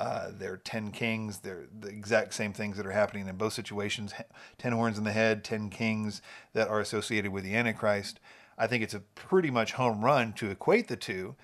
Uh, 0.00 0.30
they're 0.32 0.56
10 0.56 0.92
kings. 0.92 1.40
They're 1.40 1.66
the 1.78 1.88
exact 1.88 2.32
same 2.32 2.54
things 2.54 2.78
that 2.78 2.86
are 2.86 2.90
happening 2.90 3.28
in 3.28 3.36
both 3.36 3.52
situations 3.52 4.14
10 4.56 4.72
horns 4.72 4.96
in 4.96 5.04
the 5.04 5.12
head, 5.12 5.44
10 5.44 5.68
kings 5.68 6.22
that 6.54 6.68
are 6.68 6.80
associated 6.80 7.30
with 7.30 7.44
the 7.44 7.54
Antichrist. 7.54 8.18
I 8.56 8.66
think 8.66 8.82
it's 8.82 8.94
a 8.94 9.00
pretty 9.00 9.50
much 9.50 9.72
home 9.72 10.02
run 10.02 10.32
to 10.34 10.50
equate 10.50 10.88
the 10.88 10.96
two. 10.96 11.36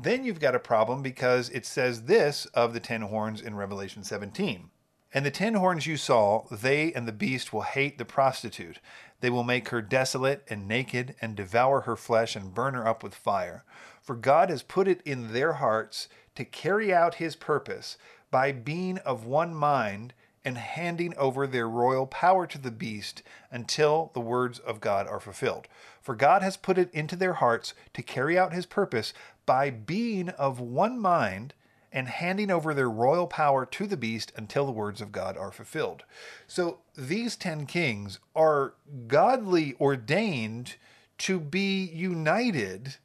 Then 0.00 0.24
you've 0.24 0.38
got 0.38 0.54
a 0.54 0.60
problem 0.60 1.02
because 1.02 1.50
it 1.50 1.66
says 1.66 2.02
this 2.02 2.46
of 2.54 2.72
the 2.72 2.78
10 2.78 3.02
horns 3.02 3.40
in 3.40 3.56
Revelation 3.56 4.04
17. 4.04 4.70
And 5.12 5.24
the 5.24 5.30
ten 5.30 5.54
horns 5.54 5.86
you 5.86 5.96
saw, 5.96 6.44
they 6.50 6.92
and 6.92 7.06
the 7.06 7.12
beast 7.12 7.52
will 7.52 7.62
hate 7.62 7.98
the 7.98 8.04
prostitute. 8.04 8.80
They 9.20 9.30
will 9.30 9.44
make 9.44 9.68
her 9.68 9.80
desolate 9.80 10.44
and 10.48 10.66
naked, 10.66 11.14
and 11.20 11.36
devour 11.36 11.82
her 11.82 11.94
flesh, 11.94 12.34
and 12.34 12.52
burn 12.52 12.74
her 12.74 12.86
up 12.86 13.04
with 13.04 13.14
fire. 13.14 13.64
For 14.02 14.16
God 14.16 14.50
has 14.50 14.64
put 14.64 14.88
it 14.88 15.00
in 15.04 15.32
their 15.32 15.54
hearts 15.54 16.08
to 16.34 16.44
carry 16.44 16.92
out 16.92 17.16
his 17.16 17.36
purpose 17.36 17.96
by 18.30 18.52
being 18.52 18.98
of 18.98 19.24
one 19.24 19.54
mind 19.54 20.12
and 20.44 20.58
handing 20.58 21.16
over 21.16 21.46
their 21.46 21.68
royal 21.68 22.06
power 22.06 22.46
to 22.46 22.58
the 22.58 22.70
beast 22.70 23.22
until 23.50 24.10
the 24.12 24.20
words 24.20 24.58
of 24.58 24.80
God 24.80 25.06
are 25.06 25.20
fulfilled. 25.20 25.66
For 26.02 26.14
God 26.14 26.42
has 26.42 26.56
put 26.56 26.76
it 26.76 26.92
into 26.92 27.16
their 27.16 27.34
hearts 27.34 27.72
to 27.94 28.02
carry 28.02 28.38
out 28.38 28.52
his 28.52 28.66
purpose 28.66 29.14
by 29.46 29.70
being 29.70 30.28
of 30.30 30.60
one 30.60 30.98
mind 30.98 31.54
and 31.90 32.08
handing 32.08 32.50
over 32.50 32.74
their 32.74 32.90
royal 32.90 33.26
power 33.26 33.64
to 33.64 33.86
the 33.86 33.96
beast 33.96 34.32
until 34.36 34.66
the 34.66 34.72
words 34.72 35.00
of 35.00 35.12
God 35.12 35.36
are 35.38 35.52
fulfilled. 35.52 36.02
So 36.46 36.78
these 36.96 37.36
10 37.36 37.66
kings 37.66 38.18
are 38.34 38.74
godly 39.06 39.74
ordained 39.80 40.74
to 41.18 41.38
be 41.38 41.84
united 41.84 42.96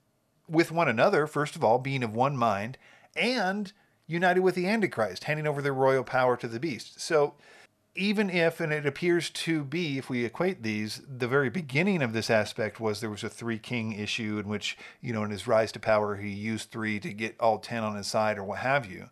with 0.48 0.72
one 0.72 0.88
another, 0.88 1.28
first 1.28 1.56
of 1.56 1.64
all, 1.64 1.78
being 1.78 2.04
of 2.04 2.16
one 2.16 2.36
mind, 2.36 2.80
and 3.16 3.74
united 4.08 4.42
with 4.42 4.56
the 4.56 4.68
Antichrist, 4.68 5.26
handing 5.26 5.48
over 5.48 5.62
their 5.62 5.74
royal 5.74 6.04
power 6.04 6.36
to 6.38 6.48
the 6.48 6.60
beast. 6.60 7.00
So 7.00 7.36
even 7.96 8.30
if, 8.30 8.60
and 8.60 8.72
it 8.72 8.86
appears 8.86 9.30
to 9.30 9.64
be, 9.64 9.98
if 9.98 10.10
we 10.10 10.26
equate 10.26 10.64
these, 10.64 11.02
the 11.08 11.28
very 11.28 11.50
beginning 11.50 12.02
of 12.02 12.14
this 12.14 12.30
aspect 12.30 12.80
was 12.80 13.02
there 13.02 13.10
was 13.10 13.24
a 13.24 13.30
three 13.30 13.60
king 13.60 13.92
issue 13.92 14.40
in 14.40 14.48
which, 14.48 14.78
you 15.02 15.14
know, 15.14 15.24
in 15.24 15.32
his 15.32 15.48
rise 15.48 15.72
to 15.74 15.80
power, 15.80 16.16
he 16.16 16.30
used 16.30 16.72
three 16.72 17.00
to 17.00 17.14
get 17.14 17.40
all 17.40 17.60
10 17.60 17.84
on 17.84 17.96
his 17.96 18.08
side 18.08 18.38
or 18.38 18.44
what 18.44 18.60
have 18.60 18.86
you. 18.86 19.10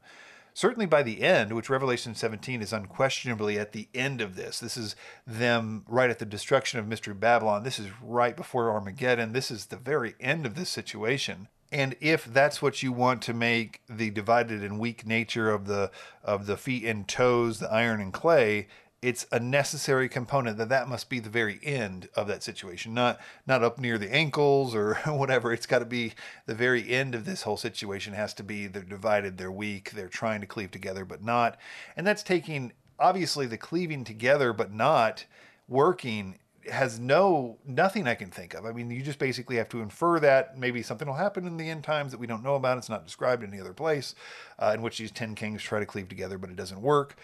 Certainly 0.53 0.87
by 0.87 1.03
the 1.03 1.21
end, 1.21 1.53
which 1.53 1.69
Revelation 1.69 2.15
17 2.15 2.63
is 2.63 2.73
unquestionably 2.73 3.59
at 3.59 3.73
the 3.73 3.89
end 3.93 4.21
of 4.21 4.35
this, 4.35 4.59
this 4.59 4.75
is 4.75 4.95
them 5.27 5.83
right 5.87 6.09
at 6.09 6.17
the 6.17 6.25
destruction 6.25 6.79
of 6.79 6.87
Mystery 6.87 7.13
Babylon. 7.13 7.63
This 7.63 7.77
is 7.77 7.89
right 8.01 8.35
before 8.35 8.71
Armageddon. 8.71 9.33
This 9.33 9.51
is 9.51 9.67
the 9.67 9.77
very 9.77 10.15
end 10.19 10.47
of 10.47 10.55
this 10.55 10.69
situation 10.69 11.47
and 11.71 11.95
if 11.99 12.25
that's 12.25 12.61
what 12.61 12.81
you 12.81 12.91
want 12.91 13.21
to 13.23 13.33
make 13.33 13.81
the 13.89 14.09
divided 14.09 14.63
and 14.63 14.79
weak 14.79 15.05
nature 15.05 15.49
of 15.49 15.67
the 15.67 15.91
of 16.23 16.45
the 16.45 16.57
feet 16.57 16.83
and 16.83 17.07
toes 17.07 17.59
the 17.59 17.71
iron 17.71 17.99
and 18.01 18.13
clay 18.13 18.67
it's 19.01 19.27
a 19.31 19.39
necessary 19.39 20.09
component 20.09 20.57
that 20.57 20.69
that 20.69 20.87
must 20.87 21.07
be 21.07 21.19
the 21.19 21.29
very 21.29 21.59
end 21.61 22.09
of 22.15 22.27
that 22.27 22.41
situation 22.41 22.93
not 22.93 23.19
not 23.45 23.63
up 23.63 23.77
near 23.77 23.97
the 23.97 24.13
ankles 24.13 24.73
or 24.73 24.95
whatever. 25.05 25.53
It's 25.53 25.67
got 25.67 25.79
to 25.79 25.85
be 25.85 26.13
the 26.45 26.55
very 26.55 26.89
end 26.89 27.13
of 27.13 27.25
this 27.25 27.43
whole 27.43 27.57
situation 27.57 28.13
has 28.13 28.33
to 28.35 28.43
be 28.43 28.67
they're 28.67 28.81
divided 28.83 29.37
they're 29.37 29.51
weak 29.51 29.91
they're 29.91 30.07
trying 30.07 30.41
to 30.41 30.47
cleave 30.47 30.71
together 30.71 31.05
but 31.05 31.23
not. 31.23 31.57
And 31.95 32.07
that's 32.07 32.23
taking 32.23 32.73
obviously 32.99 33.45
the 33.45 33.57
cleaving 33.57 34.03
together 34.03 34.51
but 34.51 34.73
not 34.73 35.25
working 35.67 36.39
has 36.69 36.99
no 36.99 37.57
nothing 37.65 38.07
I 38.07 38.15
can 38.15 38.29
think 38.29 38.53
of. 38.53 38.65
I 38.65 38.71
mean, 38.71 38.89
you 38.91 39.01
just 39.01 39.19
basically 39.19 39.57
have 39.57 39.69
to 39.69 39.81
infer 39.81 40.19
that 40.19 40.57
maybe 40.57 40.81
something 40.83 41.07
will 41.07 41.15
happen 41.15 41.45
in 41.45 41.57
the 41.57 41.69
end 41.69 41.83
times 41.83 42.11
that 42.11 42.19
we 42.19 42.27
don't 42.27 42.43
know 42.43 42.55
about. 42.55 42.77
It's 42.77 42.89
not 42.89 43.05
described 43.05 43.43
in 43.43 43.51
any 43.51 43.61
other 43.61 43.73
place, 43.73 44.15
uh, 44.59 44.71
in 44.73 44.81
which 44.81 44.97
these 44.97 45.11
ten 45.11 45.35
kings 45.35 45.61
try 45.63 45.79
to 45.79 45.85
cleave 45.85 46.09
together, 46.09 46.37
but 46.37 46.49
it 46.49 46.55
doesn't 46.55 46.81
work. 46.81 47.15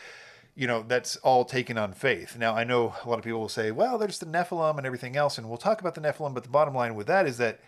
You 0.55 0.67
know, 0.67 0.85
that's 0.87 1.15
all 1.17 1.45
taken 1.45 1.77
on 1.77 1.93
faith. 1.93 2.37
Now, 2.37 2.53
I 2.55 2.63
know 2.63 2.93
a 3.03 3.09
lot 3.09 3.17
of 3.17 3.25
people 3.25 3.39
will 3.39 3.49
say, 3.49 3.71
well, 3.71 3.97
there's 3.97 4.19
the 4.19 4.27
Nephilim 4.27 4.77
and 4.77 4.85
everything 4.85 5.15
else, 5.15 5.37
and 5.39 5.49
we'll 5.49 5.57
talk 5.57 5.81
about 5.81 5.95
the 5.95 6.01
Nephilim, 6.01 6.33
but 6.33 6.43
the 6.43 6.49
bottom 6.49 6.75
line 6.75 6.93
with 6.93 7.07
that 7.07 7.25
is 7.25 7.37
that 7.37 7.59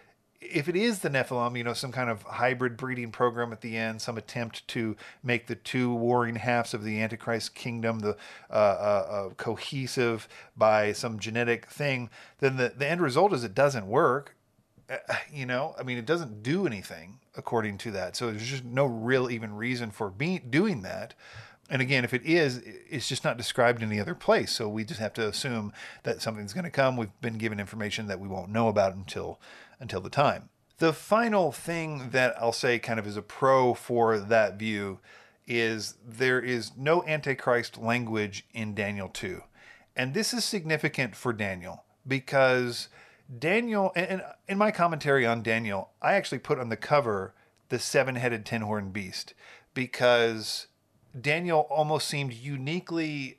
if 0.41 0.67
it 0.69 0.75
is 0.75 0.99
the 0.99 1.09
Nephilim, 1.09 1.57
you 1.57 1.63
know, 1.63 1.73
some 1.73 1.91
kind 1.91 2.09
of 2.09 2.23
hybrid 2.23 2.77
breeding 2.77 3.11
program 3.11 3.51
at 3.51 3.61
the 3.61 3.77
end, 3.77 4.01
some 4.01 4.17
attempt 4.17 4.67
to 4.69 4.95
make 5.23 5.47
the 5.47 5.55
two 5.55 5.93
warring 5.93 6.35
halves 6.35 6.73
of 6.73 6.83
the 6.83 7.01
Antichrist 7.01 7.55
kingdom 7.55 7.99
the 7.99 8.17
uh, 8.49 8.53
uh, 8.53 9.07
uh, 9.09 9.29
cohesive 9.35 10.27
by 10.55 10.91
some 10.91 11.19
genetic 11.19 11.67
thing, 11.67 12.09
then 12.39 12.57
the, 12.57 12.73
the 12.75 12.87
end 12.87 13.01
result 13.01 13.33
is 13.33 13.43
it 13.43 13.55
doesn't 13.55 13.87
work. 13.87 14.35
Uh, 14.89 14.97
you 15.31 15.45
know, 15.45 15.75
I 15.79 15.83
mean, 15.83 15.97
it 15.97 16.05
doesn't 16.05 16.43
do 16.43 16.67
anything 16.67 17.19
according 17.35 17.77
to 17.79 17.91
that. 17.91 18.15
So 18.15 18.31
there's 18.31 18.47
just 18.47 18.65
no 18.65 18.85
real 18.85 19.29
even 19.29 19.55
reason 19.55 19.91
for 19.91 20.09
being 20.09 20.47
doing 20.49 20.83
that. 20.83 21.13
And 21.67 21.81
again, 21.81 22.03
if 22.03 22.13
it 22.13 22.23
is, 22.23 22.61
it's 22.89 23.09
just 23.09 23.23
not 23.23 23.37
described 23.37 23.81
in 23.81 23.89
any 23.89 23.99
other 23.99 24.13
place. 24.13 24.51
So 24.51 24.69
we 24.69 24.83
just 24.83 24.99
have 24.99 25.13
to 25.13 25.27
assume 25.27 25.73
that 26.03 26.21
something's 26.21 26.53
going 26.53 26.65
to 26.65 26.69
come. 26.69 26.95
We've 26.95 27.21
been 27.21 27.39
given 27.39 27.59
information 27.59 28.05
that 28.07 28.19
we 28.19 28.27
won't 28.27 28.51
know 28.51 28.67
about 28.67 28.93
until 28.93 29.39
until 29.85 30.01
the 30.01 30.09
time. 30.09 30.49
The 30.79 30.93
final 30.93 31.51
thing 31.51 32.09
that 32.09 32.35
I'll 32.39 32.51
say 32.51 32.79
kind 32.79 32.99
of 32.99 33.05
is 33.05 33.17
a 33.17 33.21
pro 33.21 33.75
for 33.75 34.17
that 34.17 34.57
view 34.57 34.99
is 35.47 35.93
there 36.03 36.41
is 36.41 36.71
no 36.75 37.03
antichrist 37.03 37.77
language 37.77 38.47
in 38.51 38.73
Daniel 38.73 39.07
2. 39.07 39.41
And 39.95 40.15
this 40.15 40.33
is 40.33 40.43
significant 40.43 41.15
for 41.15 41.33
Daniel 41.33 41.83
because 42.07 42.89
Daniel, 43.39 43.91
and 43.95 44.23
in 44.47 44.57
my 44.57 44.71
commentary 44.71 45.23
on 45.23 45.43
Daniel, 45.43 45.91
I 46.01 46.13
actually 46.13 46.39
put 46.39 46.59
on 46.59 46.69
the 46.69 46.77
cover 46.77 47.35
the 47.69 47.79
seven 47.79 48.15
headed 48.15 48.43
ten 48.45 48.61
horned 48.61 48.91
beast 48.91 49.35
because 49.73 50.67
Daniel 51.19 51.67
almost 51.69 52.07
seemed 52.07 52.33
uniquely 52.33 53.37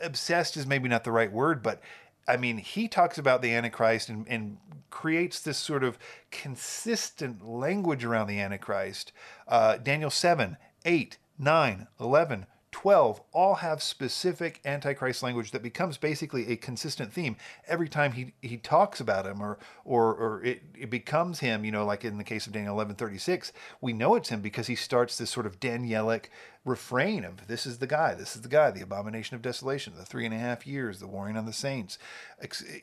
obsessed, 0.00 0.56
is 0.56 0.66
maybe 0.66 0.88
not 0.88 1.04
the 1.04 1.12
right 1.12 1.32
word, 1.32 1.62
but 1.62 1.80
I 2.26 2.36
mean, 2.36 2.58
he 2.58 2.88
talks 2.88 3.18
about 3.18 3.42
the 3.42 3.52
Antichrist 3.52 4.08
and, 4.08 4.26
and 4.28 4.58
creates 4.90 5.40
this 5.40 5.58
sort 5.58 5.84
of 5.84 5.98
consistent 6.30 7.46
language 7.46 8.04
around 8.04 8.28
the 8.28 8.40
Antichrist. 8.40 9.12
Uh, 9.46 9.76
Daniel 9.76 10.10
7, 10.10 10.56
8, 10.84 11.18
9, 11.38 11.86
11, 12.00 12.46
12 12.74 13.20
all 13.32 13.54
have 13.54 13.80
specific 13.80 14.60
antichrist 14.64 15.22
language 15.22 15.52
that 15.52 15.62
becomes 15.62 15.96
basically 15.96 16.48
a 16.48 16.56
consistent 16.56 17.12
theme 17.12 17.36
every 17.68 17.88
time 17.88 18.10
he, 18.10 18.32
he 18.42 18.56
talks 18.56 18.98
about 18.98 19.24
him 19.24 19.40
or 19.40 19.60
or, 19.84 20.12
or 20.12 20.42
it, 20.42 20.60
it 20.76 20.90
becomes 20.90 21.38
him 21.38 21.64
you 21.64 21.70
know 21.70 21.84
like 21.84 22.04
in 22.04 22.18
the 22.18 22.24
case 22.24 22.48
of 22.48 22.52
daniel 22.52 22.74
1136 22.74 23.52
we 23.80 23.92
know 23.92 24.16
it's 24.16 24.28
him 24.28 24.40
because 24.40 24.66
he 24.66 24.74
starts 24.74 25.16
this 25.16 25.30
sort 25.30 25.46
of 25.46 25.60
danielic 25.60 26.24
refrain 26.64 27.24
of 27.24 27.46
this 27.46 27.64
is 27.64 27.78
the 27.78 27.86
guy 27.86 28.12
this 28.12 28.34
is 28.34 28.42
the 28.42 28.48
guy 28.48 28.72
the 28.72 28.82
abomination 28.82 29.36
of 29.36 29.42
desolation 29.42 29.92
the 29.96 30.04
three 30.04 30.24
and 30.24 30.34
a 30.34 30.38
half 30.38 30.66
years 30.66 30.98
the 30.98 31.06
warring 31.06 31.36
on 31.36 31.46
the 31.46 31.52
saints 31.52 31.96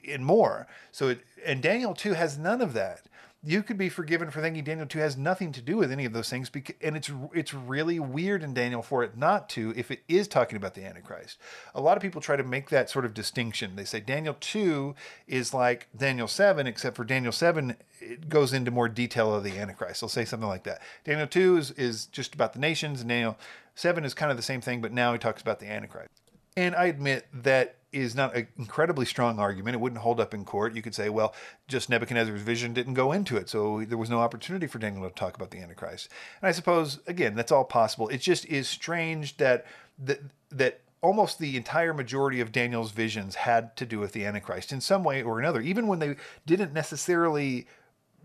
and 0.07 0.25
more. 0.25 0.67
So 0.93 1.09
it, 1.09 1.19
and 1.45 1.61
daniel 1.61 1.93
2 1.93 2.13
has 2.13 2.37
none 2.37 2.61
of 2.61 2.71
that 2.73 3.07
you 3.43 3.63
could 3.63 3.77
be 3.77 3.89
forgiven 3.89 4.29
for 4.29 4.39
thinking 4.39 4.63
Daniel 4.63 4.85
2 4.85 4.99
has 4.99 5.17
nothing 5.17 5.51
to 5.51 5.61
do 5.61 5.75
with 5.75 5.91
any 5.91 6.05
of 6.05 6.13
those 6.13 6.29
things 6.29 6.49
because, 6.49 6.75
and 6.79 6.95
it's 6.95 7.09
it's 7.33 7.53
really 7.55 7.99
weird 7.99 8.43
in 8.43 8.53
Daniel 8.53 8.83
for 8.83 9.03
it 9.03 9.17
not 9.17 9.49
to 9.49 9.73
if 9.75 9.89
it 9.89 10.03
is 10.07 10.27
talking 10.27 10.57
about 10.57 10.75
the 10.75 10.85
antichrist. 10.85 11.39
A 11.73 11.81
lot 11.81 11.97
of 11.97 12.03
people 12.03 12.21
try 12.21 12.35
to 12.35 12.43
make 12.43 12.69
that 12.69 12.89
sort 12.89 13.03
of 13.03 13.15
distinction. 13.15 13.75
They 13.75 13.83
say 13.83 13.99
Daniel 13.99 14.37
2 14.39 14.93
is 15.27 15.55
like 15.55 15.87
Daniel 15.97 16.27
7 16.27 16.67
except 16.67 16.95
for 16.95 17.03
Daniel 17.03 17.31
7 17.31 17.75
it 17.99 18.29
goes 18.29 18.53
into 18.53 18.69
more 18.69 18.89
detail 18.89 19.33
of 19.33 19.43
the 19.43 19.57
antichrist. 19.57 20.01
They'll 20.01 20.09
say 20.09 20.25
something 20.25 20.49
like 20.49 20.63
that. 20.63 20.81
Daniel 21.03 21.27
2 21.27 21.57
is, 21.57 21.71
is 21.71 22.05
just 22.07 22.35
about 22.35 22.53
the 22.53 22.59
nations 22.59 23.01
and 23.01 23.09
Daniel 23.09 23.37
7 23.73 24.05
is 24.05 24.13
kind 24.13 24.29
of 24.29 24.37
the 24.37 24.43
same 24.43 24.61
thing 24.61 24.81
but 24.81 24.91
now 24.91 25.13
he 25.13 25.19
talks 25.19 25.41
about 25.41 25.59
the 25.59 25.67
antichrist. 25.67 26.09
And 26.55 26.75
I 26.75 26.85
admit 26.85 27.25
that 27.33 27.77
is 27.91 28.15
not 28.15 28.35
an 28.35 28.47
incredibly 28.57 29.05
strong 29.05 29.39
argument. 29.39 29.75
It 29.75 29.79
wouldn't 29.79 30.01
hold 30.01 30.19
up 30.19 30.33
in 30.33 30.45
court. 30.45 30.75
You 30.75 30.81
could 30.81 30.95
say, 30.95 31.09
well, 31.09 31.33
just 31.67 31.89
Nebuchadnezzar's 31.89 32.41
vision 32.41 32.73
didn't 32.73 32.93
go 32.93 33.11
into 33.11 33.37
it, 33.37 33.49
so 33.49 33.83
there 33.83 33.97
was 33.97 34.09
no 34.09 34.19
opportunity 34.19 34.67
for 34.67 34.79
Daniel 34.79 35.07
to 35.09 35.13
talk 35.13 35.35
about 35.35 35.51
the 35.51 35.59
Antichrist. 35.59 36.09
And 36.41 36.47
I 36.47 36.51
suppose, 36.51 36.99
again, 37.07 37.35
that's 37.35 37.51
all 37.51 37.65
possible. 37.65 38.07
It 38.07 38.21
just 38.21 38.45
is 38.45 38.67
strange 38.67 39.37
that 39.37 39.65
that 39.99 40.21
that 40.49 40.81
almost 41.01 41.39
the 41.39 41.57
entire 41.57 41.93
majority 41.93 42.39
of 42.39 42.51
Daniel's 42.51 42.91
visions 42.91 43.35
had 43.35 43.75
to 43.75 43.85
do 43.85 43.99
with 43.99 44.13
the 44.13 44.25
Antichrist 44.25 44.71
in 44.71 44.79
some 44.79 45.03
way 45.03 45.23
or 45.23 45.39
another. 45.39 45.59
Even 45.59 45.87
when 45.87 45.99
they 45.99 46.15
didn't 46.45 46.73
necessarily, 46.73 47.67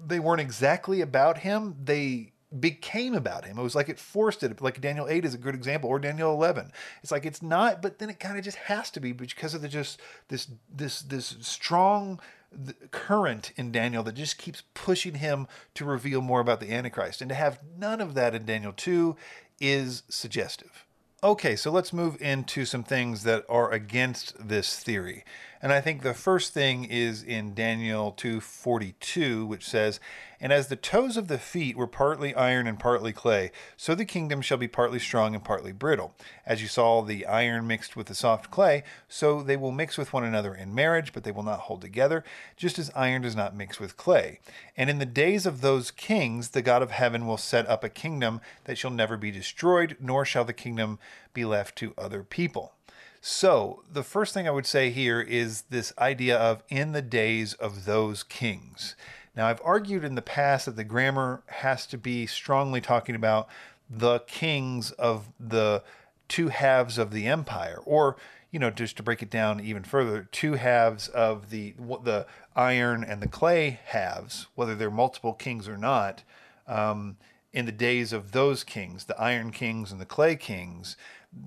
they 0.05 0.21
weren't 0.21 0.43
exactly 0.43 1.01
about 1.01 1.39
him. 1.39 1.75
They 1.83 2.33
became 2.61 3.15
about 3.15 3.45
him. 3.45 3.59
It 3.59 3.63
was 3.63 3.75
like 3.75 3.89
it 3.89 3.99
forced 3.99 4.43
it. 4.43 4.61
Like 4.61 4.81
Daniel 4.81 5.09
8 5.09 5.25
is 5.25 5.35
a 5.35 5.39
good 5.39 5.55
example, 5.55 5.91
or 5.91 5.99
Daniel 5.99 6.33
11. 6.33 6.73
It's 7.03 7.13
like 7.13 7.27
it's 7.27 7.43
not, 7.43 7.83
but 7.83 7.99
then 7.99 8.11
it 8.11 8.21
kind 8.21 8.39
of 8.39 8.45
just 8.45 8.59
has 8.59 8.91
to 8.93 9.01
be 9.01 9.13
because 9.13 9.55
of 9.55 9.63
the 9.63 9.69
just 9.69 10.01
this 10.29 10.49
this 10.73 11.03
this 11.03 11.37
strong 11.41 12.21
current 12.91 13.53
in 13.57 13.73
Daniel 13.73 14.03
that 14.05 14.15
just 14.15 14.39
keeps 14.39 14.63
pushing 14.75 15.17
him 15.17 15.47
to 15.75 15.85
reveal 15.85 16.23
more 16.23 16.41
about 16.41 16.61
the 16.61 16.73
Antichrist. 16.73 17.21
And 17.21 17.29
to 17.29 17.35
have 17.35 17.61
none 17.77 18.01
of 18.01 18.15
that 18.15 18.35
in 18.35 18.45
Daniel 18.45 18.73
2 18.73 19.17
is 19.61 20.05
suggestive. 20.09 20.87
Okay, 21.25 21.57
so 21.57 21.71
let's 21.71 21.93
move 21.93 22.21
into 22.21 22.65
some 22.65 22.85
things 22.85 23.23
that 23.25 23.45
are 23.49 23.73
against 23.73 24.49
this 24.49 24.79
theory. 24.79 25.25
And 25.63 25.73
I 25.73 25.81
think 25.81 26.03
the 26.03 26.15
first 26.15 26.53
thing 26.53 26.85
is 26.85 27.23
in 27.23 27.55
Daniel 27.55 28.13
2:42, 28.13 29.47
which 29.47 29.67
says, 29.67 29.99
"And 30.41 30.53
as 30.53 30.69
the 30.69 30.77
toes 30.77 31.17
of 31.17 31.29
the 31.29 31.39
feet 31.39 31.77
were 31.77 31.87
partly 31.87 32.35
iron 32.35 32.67
and 32.67 32.79
partly 32.79 33.13
clay, 33.13 33.51
so 33.77 33.95
the 33.95 34.05
kingdom 34.05 34.43
shall 34.43 34.59
be 34.59 34.69
partly 34.69 34.99
strong 34.99 35.35
and 35.35 35.45
partly 35.45 35.73
brittle. 35.73 36.15
As 36.45 36.63
you 36.63 36.69
saw 36.69 37.03
the 37.03 37.27
iron 37.27 37.67
mixed 37.67 37.97
with 37.97 38.07
the 38.09 38.15
soft 38.15 38.51
clay, 38.51 38.83
so 39.09 39.43
they 39.43 39.57
will 39.57 39.73
mix 39.73 39.97
with 39.97 40.13
one 40.13 40.25
another 40.25 40.55
in 40.55 40.75
marriage, 40.75 41.13
but 41.13 41.25
they 41.25 41.33
will 41.33 41.43
not 41.43 41.61
hold 41.61 41.81
together, 41.81 42.25
just 42.57 42.79
as 42.79 42.91
iron 42.95 43.23
does 43.23 43.37
not 43.37 43.57
mix 43.57 43.81
with 43.81 43.97
clay. 43.97 44.41
And 44.77 44.91
in 44.91 44.99
the 44.99 45.07
days 45.07 45.47
of 45.47 45.61
those 45.61 45.91
kings, 45.91 46.51
the 46.51 46.63
God 46.63 46.83
of 46.83 46.91
heaven 46.91 47.27
will 47.27 47.39
set 47.39 47.67
up 47.69 47.83
a 47.83 47.89
kingdom 47.89 48.41
that 48.65 48.79
shall 48.79 48.91
never 48.91 49.17
be 49.17 49.31
destroyed, 49.31 49.97
nor 50.01 50.25
shall 50.25 50.45
the 50.45 50.53
kingdom 50.53 50.99
be 51.33 51.45
left 51.45 51.77
to 51.77 51.95
other 51.97 52.23
people." 52.23 52.73
So, 53.29 53.83
the 53.91 54.05
first 54.05 54.35
thing 54.35 54.47
I 54.47 54.53
would 54.53 54.67
say 54.67 54.91
here 54.91 55.21
is 55.21 55.63
this 55.63 55.93
idea 55.99 56.39
of 56.39 56.63
in 56.69 56.93
the 56.93 57.03
days 57.03 57.55
of 57.55 57.85
those 57.85 58.23
kings. 58.23 58.95
Now, 59.37 59.47
I've 59.49 59.61
argued 59.63 60.03
in 60.03 60.15
the 60.15 60.23
past 60.23 60.67
that 60.67 60.77
the 60.77 60.85
grammar 60.85 61.43
has 61.47 61.87
to 61.89 61.99
be 61.99 62.27
strongly 62.27 62.81
talking 62.81 63.15
about 63.15 63.49
the 63.89 64.21
kings 64.21 64.93
of 64.93 65.29
the 65.39 65.83
two 66.29 66.49
halves 66.49 66.99
of 66.99 67.13
the 67.13 67.27
empire, 67.27 67.81
or 67.85 68.17
you 68.51 68.59
know, 68.59 68.71
just 68.71 68.97
to 68.97 69.03
break 69.03 69.23
it 69.23 69.29
down 69.29 69.61
even 69.61 69.85
further, 69.85 70.29
two 70.33 70.55
halves 70.55 71.09
of 71.09 71.51
the 71.51 71.75
the 72.05 72.27
iron 72.55 73.05
and 73.05 73.21
the 73.21 73.29
clay 73.29 73.81
halves, 73.85 74.47
whether 74.55 74.75
they're 74.75 74.91
multiple 74.91 75.35
kings 75.35 75.69
or 75.69 75.77
not. 75.77 76.23
Um, 76.67 77.19
in 77.53 77.65
the 77.65 77.73
days 77.73 78.13
of 78.13 78.33
those 78.33 78.65
kings, 78.65 79.05
the 79.05 79.19
iron 79.21 79.51
kings 79.51 79.91
and 79.91 80.01
the 80.01 80.07
clay 80.07 80.37
kings, 80.37 80.97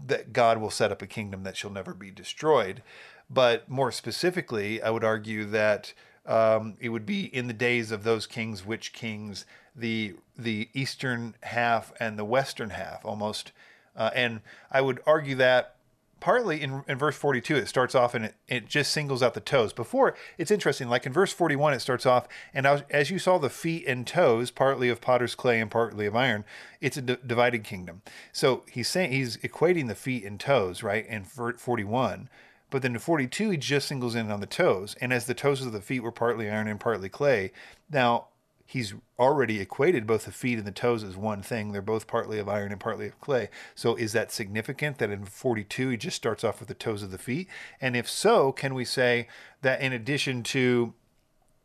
that 0.07 0.33
God 0.33 0.59
will 0.59 0.71
set 0.71 0.91
up 0.91 1.01
a 1.01 1.07
kingdom 1.07 1.43
that 1.43 1.57
shall 1.57 1.69
never 1.69 1.93
be 1.93 2.09
destroyed. 2.09 2.81
But 3.29 3.69
more 3.69 3.91
specifically, 3.91 4.81
I 4.81 4.89
would 4.89 5.03
argue 5.03 5.45
that 5.45 5.93
um, 6.25 6.75
it 6.79 6.89
would 6.89 7.05
be 7.05 7.25
in 7.25 7.47
the 7.47 7.53
days 7.53 7.91
of 7.91 8.03
those 8.03 8.27
kings, 8.27 8.65
which 8.65 8.93
kings 8.93 9.45
the 9.75 10.15
the 10.37 10.69
eastern 10.73 11.35
half 11.41 11.91
and 11.99 12.17
the 12.17 12.25
western 12.25 12.71
half 12.71 13.03
almost, 13.03 13.51
uh, 13.95 14.09
and 14.15 14.41
I 14.71 14.81
would 14.81 15.01
argue 15.05 15.35
that 15.35 15.75
partly 16.19 16.61
in, 16.61 16.83
in 16.87 16.97
verse 16.97 17.15
42 17.15 17.55
it 17.55 17.67
starts 17.67 17.95
off 17.95 18.13
and 18.13 18.25
it, 18.25 18.35
it 18.47 18.67
just 18.67 18.91
singles 18.91 19.23
out 19.23 19.33
the 19.33 19.39
toes. 19.39 19.73
Before 19.73 20.15
it's 20.37 20.51
interesting 20.51 20.89
like 20.89 21.05
in 21.05 21.13
verse 21.13 21.31
41 21.31 21.73
it 21.73 21.79
starts 21.79 22.05
off 22.05 22.27
and 22.53 22.65
as 22.67 23.09
you 23.09 23.19
saw 23.19 23.37
the 23.37 23.49
feet 23.49 23.85
and 23.87 24.05
toes 24.05 24.51
partly 24.51 24.89
of 24.89 25.01
potter's 25.01 25.35
clay 25.35 25.59
and 25.59 25.71
partly 25.71 26.05
of 26.05 26.15
iron 26.15 26.45
it's 26.81 26.97
a 26.97 27.01
d- 27.01 27.17
divided 27.25 27.63
kingdom. 27.63 28.01
So 28.31 28.63
he's 28.69 28.87
saying 28.87 29.11
he's 29.11 29.37
equating 29.37 29.87
the 29.87 29.95
feet 29.95 30.23
and 30.25 30.39
toes 30.39 30.83
right 30.83 31.05
in 31.07 31.23
41 31.23 32.29
but 32.69 32.81
then 32.81 32.93
in 32.93 32.99
42 32.99 33.51
he 33.51 33.57
just 33.57 33.87
singles 33.87 34.15
in 34.15 34.31
on 34.31 34.39
the 34.39 34.45
toes 34.45 34.95
and 35.01 35.11
as 35.11 35.25
the 35.25 35.33
toes 35.33 35.61
of 35.65 35.71
the 35.71 35.81
feet 35.81 36.01
were 36.01 36.11
partly 36.11 36.49
iron 36.49 36.67
and 36.67 36.79
partly 36.79 37.09
clay 37.09 37.51
now 37.91 38.27
he's 38.69 38.93
already 39.17 39.59
equated 39.59 40.05
both 40.05 40.25
the 40.25 40.31
feet 40.31 40.59
and 40.59 40.67
the 40.67 40.71
toes 40.71 41.03
as 41.03 41.17
one 41.17 41.41
thing. 41.41 41.71
They're 41.71 41.81
both 41.81 42.05
partly 42.05 42.37
of 42.37 42.47
iron 42.47 42.71
and 42.71 42.79
partly 42.79 43.07
of 43.07 43.19
clay. 43.19 43.49
So 43.73 43.95
is 43.95 44.13
that 44.13 44.31
significant 44.31 44.99
that 44.99 45.09
in 45.09 45.25
42 45.25 45.89
he 45.89 45.97
just 45.97 46.15
starts 46.15 46.43
off 46.43 46.59
with 46.59 46.67
the 46.67 46.75
toes 46.75 47.01
of 47.01 47.09
the 47.09 47.17
feet? 47.17 47.47
And 47.81 47.95
if 47.95 48.07
so, 48.07 48.51
can 48.51 48.75
we 48.75 48.85
say 48.85 49.27
that 49.63 49.81
in 49.81 49.91
addition 49.91 50.43
to 50.43 50.93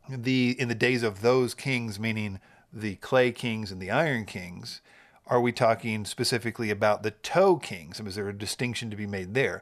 the 0.09 0.55
in 0.59 0.67
the 0.67 0.73
days 0.73 1.03
of 1.03 1.21
those 1.21 1.53
kings, 1.53 1.99
meaning 1.99 2.39
the 2.73 2.95
clay 2.95 3.31
kings 3.31 3.71
and 3.71 3.79
the 3.79 3.91
iron 3.91 4.25
kings, 4.25 4.81
are 5.27 5.39
we 5.39 5.51
talking 5.51 6.05
specifically 6.05 6.71
about 6.71 7.03
the 7.03 7.11
toe 7.11 7.57
kings? 7.57 7.99
Is 7.99 8.15
there 8.15 8.29
a 8.29 8.37
distinction 8.37 8.89
to 8.89 8.95
be 8.95 9.05
made 9.05 9.35
there? 9.35 9.61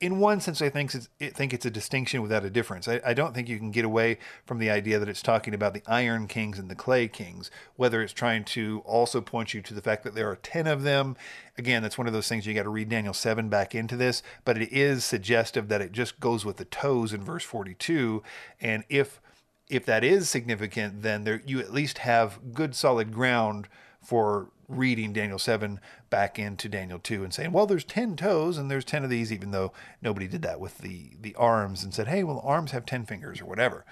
In 0.00 0.20
one 0.20 0.40
sense, 0.40 0.62
I 0.62 0.68
think 0.68 0.94
it's, 0.94 1.08
think 1.18 1.52
it's 1.52 1.66
a 1.66 1.70
distinction 1.70 2.22
without 2.22 2.44
a 2.44 2.50
difference. 2.50 2.86
I, 2.86 3.00
I, 3.04 3.14
don't 3.14 3.34
think 3.34 3.48
you 3.48 3.58
can 3.58 3.72
get 3.72 3.84
away 3.84 4.18
from 4.46 4.58
the 4.58 4.70
idea 4.70 4.98
that 4.98 5.08
it's 5.08 5.22
talking 5.22 5.54
about 5.54 5.74
the 5.74 5.82
Iron 5.88 6.28
Kings 6.28 6.58
and 6.58 6.70
the 6.70 6.76
Clay 6.76 7.08
Kings, 7.08 7.50
whether 7.74 8.00
it's 8.00 8.12
trying 8.12 8.44
to 8.44 8.82
also 8.84 9.20
point 9.20 9.54
you 9.54 9.62
to 9.62 9.74
the 9.74 9.82
fact 9.82 10.04
that 10.04 10.14
there 10.14 10.30
are 10.30 10.36
10 10.36 10.68
of 10.68 10.84
them. 10.84 11.16
Again, 11.56 11.82
that's 11.82 11.98
one 11.98 12.06
of 12.06 12.12
those 12.12 12.28
things 12.28 12.46
you 12.46 12.54
got 12.54 12.62
to 12.62 12.68
read 12.68 12.88
Daniel 12.88 13.14
7 13.14 13.48
back 13.48 13.74
into 13.74 13.96
this, 13.96 14.22
but 14.44 14.56
it 14.56 14.72
is 14.72 15.04
suggestive 15.04 15.68
that 15.68 15.80
it 15.80 15.90
just 15.90 16.20
goes 16.20 16.44
with 16.44 16.58
the 16.58 16.64
toes 16.64 17.12
in 17.12 17.24
verse 17.24 17.44
42. 17.44 18.22
And 18.60 18.84
if 18.88 19.20
if 19.68 19.84
that 19.84 20.02
is 20.02 20.30
significant, 20.30 21.02
then 21.02 21.24
there 21.24 21.42
you 21.44 21.60
at 21.60 21.74
least 21.74 21.98
have 21.98 22.54
good 22.54 22.74
solid 22.74 23.12
ground 23.12 23.68
for 24.02 24.48
reading 24.68 25.12
Daniel 25.12 25.38
7 25.38 25.80
back 26.10 26.38
into 26.38 26.68
Daniel 26.68 26.98
2 26.98 27.24
and 27.24 27.32
saying, 27.32 27.52
well, 27.52 27.66
there's 27.66 27.84
10 27.84 28.16
toes 28.16 28.58
and 28.58 28.70
there's 28.70 28.84
10 28.84 29.02
of 29.02 29.10
these, 29.10 29.32
even 29.32 29.50
though 29.50 29.72
nobody 30.02 30.28
did 30.28 30.42
that 30.42 30.60
with 30.60 30.78
the, 30.78 31.12
the 31.20 31.34
arms 31.36 31.82
and 31.82 31.94
said, 31.94 32.08
hey, 32.08 32.22
well, 32.22 32.40
arms 32.44 32.72
have 32.72 32.84
10 32.84 33.06
fingers 33.06 33.40
or 33.40 33.46
whatever. 33.46 33.84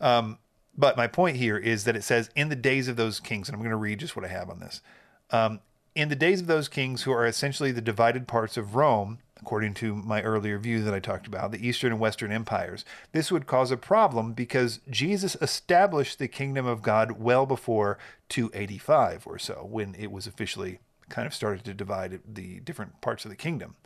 Um, 0.00 0.38
but 0.76 0.96
my 0.96 1.06
point 1.06 1.36
here 1.36 1.56
is 1.56 1.84
that 1.84 1.96
it 1.96 2.04
says, 2.04 2.30
in 2.34 2.48
the 2.48 2.56
days 2.56 2.88
of 2.88 2.96
those 2.96 3.20
kings, 3.20 3.48
and 3.48 3.54
I'm 3.54 3.60
going 3.60 3.70
to 3.70 3.76
read 3.76 4.00
just 4.00 4.16
what 4.16 4.24
I 4.24 4.28
have 4.28 4.50
on 4.50 4.60
this. 4.60 4.80
Um, 5.30 5.60
in 5.94 6.08
the 6.08 6.16
days 6.16 6.40
of 6.40 6.46
those 6.46 6.68
kings 6.68 7.02
who 7.02 7.12
are 7.12 7.26
essentially 7.26 7.72
the 7.72 7.80
divided 7.80 8.28
parts 8.28 8.56
of 8.56 8.76
Rome, 8.76 9.18
according 9.40 9.74
to 9.74 9.94
my 9.94 10.22
earlier 10.22 10.58
view 10.58 10.82
that 10.82 10.94
I 10.94 11.00
talked 11.00 11.26
about, 11.26 11.52
the 11.52 11.66
Eastern 11.66 11.92
and 11.92 12.00
Western 12.00 12.32
empires. 12.32 12.84
This 13.12 13.30
would 13.30 13.46
cause 13.46 13.70
a 13.70 13.76
problem 13.76 14.32
because 14.32 14.80
Jesus 14.90 15.36
established 15.40 16.18
the 16.18 16.28
kingdom 16.28 16.66
of 16.66 16.82
God 16.82 17.12
well 17.12 17.46
before 17.46 17.98
285 18.28 19.26
or 19.26 19.38
so, 19.38 19.66
when 19.68 19.94
it 19.94 20.10
was 20.10 20.26
officially 20.26 20.80
kind 21.08 21.26
of 21.26 21.34
started 21.34 21.64
to 21.64 21.74
divide 21.74 22.20
the 22.26 22.60
different 22.60 23.00
parts 23.00 23.24
of 23.24 23.30
the 23.30 23.36
kingdom. 23.36 23.76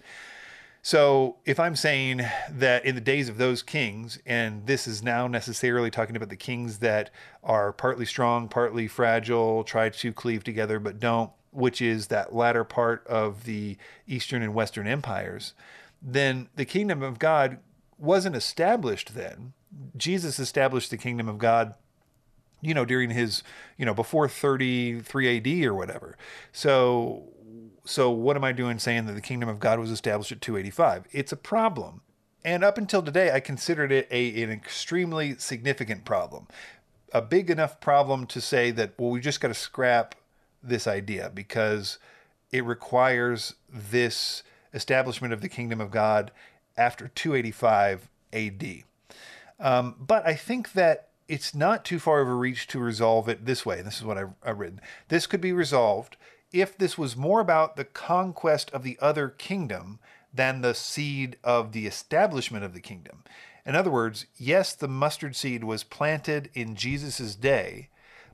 So, 0.85 1.37
if 1.45 1.61
I'm 1.61 1.77
saying 1.77 2.23
that 2.51 2.85
in 2.85 2.97
the 2.97 3.01
days 3.01 3.29
of 3.29 3.39
those 3.39 3.63
kings, 3.63 4.19
and 4.27 4.67
this 4.67 4.89
is 4.89 5.01
now 5.01 5.29
necessarily 5.29 5.93
talking 5.93 6.17
about 6.17 6.29
the 6.29 6.35
kings 6.35 6.79
that 6.79 7.11
are 7.45 7.73
partly 7.73 8.05
strong, 8.05 8.49
partly 8.49 8.89
fragile, 8.89 9.63
try 9.63 9.91
to 9.91 10.13
cleave 10.13 10.43
together 10.43 10.81
but 10.81 10.99
don't, 10.99 11.31
which 11.53 11.81
is 11.81 12.09
that 12.09 12.35
latter 12.35 12.65
part 12.65 13.07
of 13.07 13.45
the 13.45 13.77
Eastern 14.07 14.43
and 14.43 14.55
Western 14.55 14.87
empires, 14.87 15.53
then 16.01 16.49
the 16.57 16.65
kingdom 16.65 17.03
of 17.03 17.19
God 17.19 17.59
wasn't 17.99 18.35
established 18.35 19.15
then. 19.15 19.53
Jesus 19.97 20.39
established 20.39 20.91
the 20.91 20.97
kingdom 20.97 21.29
of 21.29 21.39
God, 21.39 21.75
you 22.61 22.75
know, 22.75 22.85
during 22.85 23.11
his, 23.11 23.43
you 23.77 23.87
know, 23.87 23.95
before 23.95 24.29
33 24.29 25.37
AD 25.37 25.67
or 25.67 25.75
whatever. 25.75 26.17
So, 26.51 27.29
so 27.85 28.11
what 28.11 28.37
am 28.37 28.45
I 28.45 28.53
doing 28.53 28.79
saying 28.79 29.07
that 29.07 29.13
the 29.13 29.21
kingdom 29.21 29.49
of 29.49 29.61
God 29.61 29.79
was 29.79 29.91
established 29.91 30.33
at 30.33 30.41
285? 30.41 31.07
It's 31.13 31.33
a 31.33 31.37
problem. 31.37 32.01
And 32.45 32.65
up 32.65 32.77
until 32.77 33.03
today, 33.03 33.31
I 33.31 33.41
considered 33.41 33.93
it 33.93 34.09
a, 34.11 34.43
an 34.43 34.51
extremely 34.51 35.37
significant 35.37 36.05
problem. 36.05 36.49
A 37.13 37.23
big 37.23 37.51
enough 37.51 37.81
problem 37.81 38.27
to 38.27 38.41
say 38.41 38.71
that, 38.73 38.95
well, 38.99 39.11
we 39.11 39.21
just 39.21 39.41
got 39.41 39.49
to 39.49 39.55
scrap 39.55 40.15
this 40.63 40.87
idea 40.87 41.31
because 41.33 41.99
it 42.51 42.65
requires 42.65 43.55
this 43.73 44.43
establishment 44.75 45.33
of 45.33 45.41
the 45.41 45.49
kingdom 45.49 45.81
of 45.81 45.91
God 45.91 46.31
after 46.77 47.09
285 47.09 48.09
AD. 48.33 48.85
Um, 49.61 49.95
but 49.99 50.27
I 50.27 50.35
think 50.35 50.73
that 50.73 51.09
it's 51.29 51.55
not 51.55 51.85
too 51.85 51.99
far 51.99 52.21
of 52.21 52.29
a 52.29 52.35
reach 52.35 52.67
to 52.69 52.79
resolve 52.79 53.29
it 53.29 53.47
this 53.47 53.65
way. 53.65 53.81
This 53.81 53.99
is 53.99 54.05
what 54.05 54.19
I, 54.19 54.25
I've 54.45 54.59
written. 54.59 54.81
This 55.09 55.27
could 55.27 55.41
be 55.41 55.53
resolved 55.53 56.17
if 56.53 56.77
this 56.77 56.99
was 56.99 57.17
more 57.17 57.41
about 57.41 57.77
the 57.77 57.85
conquest 57.85 58.71
of 58.73 58.83
the 58.83 58.99
other 59.01 59.29
kingdom 59.29 59.99
than 60.35 60.61
the 60.61 60.75
seed 60.75 61.37
of 61.45 61.73
the 61.73 61.87
establishment 61.87 62.65
of 62.65 62.75
the 62.75 62.81
kingdom. 62.81 63.23
In 63.65 63.77
other 63.77 63.91
words, 63.91 64.27
yes, 64.37 64.75
the 64.75 64.89
mustard 64.89 65.37
seed 65.37 65.65
was 65.65 65.85
planted 65.85 66.51
in 66.55 66.75
Jesus' 66.75 67.37
day, 67.37 67.89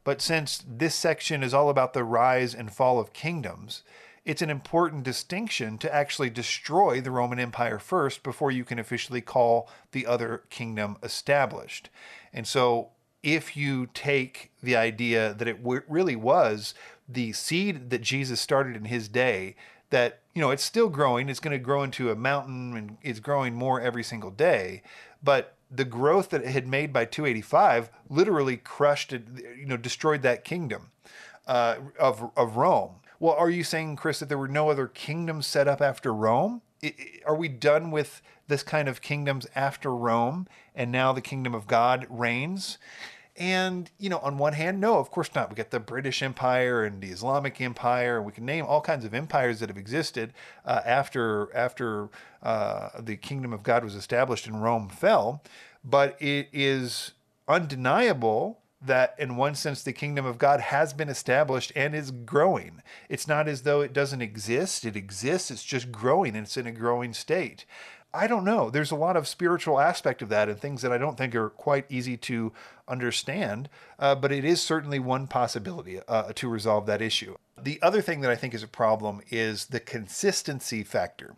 but 0.05 0.21
since 0.21 0.65
this 0.67 0.95
section 0.95 1.43
is 1.43 1.55
all 1.55 1.69
about 1.69 1.93
the 1.93 2.05
rise 2.05 2.55
and 2.55 2.73
fall 2.73 2.99
of 2.99 3.13
kingdoms, 3.13 3.83
it's 4.25 4.43
an 4.43 4.51
important 4.51 5.05
distinction 5.05 5.79
to 5.79 5.95
actually 5.95 6.29
destroy 6.29 7.01
the 7.01 7.11
Roman 7.11 7.39
Empire 7.39 7.79
first 7.79 8.23
before 8.23 8.51
you 8.51 8.63
can 8.63 8.79
officially 8.79 9.23
call 9.23 9.71
the 9.93 10.07
other 10.07 10.43
kingdom 10.51 10.99
established. 11.03 11.89
And 12.33 12.47
so, 12.47 12.91
if 13.23 13.57
you 13.57 13.89
take 13.95 14.51
the 14.63 14.77
idea 14.77 15.35
that 15.35 15.49
it 15.49 15.63
w- 15.63 15.83
really 15.89 16.15
was 16.15 16.75
the 17.09 17.33
seed 17.33 17.91
that 17.91 18.03
Jesus 18.03 18.41
started 18.41 18.77
in 18.77 18.85
his 18.85 19.09
day, 19.09 19.57
that, 19.91 20.21
you 20.35 20.43
know, 20.43 20.51
it's 20.51 20.63
still 20.63 20.89
growing, 20.89 21.29
it's 21.29 21.41
going 21.41 21.59
to 21.59 21.65
grow 21.65 21.83
into 21.83 22.11
a 22.11 22.15
mountain 22.15 22.77
and 22.77 22.99
it's 23.03 23.21
growing 23.21 23.55
more 23.55 23.81
every 23.81 24.05
single 24.05 24.31
day, 24.31 24.83
but 25.23 25.55
the 25.71 25.85
growth 25.85 26.31
that 26.31 26.43
it 26.43 26.51
had 26.51 26.66
made 26.66 26.93
by 26.93 27.05
285 27.05 27.91
literally 28.09 28.57
crushed 28.57 29.12
it, 29.12 29.25
you 29.57 29.66
know, 29.66 29.77
destroyed 29.77 30.23
that 30.23 30.45
kingdom 30.45 30.91
uh, 31.47 31.77
of, 31.99 32.31
of 32.37 32.57
Rome. 32.57 32.97
Well, 33.21 33.35
are 33.35 33.51
you 33.51 33.64
saying, 33.64 33.97
Chris, 33.97 34.21
that 34.21 34.29
there 34.29 34.39
were 34.39 34.49
no 34.49 34.71
other 34.71 34.87
kingdoms 34.87 35.47
set 35.47 35.66
up 35.66 35.81
after 35.81 36.14
Rome? 36.14 36.62
Are 37.27 37.35
we 37.35 37.49
done 37.49 37.91
with 37.91 38.23
this 38.47 38.62
kind 38.62 38.89
of 38.89 39.03
kingdoms 39.03 39.47
after 39.55 39.95
Rome 39.95 40.47
and 40.75 40.93
now 40.93 41.12
the 41.12 41.21
kingdom 41.21 41.55
of 41.55 41.66
God 41.66 42.07
reigns? 42.09 42.79
And, 43.39 43.89
you 43.99 44.11
know, 44.11 44.18
on 44.18 44.36
one 44.36 44.53
hand, 44.53 44.80
no, 44.80 44.99
of 44.99 45.12
course 45.12 45.32
not. 45.32 45.49
We 45.49 45.55
got 45.55 45.70
the 45.70 45.78
British 45.78 46.22
Empire 46.22 46.84
and 46.84 47.01
the 47.01 47.09
Islamic 47.09 47.61
Empire, 47.61 48.20
we 48.20 48.32
can 48.32 48.45
name 48.45 48.64
all 48.64 48.80
kinds 48.80 49.05
of 49.05 49.14
empires 49.14 49.61
that 49.61 49.68
have 49.68 49.78
existed 49.78 50.32
uh, 50.64 50.80
after 50.84 51.55
after 51.55 52.11
uh, 52.43 52.89
the 52.99 53.16
kingdom 53.16 53.53
of 53.53 53.62
God 53.62 53.84
was 53.84 53.95
established 53.95 54.49
and 54.49 54.61
Rome 54.61 54.89
fell. 54.89 55.43
But 55.84 56.20
it 56.20 56.49
is 56.53 57.12
undeniable 57.47 58.59
that 58.80 59.14
in 59.18 59.36
one 59.36 59.55
sense 59.55 59.82
the 59.82 59.93
kingdom 59.93 60.24
of 60.24 60.39
God 60.39 60.61
has 60.61 60.93
been 60.93 61.09
established 61.09 61.72
and 61.74 61.95
is 61.95 62.11
growing. 62.11 62.82
It's 63.09 63.26
not 63.26 63.49
as 63.49 63.62
though 63.62 63.80
it 63.80 63.93
doesn't 63.93 64.22
exist, 64.22 64.84
it 64.84 64.97
exists, 64.97 65.51
it's 65.51 65.64
just 65.64 65.91
growing 65.91 66.36
and 66.36 66.47
it's 66.47 66.57
in 66.57 66.66
a 66.66 66.72
growing 66.72 67.12
state. 67.12 67.64
I 68.13 68.27
don't 68.27 68.45
know. 68.45 68.71
There's 68.71 68.91
a 68.91 68.97
lot 68.97 69.17
of 69.17 69.29
spiritual 69.29 69.79
aspect 69.79 70.23
of 70.23 70.31
that 70.31 70.49
and 70.49 70.59
things 70.59 70.81
that 70.83 70.93
I 70.93 70.99
don't 70.99 71.19
think 71.19 71.35
are 71.35 71.51
quite 71.51 71.85
easy 71.91 72.17
to 72.19 72.53
understand, 72.87 73.69
uh, 73.99 74.15
but 74.15 74.33
it 74.33 74.45
is 74.45 74.63
certainly 74.63 74.99
one 74.99 75.27
possibility 75.27 76.01
uh, 76.09 76.33
to 76.33 76.49
resolve 76.49 76.87
that 76.87 77.03
issue. 77.03 77.37
The 77.61 77.81
other 77.83 78.01
thing 78.01 78.23
that 78.23 78.31
I 78.31 78.37
think 78.37 78.55
is 78.55 78.63
a 78.63 78.69
problem 78.69 79.21
is 79.29 79.67
the 79.67 79.81
consistency 79.81 80.83
factor. 80.83 81.37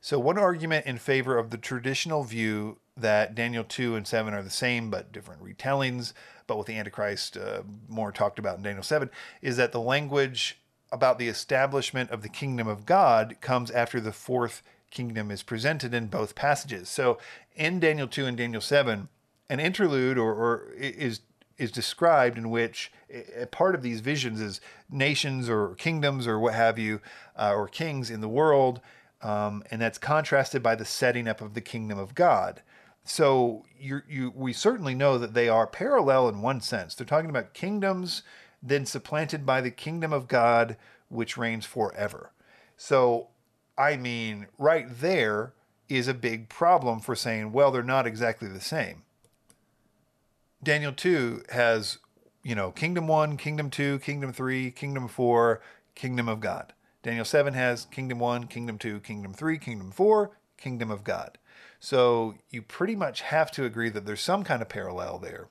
So, 0.00 0.20
one 0.20 0.38
argument 0.38 0.86
in 0.86 0.98
favor 0.98 1.36
of 1.36 1.50
the 1.50 1.58
traditional 1.58 2.22
view 2.22 2.78
that 2.96 3.34
Daniel 3.34 3.64
2 3.64 3.96
and 3.96 4.06
7 4.06 4.32
are 4.32 4.42
the 4.42 4.50
same 4.50 4.90
but 4.90 5.10
different 5.10 5.42
retellings, 5.42 6.12
but 6.46 6.56
with 6.56 6.68
the 6.68 6.78
Antichrist 6.78 7.36
uh, 7.36 7.62
more 7.88 8.12
talked 8.12 8.38
about 8.38 8.58
in 8.58 8.62
Daniel 8.62 8.84
7, 8.84 9.10
is 9.42 9.56
that 9.56 9.72
the 9.72 9.80
language 9.80 10.60
about 10.92 11.18
the 11.18 11.28
establishment 11.28 12.10
of 12.10 12.22
the 12.22 12.28
kingdom 12.28 12.68
of 12.68 12.86
God 12.86 13.36
comes 13.40 13.70
after 13.72 14.00
the 14.00 14.12
fourth 14.12 14.62
kingdom 14.90 15.30
is 15.30 15.42
presented 15.42 15.94
in 15.94 16.06
both 16.06 16.34
passages. 16.34 16.88
So 16.88 17.18
in 17.54 17.80
Daniel 17.80 18.08
2 18.08 18.26
and 18.26 18.36
Daniel 18.36 18.60
7, 18.60 19.08
an 19.48 19.60
interlude 19.60 20.18
or, 20.18 20.32
or 20.32 20.72
is 20.76 21.20
is 21.58 21.72
described 21.72 22.36
in 22.36 22.50
which 22.50 22.92
a 23.34 23.46
part 23.46 23.74
of 23.74 23.80
these 23.80 24.00
visions 24.00 24.42
is 24.42 24.60
nations 24.90 25.48
or 25.48 25.74
kingdoms 25.76 26.26
or 26.26 26.38
what 26.38 26.52
have 26.52 26.78
you, 26.78 27.00
uh, 27.34 27.50
or 27.54 27.66
kings 27.66 28.10
in 28.10 28.20
the 28.20 28.28
world, 28.28 28.78
um, 29.22 29.62
and 29.70 29.80
that's 29.80 29.96
contrasted 29.96 30.62
by 30.62 30.74
the 30.74 30.84
setting 30.84 31.26
up 31.26 31.40
of 31.40 31.54
the 31.54 31.60
kingdom 31.62 31.98
of 31.98 32.14
God. 32.14 32.60
So 33.04 33.64
you 33.78 34.02
you 34.08 34.32
we 34.34 34.52
certainly 34.52 34.94
know 34.94 35.16
that 35.16 35.32
they 35.32 35.48
are 35.48 35.66
parallel 35.66 36.28
in 36.28 36.42
one 36.42 36.60
sense. 36.60 36.94
They're 36.94 37.06
talking 37.06 37.30
about 37.30 37.54
kingdoms 37.54 38.22
then 38.62 38.84
supplanted 38.84 39.46
by 39.46 39.60
the 39.60 39.70
kingdom 39.70 40.12
of 40.12 40.28
God 40.28 40.76
which 41.08 41.36
reigns 41.36 41.64
forever. 41.64 42.32
So 42.76 43.28
I 43.78 43.96
mean, 43.96 44.46
right 44.58 44.86
there 44.88 45.52
is 45.88 46.08
a 46.08 46.14
big 46.14 46.48
problem 46.48 47.00
for 47.00 47.14
saying, 47.14 47.52
well, 47.52 47.70
they're 47.70 47.82
not 47.82 48.06
exactly 48.06 48.48
the 48.48 48.60
same. 48.60 49.02
Daniel 50.62 50.92
2 50.92 51.44
has, 51.50 51.98
you 52.42 52.54
know, 52.54 52.70
Kingdom 52.72 53.06
1, 53.06 53.36
Kingdom 53.36 53.70
2, 53.70 54.00
Kingdom 54.00 54.32
3, 54.32 54.70
Kingdom 54.70 55.08
4, 55.08 55.60
Kingdom 55.94 56.28
of 56.28 56.40
God. 56.40 56.72
Daniel 57.02 57.24
7 57.24 57.54
has 57.54 57.84
Kingdom 57.84 58.18
1, 58.18 58.48
Kingdom 58.48 58.78
2, 58.78 59.00
Kingdom 59.00 59.32
3, 59.32 59.58
Kingdom 59.58 59.90
4, 59.92 60.30
Kingdom 60.56 60.90
of 60.90 61.04
God. 61.04 61.38
So 61.78 62.34
you 62.50 62.62
pretty 62.62 62.96
much 62.96 63.20
have 63.20 63.50
to 63.52 63.64
agree 63.64 63.90
that 63.90 64.06
there's 64.06 64.20
some 64.20 64.42
kind 64.42 64.62
of 64.62 64.68
parallel 64.68 65.18
there. 65.18 65.48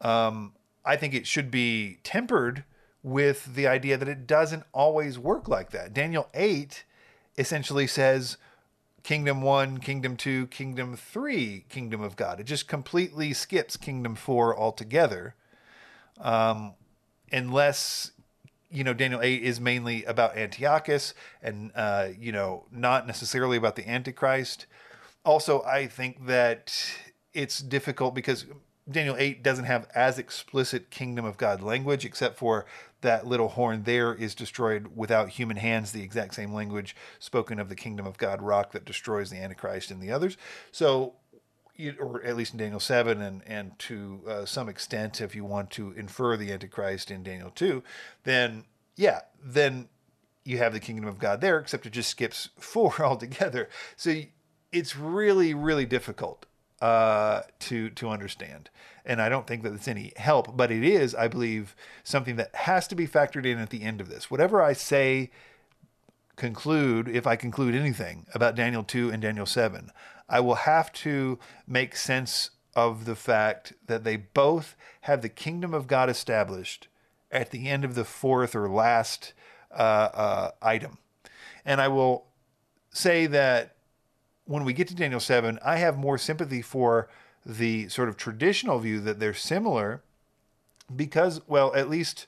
Um, 0.00 0.52
I 0.84 0.96
think 0.96 1.14
it 1.14 1.26
should 1.26 1.50
be 1.50 1.98
tempered 2.02 2.64
with 3.02 3.54
the 3.54 3.66
idea 3.66 3.96
that 3.96 4.08
it 4.08 4.26
doesn't 4.26 4.64
always 4.72 5.18
work 5.18 5.48
like 5.48 5.70
that. 5.70 5.94
Daniel 5.94 6.28
8 6.34 6.84
essentially 7.36 7.86
says 7.86 8.36
kingdom 9.02 9.42
1, 9.42 9.78
kingdom 9.78 10.16
2, 10.16 10.46
kingdom 10.48 10.96
3, 10.96 11.64
kingdom 11.68 12.00
of 12.00 12.16
God. 12.16 12.40
It 12.40 12.44
just 12.44 12.68
completely 12.68 13.32
skips 13.32 13.76
kingdom 13.76 14.14
4 14.14 14.58
altogether. 14.58 15.34
Um, 16.20 16.74
unless 17.32 18.12
you 18.70 18.84
know 18.84 18.94
Daniel 18.94 19.20
8 19.20 19.42
is 19.42 19.60
mainly 19.60 20.04
about 20.04 20.36
Antiochus 20.36 21.14
and 21.42 21.72
uh, 21.74 22.08
you 22.18 22.32
know 22.32 22.64
not 22.70 23.06
necessarily 23.06 23.56
about 23.56 23.76
the 23.76 23.88
antichrist. 23.88 24.66
Also, 25.24 25.62
I 25.62 25.86
think 25.86 26.26
that 26.26 26.74
it's 27.32 27.60
difficult 27.60 28.14
because 28.14 28.46
Daniel 28.90 29.16
8 29.16 29.42
doesn't 29.42 29.66
have 29.66 29.86
as 29.94 30.18
explicit 30.18 30.90
kingdom 30.90 31.24
of 31.24 31.36
God 31.36 31.62
language, 31.62 32.04
except 32.04 32.36
for 32.36 32.66
that 33.02 33.26
little 33.26 33.48
horn 33.48 33.82
there 33.84 34.14
is 34.14 34.34
destroyed 34.34 34.88
without 34.96 35.28
human 35.28 35.56
hands, 35.56 35.92
the 35.92 36.02
exact 36.02 36.34
same 36.34 36.52
language 36.52 36.96
spoken 37.18 37.58
of 37.58 37.68
the 37.68 37.74
kingdom 37.74 38.06
of 38.06 38.18
God 38.18 38.40
rock 38.40 38.72
that 38.72 38.84
destroys 38.84 39.30
the 39.30 39.36
Antichrist 39.36 39.90
and 39.90 40.00
the 40.00 40.10
others. 40.10 40.36
So, 40.70 41.14
or 42.00 42.22
at 42.22 42.36
least 42.36 42.52
in 42.52 42.58
Daniel 42.58 42.80
7, 42.80 43.20
and, 43.20 43.42
and 43.46 43.78
to 43.80 44.20
uh, 44.28 44.44
some 44.44 44.68
extent, 44.68 45.20
if 45.20 45.34
you 45.34 45.44
want 45.44 45.70
to 45.72 45.92
infer 45.92 46.36
the 46.36 46.52
Antichrist 46.52 47.10
in 47.10 47.22
Daniel 47.22 47.50
2, 47.50 47.82
then 48.24 48.64
yeah, 48.96 49.20
then 49.42 49.88
you 50.44 50.58
have 50.58 50.72
the 50.72 50.80
kingdom 50.80 51.06
of 51.06 51.18
God 51.18 51.40
there, 51.40 51.58
except 51.58 51.86
it 51.86 51.90
just 51.90 52.10
skips 52.10 52.50
4 52.58 52.94
altogether. 53.04 53.68
So 53.96 54.22
it's 54.70 54.96
really, 54.96 55.54
really 55.54 55.86
difficult 55.86 56.46
uh, 56.82 57.42
to 57.60 57.90
to 57.90 58.10
understand. 58.10 58.68
And 59.06 59.22
I 59.22 59.28
don't 59.28 59.46
think 59.46 59.62
that 59.62 59.72
it's 59.72 59.88
any 59.88 60.12
help, 60.16 60.56
but 60.56 60.70
it 60.72 60.84
is, 60.84 61.14
I 61.14 61.28
believe, 61.28 61.76
something 62.02 62.36
that 62.36 62.54
has 62.54 62.88
to 62.88 62.96
be 62.96 63.06
factored 63.06 63.46
in 63.46 63.58
at 63.58 63.70
the 63.70 63.82
end 63.82 64.00
of 64.00 64.08
this. 64.08 64.30
Whatever 64.30 64.60
I 64.60 64.72
say, 64.72 65.30
conclude, 66.36 67.08
if 67.08 67.26
I 67.26 67.36
conclude 67.36 67.74
anything 67.74 68.26
about 68.34 68.56
Daniel 68.56 68.82
2 68.82 69.10
and 69.10 69.22
Daniel 69.22 69.46
7, 69.46 69.90
I 70.28 70.40
will 70.40 70.56
have 70.56 70.92
to 70.94 71.38
make 71.66 71.96
sense 71.96 72.50
of 72.74 73.04
the 73.04 73.16
fact 73.16 73.74
that 73.86 74.02
they 74.02 74.16
both 74.16 74.76
have 75.02 75.22
the 75.22 75.28
kingdom 75.28 75.74
of 75.74 75.86
God 75.86 76.10
established 76.10 76.88
at 77.30 77.50
the 77.50 77.68
end 77.68 77.84
of 77.84 77.94
the 77.94 78.04
fourth 78.04 78.56
or 78.56 78.68
last 78.68 79.34
uh, 79.70 80.08
uh, 80.14 80.50
item. 80.60 80.98
And 81.64 81.80
I 81.80 81.88
will 81.88 82.26
say 82.90 83.26
that 83.26 83.76
when 84.44 84.64
we 84.64 84.72
get 84.72 84.88
to 84.88 84.94
Daniel 84.94 85.20
7, 85.20 85.58
I 85.64 85.76
have 85.76 85.96
more 85.96 86.18
sympathy 86.18 86.62
for 86.62 87.08
the 87.44 87.88
sort 87.88 88.08
of 88.08 88.16
traditional 88.16 88.78
view 88.78 89.00
that 89.00 89.18
they're 89.18 89.34
similar 89.34 90.02
because, 90.94 91.40
well, 91.46 91.74
at 91.74 91.88
least 91.88 92.26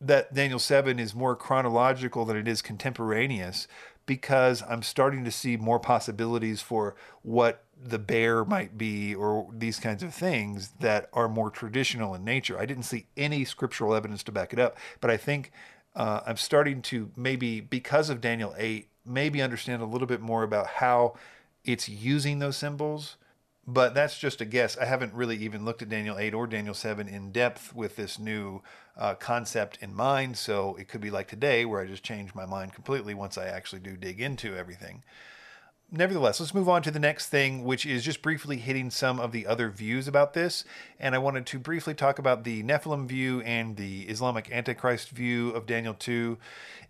that 0.00 0.34
Daniel 0.34 0.58
7 0.58 0.98
is 0.98 1.14
more 1.14 1.36
chronological 1.36 2.24
than 2.24 2.36
it 2.36 2.48
is 2.48 2.60
contemporaneous 2.60 3.66
because 4.06 4.62
I'm 4.68 4.82
starting 4.82 5.24
to 5.24 5.30
see 5.30 5.56
more 5.56 5.78
possibilities 5.78 6.60
for 6.60 6.94
what 7.22 7.64
the 7.82 7.98
bear 7.98 8.44
might 8.44 8.76
be 8.76 9.14
or 9.14 9.48
these 9.52 9.78
kinds 9.78 10.02
of 10.02 10.14
things 10.14 10.72
that 10.80 11.08
are 11.12 11.28
more 11.28 11.50
traditional 11.50 12.14
in 12.14 12.24
nature. 12.24 12.58
I 12.58 12.66
didn't 12.66 12.84
see 12.84 13.06
any 13.16 13.44
scriptural 13.44 13.94
evidence 13.94 14.22
to 14.24 14.32
back 14.32 14.52
it 14.52 14.58
up, 14.58 14.76
but 15.00 15.10
I 15.10 15.16
think 15.16 15.52
uh, 15.96 16.20
I'm 16.26 16.36
starting 16.36 16.82
to 16.82 17.10
maybe, 17.16 17.60
because 17.60 18.10
of 18.10 18.20
Daniel 18.20 18.54
8, 18.58 18.88
maybe 19.04 19.42
understand 19.42 19.82
a 19.82 19.86
little 19.86 20.06
bit 20.06 20.20
more 20.20 20.42
about 20.42 20.66
how 20.66 21.14
it's 21.64 21.88
using 21.88 22.38
those 22.38 22.56
symbols. 22.56 23.16
But 23.66 23.94
that's 23.94 24.18
just 24.18 24.42
a 24.42 24.44
guess. 24.44 24.76
I 24.76 24.84
haven't 24.84 25.14
really 25.14 25.38
even 25.38 25.64
looked 25.64 25.80
at 25.80 25.88
Daniel 25.88 26.18
8 26.18 26.34
or 26.34 26.46
Daniel 26.46 26.74
7 26.74 27.08
in 27.08 27.32
depth 27.32 27.74
with 27.74 27.96
this 27.96 28.18
new 28.18 28.60
uh, 28.94 29.14
concept 29.14 29.78
in 29.80 29.94
mind. 29.94 30.36
So 30.36 30.76
it 30.76 30.86
could 30.86 31.00
be 31.00 31.10
like 31.10 31.28
today 31.28 31.64
where 31.64 31.80
I 31.80 31.86
just 31.86 32.02
change 32.02 32.34
my 32.34 32.44
mind 32.44 32.74
completely 32.74 33.14
once 33.14 33.38
I 33.38 33.46
actually 33.46 33.80
do 33.80 33.96
dig 33.96 34.20
into 34.20 34.54
everything 34.54 35.02
nevertheless, 35.96 36.40
let's 36.40 36.54
move 36.54 36.68
on 36.68 36.82
to 36.82 36.90
the 36.90 36.98
next 36.98 37.28
thing, 37.28 37.64
which 37.64 37.86
is 37.86 38.04
just 38.04 38.22
briefly 38.22 38.56
hitting 38.56 38.90
some 38.90 39.20
of 39.20 39.32
the 39.32 39.46
other 39.46 39.70
views 39.70 40.08
about 40.08 40.34
this. 40.34 40.64
And 40.98 41.14
I 41.14 41.18
wanted 41.18 41.46
to 41.46 41.58
briefly 41.58 41.94
talk 41.94 42.18
about 42.18 42.44
the 42.44 42.62
Nephilim 42.62 43.06
view 43.06 43.40
and 43.42 43.76
the 43.76 44.02
Islamic 44.02 44.50
Antichrist 44.50 45.10
view 45.10 45.50
of 45.50 45.66
Daniel 45.66 45.94
2. 45.94 46.36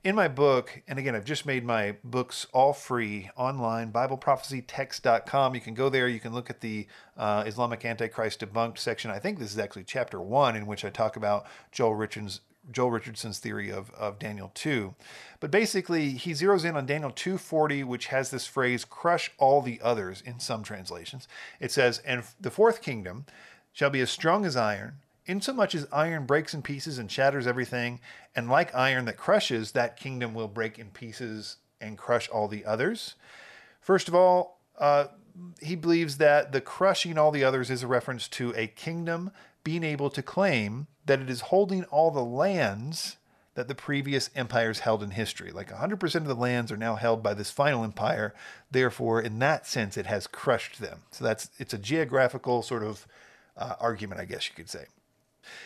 In 0.03 0.15
my 0.15 0.29
book, 0.29 0.83
and 0.87 0.99
again, 0.99 1.15
I've 1.15 1.25
just 1.25 1.47
made 1.47 1.65
my 1.65 1.97
books 2.05 2.47
all 2.53 2.73
free 2.73 3.31
online, 3.37 3.93
BibleProphecyText.com. 3.93 5.55
You 5.55 5.61
can 5.61 5.75
go 5.75 5.89
there, 5.89 6.09
you 6.09 6.21
can 6.21 6.35
look 6.35 6.51
at 6.51 6.61
the 6.61 6.87
uh, 7.17 7.45
Islamic 7.47 7.85
Antichrist 7.85 8.41
debunked 8.41 8.79
section. 8.79 9.11
I 9.11 9.19
think 9.19 9.39
this 9.39 9.53
is 9.53 9.59
actually 9.59 9.85
chapter 9.85 10.21
one, 10.21 10.57
in 10.57 10.67
which 10.67 10.85
I 10.85 10.91
talk 10.91 11.17
about 11.17 11.47
Joel 11.73 11.95
Richard's 11.95 12.41
Joel 12.71 12.91
Richardson's 12.91 13.39
theory 13.39 13.71
of, 13.71 13.91
of 13.91 14.19
Daniel 14.19 14.51
2. 14.55 14.95
But 15.41 15.51
basically, 15.51 16.11
he 16.13 16.33
zeroes 16.33 16.65
in 16.65 16.77
on 16.77 16.87
Daniel 16.87 17.11
2:40, 17.11 17.85
which 17.85 18.07
has 18.07 18.31
this 18.31 18.47
phrase 18.47 18.85
"crush 18.85 19.31
all 19.39 19.63
the 19.63 19.81
others" 19.83 20.23
in 20.23 20.41
some 20.41 20.63
translations. 20.63 21.29
It 21.61 21.73
says, 21.73 21.99
"And 21.99 22.25
the 22.41 22.51
fourth 22.51 22.81
kingdom 22.83 23.27
shall 23.73 23.91
be 23.91 24.01
as 24.01 24.11
strong 24.11 24.45
as 24.45 24.57
iron, 24.57 25.01
insomuch 25.27 25.75
as 25.75 25.87
iron 25.93 26.27
breaks 26.27 26.55
in 26.55 26.63
pieces 26.63 26.99
and 26.99 27.11
shatters 27.11 27.47
everything, 27.47 28.01
and 28.35 28.49
like 28.49 28.75
iron 28.75 29.05
that 29.07 29.17
crushes, 29.17 29.73
that 29.73 29.97
kingdom 29.97 30.35
will 30.35 30.49
break 30.49 30.79
in 30.79 30.91
pieces 30.91 31.57
and 31.81 31.99
crush 31.99 32.29
all 32.29 32.49
the 32.49 32.65
others." 32.65 33.15
First 33.81 34.09
of 34.09 34.15
all, 34.15 34.61
uh, 34.79 35.09
he 35.61 35.75
believes 35.75 36.19
that 36.19 36.53
the 36.53 36.61
crushing 36.61 37.19
all 37.19 37.31
the 37.31 37.45
others 37.45 37.71
is 37.71 37.83
a 37.83 37.87
reference 37.87 38.29
to 38.29 38.55
a 38.57 38.67
kingdom 38.67 39.31
being 39.65 39.83
able 39.83 40.11
to 40.11 40.23
claim 40.23 40.87
that 41.07 41.21
it 41.21 41.31
is 41.31 41.43
holding 41.43 41.85
all 41.85 42.11
the 42.11 42.25
lands 42.25 43.17
that 43.55 43.69
the 43.69 43.75
previous 43.75 44.31
empires 44.35 44.81
held 44.81 45.03
in 45.03 45.11
history. 45.11 45.51
Like 45.51 45.71
100% 45.71 46.15
of 46.17 46.27
the 46.27 46.35
lands 46.35 46.73
are 46.73 46.77
now 46.77 46.97
held 46.97 47.23
by 47.23 47.35
this 47.35 47.51
final 47.51 47.85
empire. 47.85 48.35
Therefore, 48.71 49.21
in 49.21 49.39
that 49.39 49.67
sense, 49.67 49.97
it 49.97 50.07
has 50.07 50.27
crushed 50.27 50.81
them. 50.81 51.01
So 51.11 51.25
that's 51.25 51.51
it's 51.59 51.73
a 51.73 51.79
geographical 51.79 52.63
sort 52.63 52.83
of 52.83 53.07
uh, 53.57 53.75
argument, 53.81 54.21
I 54.21 54.25
guess 54.25 54.49
you 54.49 54.55
could 54.55 54.69
say. 54.69 54.87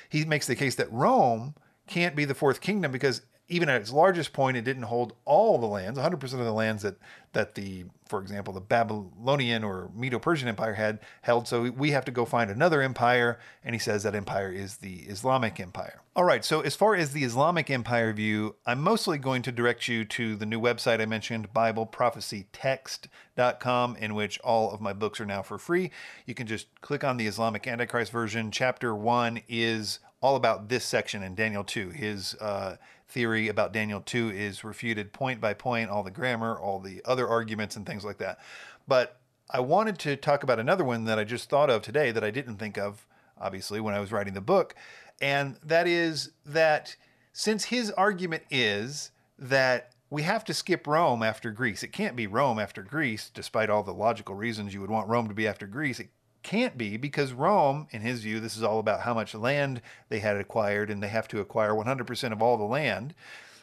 He 0.08 0.24
makes 0.24 0.46
the 0.46 0.56
case 0.56 0.74
that 0.76 0.92
Rome 0.92 1.54
can't 1.86 2.14
be 2.14 2.24
the 2.24 2.34
fourth 2.34 2.60
kingdom 2.60 2.92
because 2.92 3.22
even 3.48 3.70
at 3.70 3.80
its 3.80 3.92
largest 3.92 4.32
point, 4.32 4.56
it 4.56 4.62
didn't 4.62 4.84
hold 4.84 5.14
all 5.24 5.58
the 5.58 5.66
lands, 5.66 5.98
100% 5.98 6.22
of 6.22 6.30
the 6.30 6.52
lands 6.52 6.82
that, 6.82 6.96
that 7.32 7.54
the, 7.54 7.84
for 8.06 8.20
example, 8.20 8.52
the 8.52 8.60
Babylonian 8.60 9.64
or 9.64 9.90
Medo-Persian 9.94 10.48
Empire 10.48 10.74
had 10.74 10.98
held. 11.22 11.48
So 11.48 11.70
we 11.70 11.92
have 11.92 12.04
to 12.04 12.12
go 12.12 12.26
find 12.26 12.50
another 12.50 12.82
empire, 12.82 13.38
and 13.64 13.74
he 13.74 13.78
says 13.78 14.02
that 14.02 14.14
empire 14.14 14.52
is 14.52 14.76
the 14.76 14.96
Islamic 15.00 15.58
Empire. 15.60 16.02
All 16.14 16.24
right, 16.24 16.44
so 16.44 16.60
as 16.60 16.76
far 16.76 16.94
as 16.94 17.12
the 17.12 17.24
Islamic 17.24 17.70
Empire 17.70 18.12
view, 18.12 18.56
I'm 18.66 18.82
mostly 18.82 19.16
going 19.16 19.40
to 19.42 19.52
direct 19.52 19.88
you 19.88 20.04
to 20.04 20.36
the 20.36 20.44
new 20.44 20.60
website 20.60 21.00
I 21.00 21.06
mentioned, 21.06 21.54
BibleProphecyText.com, 21.54 23.96
in 23.96 24.14
which 24.14 24.38
all 24.40 24.72
of 24.72 24.82
my 24.82 24.92
books 24.92 25.20
are 25.20 25.26
now 25.26 25.40
for 25.40 25.56
free. 25.56 25.90
You 26.26 26.34
can 26.34 26.46
just 26.46 26.66
click 26.82 27.02
on 27.02 27.16
the 27.16 27.26
Islamic 27.26 27.66
Antichrist 27.66 28.12
version. 28.12 28.50
Chapter 28.50 28.94
one 28.94 29.40
is 29.48 30.00
all 30.20 30.36
about 30.36 30.68
this 30.68 30.84
section 30.84 31.22
in 31.22 31.34
Daniel 31.34 31.64
2, 31.64 31.90
his 31.90 32.34
uh, 32.36 32.76
theory 33.08 33.48
about 33.48 33.72
Daniel 33.72 34.00
2 34.00 34.30
is 34.30 34.64
refuted 34.64 35.12
point 35.12 35.40
by 35.40 35.54
point, 35.54 35.90
all 35.90 36.02
the 36.02 36.10
grammar, 36.10 36.58
all 36.58 36.78
the 36.78 37.02
other 37.04 37.26
arguments, 37.26 37.76
and 37.76 37.86
things 37.86 38.04
like 38.04 38.18
that. 38.18 38.38
But 38.86 39.20
I 39.50 39.60
wanted 39.60 39.98
to 40.00 40.16
talk 40.16 40.42
about 40.42 40.58
another 40.58 40.84
one 40.84 41.04
that 41.06 41.18
I 41.18 41.24
just 41.24 41.48
thought 41.48 41.70
of 41.70 41.82
today 41.82 42.10
that 42.12 42.24
I 42.24 42.30
didn't 42.30 42.56
think 42.56 42.76
of, 42.76 43.06
obviously, 43.40 43.80
when 43.80 43.94
I 43.94 44.00
was 44.00 44.12
writing 44.12 44.34
the 44.34 44.40
book. 44.40 44.74
And 45.20 45.56
that 45.62 45.86
is 45.86 46.30
that 46.44 46.96
since 47.32 47.64
his 47.64 47.90
argument 47.92 48.42
is 48.50 49.10
that 49.38 49.92
we 50.10 50.22
have 50.22 50.44
to 50.44 50.54
skip 50.54 50.86
Rome 50.86 51.22
after 51.22 51.50
Greece, 51.50 51.82
it 51.82 51.92
can't 51.92 52.16
be 52.16 52.26
Rome 52.26 52.58
after 52.58 52.82
Greece, 52.82 53.30
despite 53.32 53.70
all 53.70 53.82
the 53.82 53.92
logical 53.92 54.34
reasons 54.34 54.74
you 54.74 54.80
would 54.80 54.90
want 54.90 55.08
Rome 55.08 55.28
to 55.28 55.34
be 55.34 55.48
after 55.48 55.66
Greece. 55.66 56.00
It 56.00 56.10
can't 56.48 56.78
be 56.78 56.96
because 56.96 57.34
Rome, 57.34 57.88
in 57.90 58.00
his 58.00 58.22
view, 58.22 58.40
this 58.40 58.56
is 58.56 58.62
all 58.62 58.78
about 58.78 59.02
how 59.02 59.12
much 59.12 59.34
land 59.34 59.82
they 60.08 60.20
had 60.20 60.38
acquired, 60.38 60.88
and 60.88 61.02
they 61.02 61.08
have 61.08 61.28
to 61.28 61.40
acquire 61.40 61.72
100% 61.72 62.32
of 62.32 62.40
all 62.40 62.56
the 62.56 62.64
land. 62.64 63.12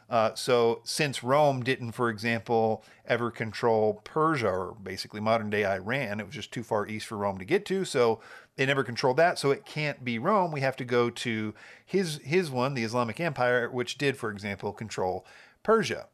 Uh, 0.08 0.36
so, 0.36 0.82
since 0.84 1.24
Rome 1.24 1.64
didn't, 1.64 1.94
for 1.94 2.12
example, 2.12 2.84
ever 3.08 3.32
control 3.32 4.02
Persia 4.04 4.50
or 4.50 4.76
basically 4.84 5.20
modern 5.20 5.50
day 5.50 5.66
Iran, 5.66 6.20
it 6.20 6.28
was 6.28 6.36
just 6.36 6.52
too 6.52 6.62
far 6.62 6.88
east 6.88 7.08
for 7.08 7.18
Rome 7.18 7.40
to 7.40 7.46
get 7.46 7.66
to. 7.66 7.86
So, 7.86 8.20
they 8.56 8.68
never 8.68 8.84
controlled 8.84 9.18
that. 9.18 9.40
So, 9.40 9.50
it 9.50 9.66
can't 9.66 10.06
be 10.06 10.20
Rome. 10.20 10.52
We 10.52 10.62
have 10.62 10.76
to 10.76 10.86
go 10.86 11.10
to 11.10 11.56
his 11.84 12.18
his 12.24 12.52
one, 12.52 12.76
the 12.76 12.84
Islamic 12.84 13.20
Empire, 13.20 13.68
which 13.68 13.98
did, 13.98 14.16
for 14.16 14.30
example, 14.30 14.72
control 14.72 15.26
Persia. 15.64 16.06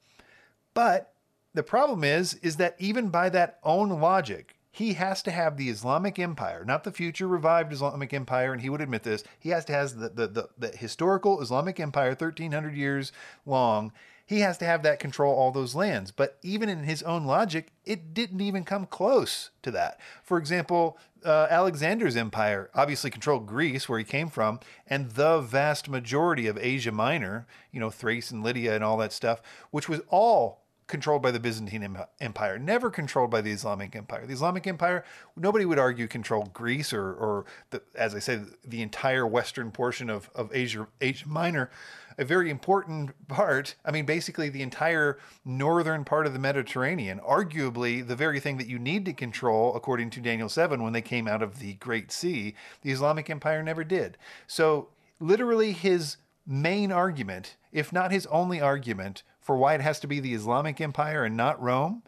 But 0.73 1.13
the 1.53 1.63
problem 1.63 2.05
is, 2.05 2.35
is 2.35 2.55
that 2.55 2.77
even 2.79 3.09
by 3.09 3.27
that 3.27 3.59
own 3.61 3.89
logic, 3.89 4.55
he 4.71 4.93
has 4.93 5.21
to 5.23 5.31
have 5.31 5.57
the 5.57 5.69
Islamic 5.69 6.17
Empire, 6.17 6.63
not 6.65 6.85
the 6.85 6.91
future 6.91 7.27
revived 7.27 7.73
Islamic 7.73 8.13
Empire, 8.13 8.53
and 8.53 8.61
he 8.61 8.69
would 8.69 8.79
admit 8.79 9.03
this. 9.03 9.23
He 9.37 9.49
has 9.49 9.65
to 9.65 9.73
have 9.73 9.97
the, 9.97 10.09
the, 10.09 10.27
the, 10.27 10.49
the, 10.57 10.67
historical 10.69 11.41
Islamic 11.41 11.79
Empire, 11.79 12.09
1300 12.09 12.73
years 12.73 13.11
long. 13.45 13.91
He 14.25 14.39
has 14.39 14.57
to 14.59 14.65
have 14.65 14.81
that 14.83 14.99
control 14.99 15.35
all 15.35 15.51
those 15.51 15.75
lands. 15.75 16.11
But 16.11 16.37
even 16.41 16.69
in 16.69 16.83
his 16.83 17.03
own 17.03 17.25
logic, 17.25 17.73
it 17.85 18.13
didn't 18.13 18.39
even 18.39 18.63
come 18.63 18.85
close 18.85 19.49
to 19.63 19.71
that. 19.71 19.99
For 20.23 20.37
example, 20.37 20.97
uh, 21.25 21.47
Alexander's 21.49 22.15
empire 22.15 22.69
obviously 22.73 23.09
controlled 23.09 23.47
Greece, 23.47 23.89
where 23.89 23.99
he 23.99 24.05
came 24.05 24.29
from, 24.29 24.61
and 24.87 25.11
the 25.11 25.41
vast 25.41 25.89
majority 25.89 26.47
of 26.47 26.57
Asia 26.57 26.93
Minor, 26.93 27.45
you 27.73 27.81
know, 27.81 27.89
Thrace 27.89 28.31
and 28.31 28.41
Lydia 28.41 28.73
and 28.73 28.85
all 28.85 28.95
that 28.97 29.11
stuff, 29.11 29.41
which 29.69 29.89
was 29.89 29.99
all 30.07 30.60
controlled 30.91 31.21
by 31.21 31.31
the 31.31 31.39
Byzantine 31.39 31.97
Empire, 32.19 32.59
never 32.59 32.91
controlled 32.91 33.31
by 33.31 33.39
the 33.39 33.49
Islamic 33.49 33.95
Empire. 33.95 34.27
The 34.27 34.33
Islamic 34.33 34.67
Empire, 34.67 35.05
nobody 35.37 35.65
would 35.65 35.79
argue 35.79 36.05
controlled 36.05 36.53
Greece 36.53 36.91
or, 36.93 37.13
or 37.13 37.45
the, 37.71 37.81
as 37.95 38.13
I 38.13 38.19
say, 38.19 38.41
the 38.63 38.81
entire 38.81 39.25
western 39.25 39.71
portion 39.71 40.09
of, 40.09 40.29
of 40.35 40.51
Asia, 40.53 40.87
Asia 40.99 41.27
Minor. 41.27 41.71
A 42.17 42.25
very 42.25 42.49
important 42.49 43.27
part, 43.29 43.75
I 43.85 43.91
mean, 43.91 44.05
basically 44.05 44.49
the 44.49 44.61
entire 44.61 45.17
northern 45.45 46.03
part 46.03 46.27
of 46.27 46.33
the 46.33 46.39
Mediterranean, 46.39 47.19
arguably 47.19 48.05
the 48.05 48.17
very 48.17 48.41
thing 48.41 48.57
that 48.57 48.67
you 48.67 48.77
need 48.77 49.05
to 49.05 49.13
control, 49.13 49.73
according 49.75 50.09
to 50.11 50.19
Daniel 50.19 50.49
7, 50.49 50.83
when 50.83 50.91
they 50.91 51.01
came 51.01 51.25
out 51.25 51.41
of 51.41 51.59
the 51.59 51.75
Great 51.75 52.11
Sea, 52.11 52.53
the 52.81 52.91
Islamic 52.91 53.29
Empire 53.29 53.63
never 53.63 53.85
did. 53.85 54.17
So, 54.45 54.89
literally, 55.21 55.71
his 55.71 56.17
main 56.45 56.91
argument, 56.91 57.55
if 57.71 57.93
not 57.93 58.11
his 58.11 58.25
only 58.27 58.59
argument, 58.59 59.23
for 59.41 59.57
why 59.57 59.73
it 59.73 59.81
has 59.81 59.99
to 59.99 60.07
be 60.07 60.19
the 60.19 60.33
Islamic 60.33 60.79
Empire 60.79 61.23
and 61.23 61.35
not 61.35 61.61
Rome 61.61 62.03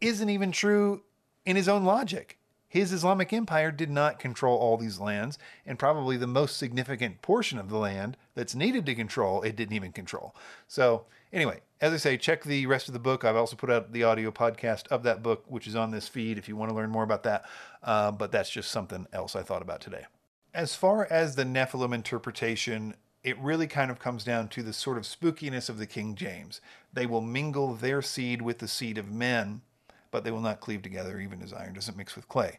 isn't 0.00 0.30
even 0.30 0.52
true 0.52 1.02
in 1.44 1.56
his 1.56 1.68
own 1.68 1.84
logic. 1.84 2.38
His 2.68 2.92
Islamic 2.92 3.32
Empire 3.32 3.70
did 3.70 3.88
not 3.88 4.18
control 4.18 4.58
all 4.58 4.76
these 4.76 5.00
lands, 5.00 5.38
and 5.64 5.78
probably 5.78 6.18
the 6.18 6.26
most 6.26 6.58
significant 6.58 7.22
portion 7.22 7.58
of 7.58 7.70
the 7.70 7.78
land 7.78 8.18
that's 8.34 8.54
needed 8.54 8.84
to 8.86 8.94
control, 8.94 9.40
it 9.40 9.56
didn't 9.56 9.74
even 9.74 9.90
control. 9.90 10.36
So, 10.66 11.06
anyway, 11.32 11.62
as 11.80 11.94
I 11.94 11.96
say, 11.96 12.18
check 12.18 12.44
the 12.44 12.66
rest 12.66 12.86
of 12.86 12.92
the 12.92 13.00
book. 13.00 13.24
I've 13.24 13.36
also 13.36 13.56
put 13.56 13.70
out 13.70 13.92
the 13.92 14.04
audio 14.04 14.30
podcast 14.30 14.86
of 14.88 15.02
that 15.04 15.22
book, 15.22 15.44
which 15.48 15.66
is 15.66 15.74
on 15.74 15.90
this 15.90 16.08
feed 16.08 16.36
if 16.36 16.46
you 16.46 16.56
want 16.56 16.70
to 16.70 16.76
learn 16.76 16.90
more 16.90 17.04
about 17.04 17.22
that. 17.22 17.46
Uh, 17.82 18.12
but 18.12 18.32
that's 18.32 18.50
just 18.50 18.70
something 18.70 19.06
else 19.14 19.34
I 19.34 19.42
thought 19.42 19.62
about 19.62 19.80
today. 19.80 20.04
As 20.52 20.74
far 20.74 21.06
as 21.10 21.36
the 21.36 21.44
Nephilim 21.44 21.94
interpretation, 21.94 22.96
it 23.22 23.38
really 23.38 23.66
kind 23.66 23.90
of 23.90 23.98
comes 23.98 24.24
down 24.24 24.48
to 24.48 24.62
the 24.62 24.72
sort 24.72 24.96
of 24.96 25.04
spookiness 25.04 25.68
of 25.68 25.78
the 25.78 25.86
King 25.86 26.14
James. 26.14 26.60
They 26.92 27.06
will 27.06 27.20
mingle 27.20 27.74
their 27.74 28.00
seed 28.00 28.42
with 28.42 28.58
the 28.58 28.68
seed 28.68 28.96
of 28.96 29.10
men, 29.10 29.62
but 30.10 30.24
they 30.24 30.30
will 30.30 30.40
not 30.40 30.60
cleave 30.60 30.82
together, 30.82 31.20
even 31.20 31.42
as 31.42 31.52
iron 31.52 31.74
doesn't 31.74 31.96
mix 31.96 32.16
with 32.16 32.28
clay. 32.28 32.58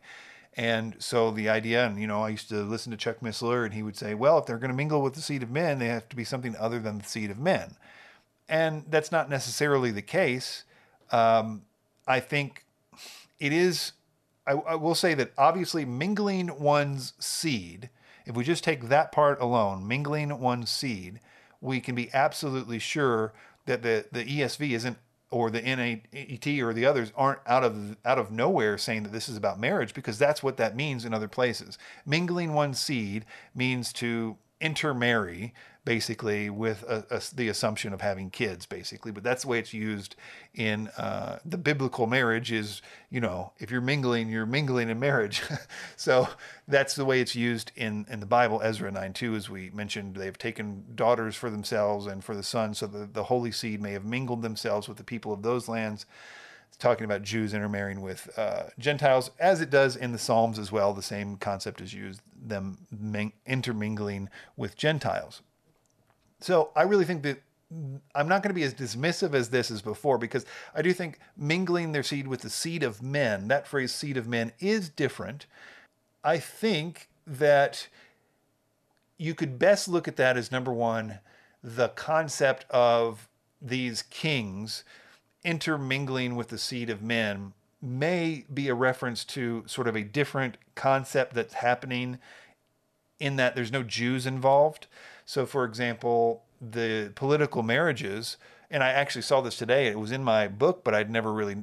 And 0.56 0.96
so 1.00 1.32
the 1.32 1.48
idea, 1.48 1.86
and 1.86 2.00
you 2.00 2.08
know, 2.08 2.24
I 2.24 2.30
used 2.30 2.50
to 2.50 2.64
listen 2.64 2.92
to 2.92 2.98
Chuck 2.98 3.22
Missler, 3.22 3.66
and 3.66 3.74
he 3.74 3.84
would 3.84 3.96
say, 3.96 4.14
well, 4.14 4.38
if 4.38 4.46
they're 4.46 4.58
going 4.58 4.72
to 4.72 4.76
mingle 4.76 5.02
with 5.02 5.14
the 5.14 5.22
seed 5.22 5.44
of 5.44 5.50
men, 5.50 5.80
they 5.80 5.88
have 5.88 6.10
to 6.10 6.16
be 6.16 6.24
something 6.24 6.56
other 6.58 6.80
than 6.80 6.98
the 6.98 7.06
seed 7.06 7.32
of 7.32 7.40
men. 7.40 7.76
And 8.50 8.84
that's 8.90 9.12
not 9.12 9.30
necessarily 9.30 9.92
the 9.92 10.02
case. 10.02 10.64
Um, 11.12 11.64
I 12.08 12.20
think 12.20 12.66
it 13.40 13.54
is, 13.54 13.94
I, 14.46 14.54
I 14.54 14.76
will 14.76 14.96
say 14.96 15.14
that 15.14 15.32
obviously 15.38 15.86
mingling 15.86 16.60
one's 16.60 17.14
seed 17.20 17.90
if 18.30 18.36
we 18.36 18.44
just 18.44 18.64
take 18.64 18.90
that 18.90 19.12
part 19.12 19.42
alone, 19.42 19.88
mingling 19.88 20.40
one 20.40 20.68
seed, 20.68 21.20
we 21.60 21.82
can 21.82 21.96
be 21.96 22.14
absolutely 22.14 22.78
sure 22.78 23.34
that 23.66 23.82
the, 23.82 24.06
the 24.12 24.24
ESV 24.24 24.70
isn't 24.70 24.98
or 25.32 25.50
the 25.50 25.62
NET 25.62 26.48
or 26.62 26.74
the 26.74 26.86
others 26.86 27.12
aren't 27.16 27.40
out 27.46 27.64
of 27.64 27.98
out 28.06 28.18
of 28.18 28.32
nowhere 28.32 28.78
saying 28.78 29.04
that 29.04 29.12
this 29.12 29.30
is 29.30 29.38
about 29.38 29.60
marriage 29.60 29.94
because 29.94 30.18
that's 30.18 30.42
what 30.42 30.58
that 30.58 30.76
means 30.76 31.06
in 31.06 31.14
other 31.14 31.28
places. 31.28 31.78
Mingling 32.06 32.54
one 32.54 32.74
seed 32.74 33.26
means 33.56 33.92
to 33.94 34.38
intermarry 34.62 35.54
basically 35.90 36.52
with 36.52 36.84
a, 36.84 37.04
a, 37.10 37.20
the 37.34 37.48
assumption 37.48 37.94
of 37.94 38.00
having 38.00 38.30
kids 38.30 38.68
basically 38.68 39.12
but 39.12 39.24
that's 39.24 39.42
the 39.42 39.48
way 39.48 39.58
it's 39.58 39.74
used 39.74 40.16
in 40.54 40.88
uh, 41.00 41.40
the 41.44 41.58
biblical 41.58 42.06
marriage 42.06 42.52
is 42.52 42.84
you 43.10 43.20
know 43.20 43.52
if 43.58 43.72
you're 43.72 43.82
mingling 43.82 44.30
you're 44.30 44.46
mingling 44.46 44.90
in 44.92 45.00
marriage 45.00 45.42
so 45.96 46.30
that's 46.68 46.94
the 46.94 47.04
way 47.04 47.20
it's 47.20 47.36
used 47.36 47.72
in 47.76 48.06
in 48.08 48.20
the 48.20 48.26
bible 48.28 48.62
ezra 48.62 48.92
9 48.92 49.14
2 49.14 49.34
as 49.34 49.50
we 49.50 49.72
mentioned 49.72 50.14
they've 50.14 50.38
taken 50.38 50.84
daughters 50.94 51.36
for 51.36 51.50
themselves 51.50 52.06
and 52.06 52.24
for 52.24 52.36
the 52.36 52.44
sons 52.44 52.78
so 52.78 52.86
the, 52.86 53.08
the 53.08 53.24
holy 53.24 53.52
seed 53.52 53.82
may 53.82 53.94
have 53.94 54.06
mingled 54.06 54.44
themselves 54.44 54.88
with 54.88 54.98
the 54.98 55.04
people 55.04 55.34
of 55.34 55.42
those 55.42 55.68
lands 55.68 56.06
it's 56.68 56.78
talking 56.78 57.06
about 57.06 57.24
Jews 57.24 57.56
intermarrying 57.56 58.02
with 58.02 58.30
uh, 58.38 58.66
Gentiles, 58.78 59.32
as 59.40 59.60
it 59.60 59.72
does 59.72 59.96
in 59.96 60.12
the 60.12 60.20
Psalms 60.20 60.60
as 60.60 60.72
well. 60.72 60.94
The 60.94 61.02
same 61.02 61.36
concept 61.36 61.82
is 61.82 61.96
used, 61.96 62.22
them 62.40 62.86
intermingling 63.48 64.30
with 64.56 64.78
Gentiles. 64.78 65.42
So 66.40 66.72
I 66.76 66.84
really 66.84 67.06
think 67.06 67.24
that 67.24 67.42
I'm 68.16 68.28
not 68.28 68.42
going 68.42 68.50
to 68.50 68.56
be 68.56 68.64
as 68.64 68.74
dismissive 68.74 69.34
as 69.34 69.50
this 69.50 69.70
as 69.70 69.82
before 69.82 70.18
because 70.18 70.46
I 70.74 70.82
do 70.82 70.92
think 70.94 71.20
mingling 71.38 71.92
their 71.92 72.04
seed 72.04 72.28
with 72.28 72.42
the 72.42 72.50
seed 72.50 72.82
of 72.82 73.02
men, 73.02 73.48
that 73.50 73.68
phrase 73.68 73.94
seed 73.94 74.18
of 74.18 74.28
men, 74.28 74.54
is 74.60 74.90
different. 74.90 75.46
I 76.24 76.40
think 76.40 77.10
that 77.28 77.88
you 79.18 79.36
could 79.36 79.60
best 79.60 79.88
look 79.88 80.08
at 80.08 80.16
that 80.16 80.38
as 80.38 80.52
number 80.52 80.74
one, 80.74 81.20
the 81.64 81.90
concept 81.90 82.66
of 82.72 83.28
these 83.62 84.02
kings 84.04 84.84
intermingling 85.44 86.36
with 86.36 86.48
the 86.48 86.58
seed 86.58 86.90
of 86.90 87.02
men 87.02 87.54
may 87.82 88.46
be 88.54 88.68
a 88.68 88.74
reference 88.74 89.24
to 89.24 89.64
sort 89.68 89.88
of 89.88 89.96
a 89.96 90.04
different 90.04 90.58
concept 90.76 91.34
that's 91.34 91.56
happening 91.56 92.20
in 93.20 93.36
that 93.36 93.56
there's 93.56 93.72
no 93.72 93.84
Jews 93.84 94.26
involved. 94.26 94.88
So, 95.30 95.46
for 95.46 95.64
example, 95.64 96.42
the 96.60 97.12
political 97.14 97.62
marriages, 97.62 98.38
and 98.72 98.84
I 98.84 98.90
actually 98.90 99.22
saw 99.22 99.42
this 99.42 99.58
today, 99.58 99.86
it 99.86 100.00
was 100.00 100.12
in 100.12 100.24
my 100.24 100.48
book, 100.48 100.84
but 100.84 100.96
I'd 100.96 101.12
never 101.12 101.32
really 101.32 101.58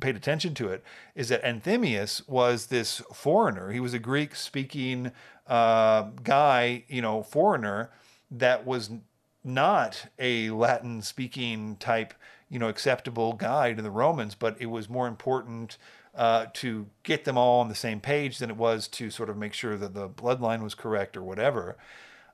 paid 0.00 0.16
attention 0.16 0.54
to 0.54 0.68
it, 0.68 0.82
is 1.14 1.28
that 1.28 1.44
Anthemius 1.44 2.26
was 2.26 2.68
this 2.68 3.02
foreigner. 3.12 3.72
He 3.72 3.78
was 3.78 3.92
a 3.92 3.98
Greek 3.98 4.34
speaking 4.34 5.12
uh, 5.46 6.04
guy, 6.22 6.84
you 6.88 7.02
know, 7.02 7.22
foreigner 7.22 7.90
that 8.30 8.64
was 8.64 8.90
not 9.44 10.06
a 10.18 10.48
Latin 10.48 11.02
speaking 11.02 11.76
type, 11.76 12.14
you 12.48 12.58
know, 12.58 12.70
acceptable 12.70 13.34
guy 13.34 13.74
to 13.74 13.82
the 13.82 13.90
Romans, 13.90 14.34
but 14.34 14.56
it 14.58 14.70
was 14.70 14.88
more 14.88 15.08
important 15.08 15.76
uh, 16.14 16.46
to 16.54 16.86
get 17.02 17.26
them 17.26 17.36
all 17.36 17.60
on 17.60 17.68
the 17.68 17.74
same 17.74 18.00
page 18.00 18.38
than 18.38 18.48
it 18.48 18.56
was 18.56 18.88
to 18.88 19.10
sort 19.10 19.28
of 19.28 19.36
make 19.36 19.52
sure 19.52 19.76
that 19.76 19.92
the 19.92 20.08
bloodline 20.08 20.62
was 20.62 20.74
correct 20.74 21.18
or 21.18 21.22
whatever. 21.22 21.76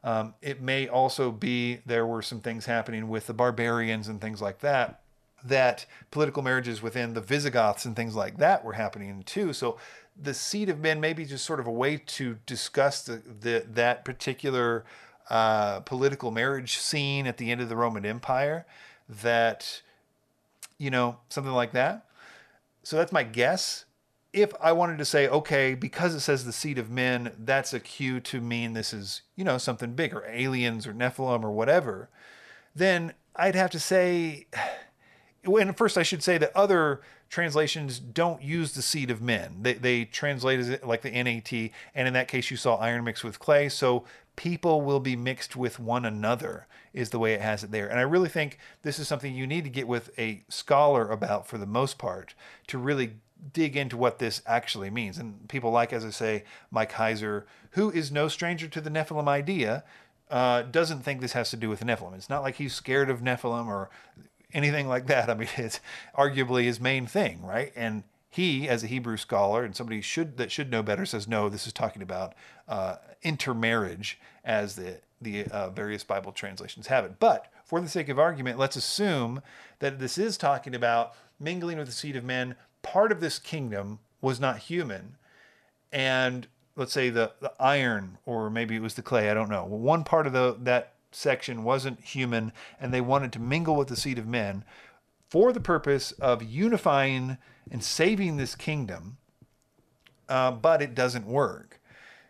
Um, 0.05 0.35
it 0.43 0.61
may 0.61 0.87
also 0.87 1.33
be 1.33 1.81
there 1.87 2.07
were 2.07 2.21
some 2.21 2.41
things 2.41 2.67
happening 2.67 3.09
with 3.09 3.27
the 3.27 3.33
barbarians 3.33 4.07
and 4.07 4.21
things 4.21 4.43
like 4.43 4.61
that, 4.61 5.01
that 5.43 5.87
political 6.11 6.43
marriages 6.43 6.83
within 6.83 7.15
the 7.15 7.23
Visigoths 7.23 7.87
and 7.87 7.97
things 7.97 8.15
like 8.15 8.37
that 8.37 8.65
were 8.65 8.75
happening 8.75 9.23
too. 9.25 9.55
So 9.55 9.79
the 10.21 10.35
seed 10.35 10.69
of 10.69 10.79
men 10.79 11.01
may 11.01 11.15
be 11.15 11.25
just 11.25 11.47
sort 11.47 11.59
of 11.59 11.67
a 11.67 11.73
way 11.73 11.97
to 11.97 12.37
discuss 12.45 13.03
the, 13.03 13.23
the 13.41 13.65
that 13.73 14.05
particular 14.05 14.85
uh, 15.31 15.81
political 15.81 16.31
marriage 16.31 16.77
scene 16.77 17.27
at 17.27 17.39
the 17.39 17.51
end 17.51 17.63
of 17.63 17.71
the 17.71 17.77
Roman 17.77 18.05
Empire. 18.05 18.67
That, 19.09 19.81
you 20.77 20.91
know, 20.91 21.17
something 21.31 21.53
like 21.53 21.73
that. 21.73 22.07
So 22.83 22.97
that's 22.97 23.13
my 23.13 23.23
guess. 23.23 23.87
If 24.35 24.53
I 24.61 24.73
wanted 24.73 24.99
to 24.99 25.05
say, 25.05 25.29
okay, 25.29 25.75
because 25.75 26.13
it 26.13 26.21
says 26.21 26.45
the 26.45 26.53
seed 26.53 26.77
of 26.77 26.91
men, 26.91 27.33
that's 27.39 27.73
a 27.73 27.79
cue 27.79 28.19
to 28.21 28.41
mean 28.41 28.73
this 28.73 28.93
is, 28.93 29.23
you 29.37 29.45
know, 29.45 29.59
something 29.59 29.95
bigger, 29.95 30.25
aliens 30.29 30.89
or 30.89 30.93
Nephilim 30.93 31.45
or 31.45 31.53
whatever, 31.53 32.11
then 32.75 33.15
I'd 33.37 33.55
have 33.55 33.71
to 33.71 33.79
say, 33.79 34.49
and 35.45 35.77
first 35.77 35.97
I 35.97 36.03
should 36.03 36.23
say 36.23 36.37
that 36.39 36.57
other 36.57 37.01
translations 37.29 38.01
don't 38.01 38.43
use 38.43 38.73
the 38.73 38.83
seed 38.83 39.11
of 39.11 39.23
men. 39.23 39.59
They, 39.63 39.75
they 39.75 40.05
translate 40.05 40.61
it 40.61 40.85
like 40.85 41.03
the 41.03 41.11
NET, 41.11 41.53
and 41.95 42.09
in 42.09 42.15
that 42.15 42.29
case, 42.29 42.51
you 42.51 42.57
saw 42.57 42.75
iron 42.77 43.05
mixed 43.05 43.25
with 43.25 43.39
clay. 43.39 43.69
So 43.69 44.05
people 44.37 44.83
will 44.83 45.01
be 45.01 45.17
mixed 45.17 45.55
with 45.55 45.79
one 45.79 46.05
another, 46.05 46.67
is 46.93 47.11
the 47.11 47.19
way 47.19 47.35
it 47.35 47.41
has 47.41 47.63
it 47.63 47.71
there. 47.71 47.89
And 47.89 47.99
I 47.99 48.03
really 48.03 48.29
think 48.29 48.59
this 48.83 48.99
is 48.99 49.07
something 49.07 49.33
you 49.33 49.47
need 49.47 49.65
to 49.65 49.71
get 49.71 49.87
with 49.87 50.11
a 50.19 50.43
scholar 50.49 51.09
about 51.09 51.47
for 51.47 51.59
the 51.59 51.67
most 51.67 51.99
part 51.99 52.35
to 52.69 52.79
really 52.79 53.15
dig 53.53 53.77
into 53.77 53.97
what 53.97 54.19
this 54.19 54.43
actually 54.47 54.91
means. 54.91 55.19
And 55.19 55.49
people 55.49 55.71
like, 55.71 55.93
as 55.93 56.05
I 56.05 56.11
say, 56.11 56.45
Mike 56.71 56.93
Heiser, 56.93 57.45
who 57.71 57.91
is 57.91 58.11
no 58.11 58.29
stranger 58.29 58.69
to 58.69 58.81
the 58.81 58.91
Nephilim 58.91 59.29
idea, 59.29 59.85
uh, 60.31 60.63
doesn't 60.63 61.01
think 61.01 61.21
this 61.21 61.33
has 61.33 61.51
to 61.51 61.57
do 61.57 61.69
with 61.69 61.85
Nephilim. 61.85 62.15
It's 62.15 62.31
not 62.31 62.43
like 62.43 62.57
he's 62.57 62.75
scared 62.75 63.11
of 63.11 63.21
Nephilim 63.21 63.67
or 63.67 63.91
anything 64.53 64.89
like 64.89 65.07
that. 65.07 65.29
I 65.31 65.35
mean, 65.35 65.49
it's 65.57 65.81
arguably 66.17 66.65
his 66.65 66.81
main 66.81 67.07
thing, 67.07 67.45
right? 67.45 67.73
And 67.77 68.05
he, 68.31 68.69
as 68.69 68.83
a 68.83 68.89
Hebrew 68.89 69.17
scholar 69.17 69.65
and 69.65 69.77
somebody 69.77 70.01
should 70.01 70.39
that 70.39 70.51
should 70.51 70.71
know 70.71 70.83
better, 70.83 71.07
says 71.07 71.29
no. 71.29 71.49
This 71.49 71.67
is 71.67 71.73
talking 71.73 72.03
about 72.03 72.35
uh, 72.67 72.97
intermarriage, 73.23 74.19
as 74.45 74.75
the 74.75 74.99
the 75.21 75.47
uh, 75.47 75.71
various 75.71 76.03
Bible 76.03 76.33
translations 76.33 76.89
have 76.89 77.05
it. 77.05 77.21
But 77.21 77.47
for 77.65 77.81
the 77.81 77.89
sake 77.89 78.09
of 78.09 78.19
argument, 78.19 78.59
let's 78.59 78.77
assume 78.77 79.41
that 79.79 79.99
this 79.99 80.19
is 80.19 80.37
talking 80.37 80.75
about 80.75 81.15
mingling 81.39 81.79
with 81.79 81.87
the 81.87 81.93
seed 81.93 82.17
of 82.17 82.25
men. 82.25 82.57
Part 82.85 83.11
of 83.11 83.21
this 83.21 83.39
kingdom 83.39 83.99
was 84.21 84.39
not 84.39 84.59
human, 84.59 85.17
and 85.91 86.47
let's 86.77 86.93
say 86.93 87.11
the, 87.11 87.33
the 87.41 87.53
iron, 87.59 88.19
or 88.25 88.49
maybe 88.51 88.77
it 88.77 88.83
was 88.83 88.95
the 88.95 89.03
clay. 89.03 89.31
I 89.31 89.35
don't 89.35 89.51
know. 89.51 89.65
One 89.65 90.05
part 90.05 90.27
of 90.27 90.33
the 90.33 90.57
that 90.61 90.95
section 91.11 91.65
wasn't 91.65 92.01
human, 92.01 92.53
and 92.81 92.93
they 92.93 93.01
wanted 93.01 93.33
to 93.33 93.41
mingle 93.41 93.77
with 93.77 93.89
the 93.89 93.97
seed 93.97 94.19
of 94.19 94.27
men 94.27 94.65
for 95.29 95.53
the 95.53 95.61
purpose 95.61 96.13
of 96.13 96.43
unifying 96.43 97.39
and 97.71 97.83
saving 97.83 98.37
this 98.37 98.55
kingdom, 98.55 99.17
uh, 100.29 100.51
but 100.53 100.83
it 100.83 100.95
doesn't 100.95 101.27
work. 101.27 101.81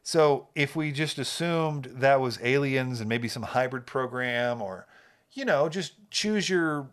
So 0.03 0.49
if 0.55 0.77
we 0.77 0.93
just 0.93 1.19
assumed 1.19 1.91
that 1.97 2.21
was 2.21 2.39
aliens 2.43 3.01
and 3.01 3.09
maybe 3.09 3.29
some 3.29 3.43
hybrid 3.43 3.87
program, 3.87 4.61
or 4.61 4.87
you 5.33 5.45
know, 5.45 5.69
just 5.69 5.95
choose 6.11 6.49
your 6.49 6.89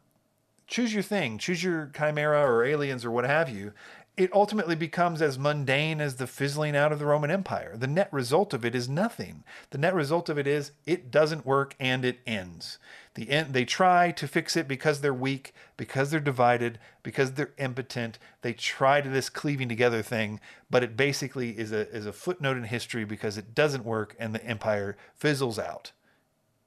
choose 0.72 0.94
your 0.94 1.04
thing, 1.04 1.38
choose 1.38 1.62
your 1.64 1.92
chimera 1.94 2.42
or 2.50 2.64
aliens 2.64 3.04
or 3.04 3.12
what 3.12 3.26
have 3.26 3.50
you, 3.50 3.74
it 4.18 4.32
ultimately 4.34 4.76
becomes 4.76 5.22
as 5.22 5.38
mundane 5.38 6.00
as 6.00 6.16
the 6.16 6.28
fizzling 6.28 6.76
out 6.76 6.92
of 6.92 7.00
the 7.00 7.06
Roman 7.06 7.32
Empire. 7.32 7.76
The 7.78 7.88
net 7.88 8.08
result 8.12 8.54
of 8.54 8.64
it 8.64 8.74
is 8.74 8.88
nothing. 8.88 9.44
The 9.72 9.78
net 9.78 9.94
result 9.94 10.30
of 10.30 10.38
it 10.38 10.48
is 10.48 10.72
it 10.86 11.12
doesn't 11.12 11.46
work 11.46 11.76
and 11.80 12.06
it 12.06 12.20
ends. 12.26 12.78
The 13.16 13.30
end, 13.30 13.54
they 13.54 13.66
try 13.66 14.12
to 14.12 14.28
fix 14.28 14.56
it 14.56 14.68
because 14.68 15.02
they're 15.02 15.14
weak, 15.14 15.54
because 15.76 16.10
they're 16.10 16.20
divided, 16.20 16.80
because 17.04 17.34
they're 17.34 17.54
impotent. 17.58 18.18
They 18.42 18.54
try 18.54 19.02
to 19.02 19.10
this 19.10 19.30
cleaving 19.30 19.70
together 19.70 20.02
thing, 20.02 20.40
but 20.70 20.84
it 20.84 20.96
basically 20.96 21.58
is 21.58 21.72
a 21.74 21.90
is 21.90 22.06
a 22.06 22.14
footnote 22.14 22.58
in 22.58 22.64
history 22.64 23.04
because 23.04 23.38
it 23.38 23.54
doesn't 23.54 23.86
work 23.86 24.16
and 24.20 24.34
the 24.34 24.46
empire 24.46 24.96
fizzles 25.16 25.60
out. 25.60 25.92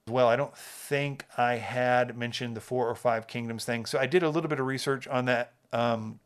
Well, 0.07 0.27
I 0.27 0.35
don't 0.35 0.55
think 0.55 1.25
I 1.35 1.55
had 1.55 2.15
mentioned 2.15 2.55
the 2.55 2.61
four 2.61 2.87
or 2.87 2.93
five 2.93 3.25
kingdoms 3.25 3.65
thing, 3.65 3.87
so 3.87 3.97
I 3.97 4.05
did 4.05 4.21
a 4.21 4.29
little 4.29 4.49
bit 4.49 4.59
of 4.59 4.67
research 4.67 5.07
on 5.07 5.25
that 5.25 5.53
um, 5.73 6.19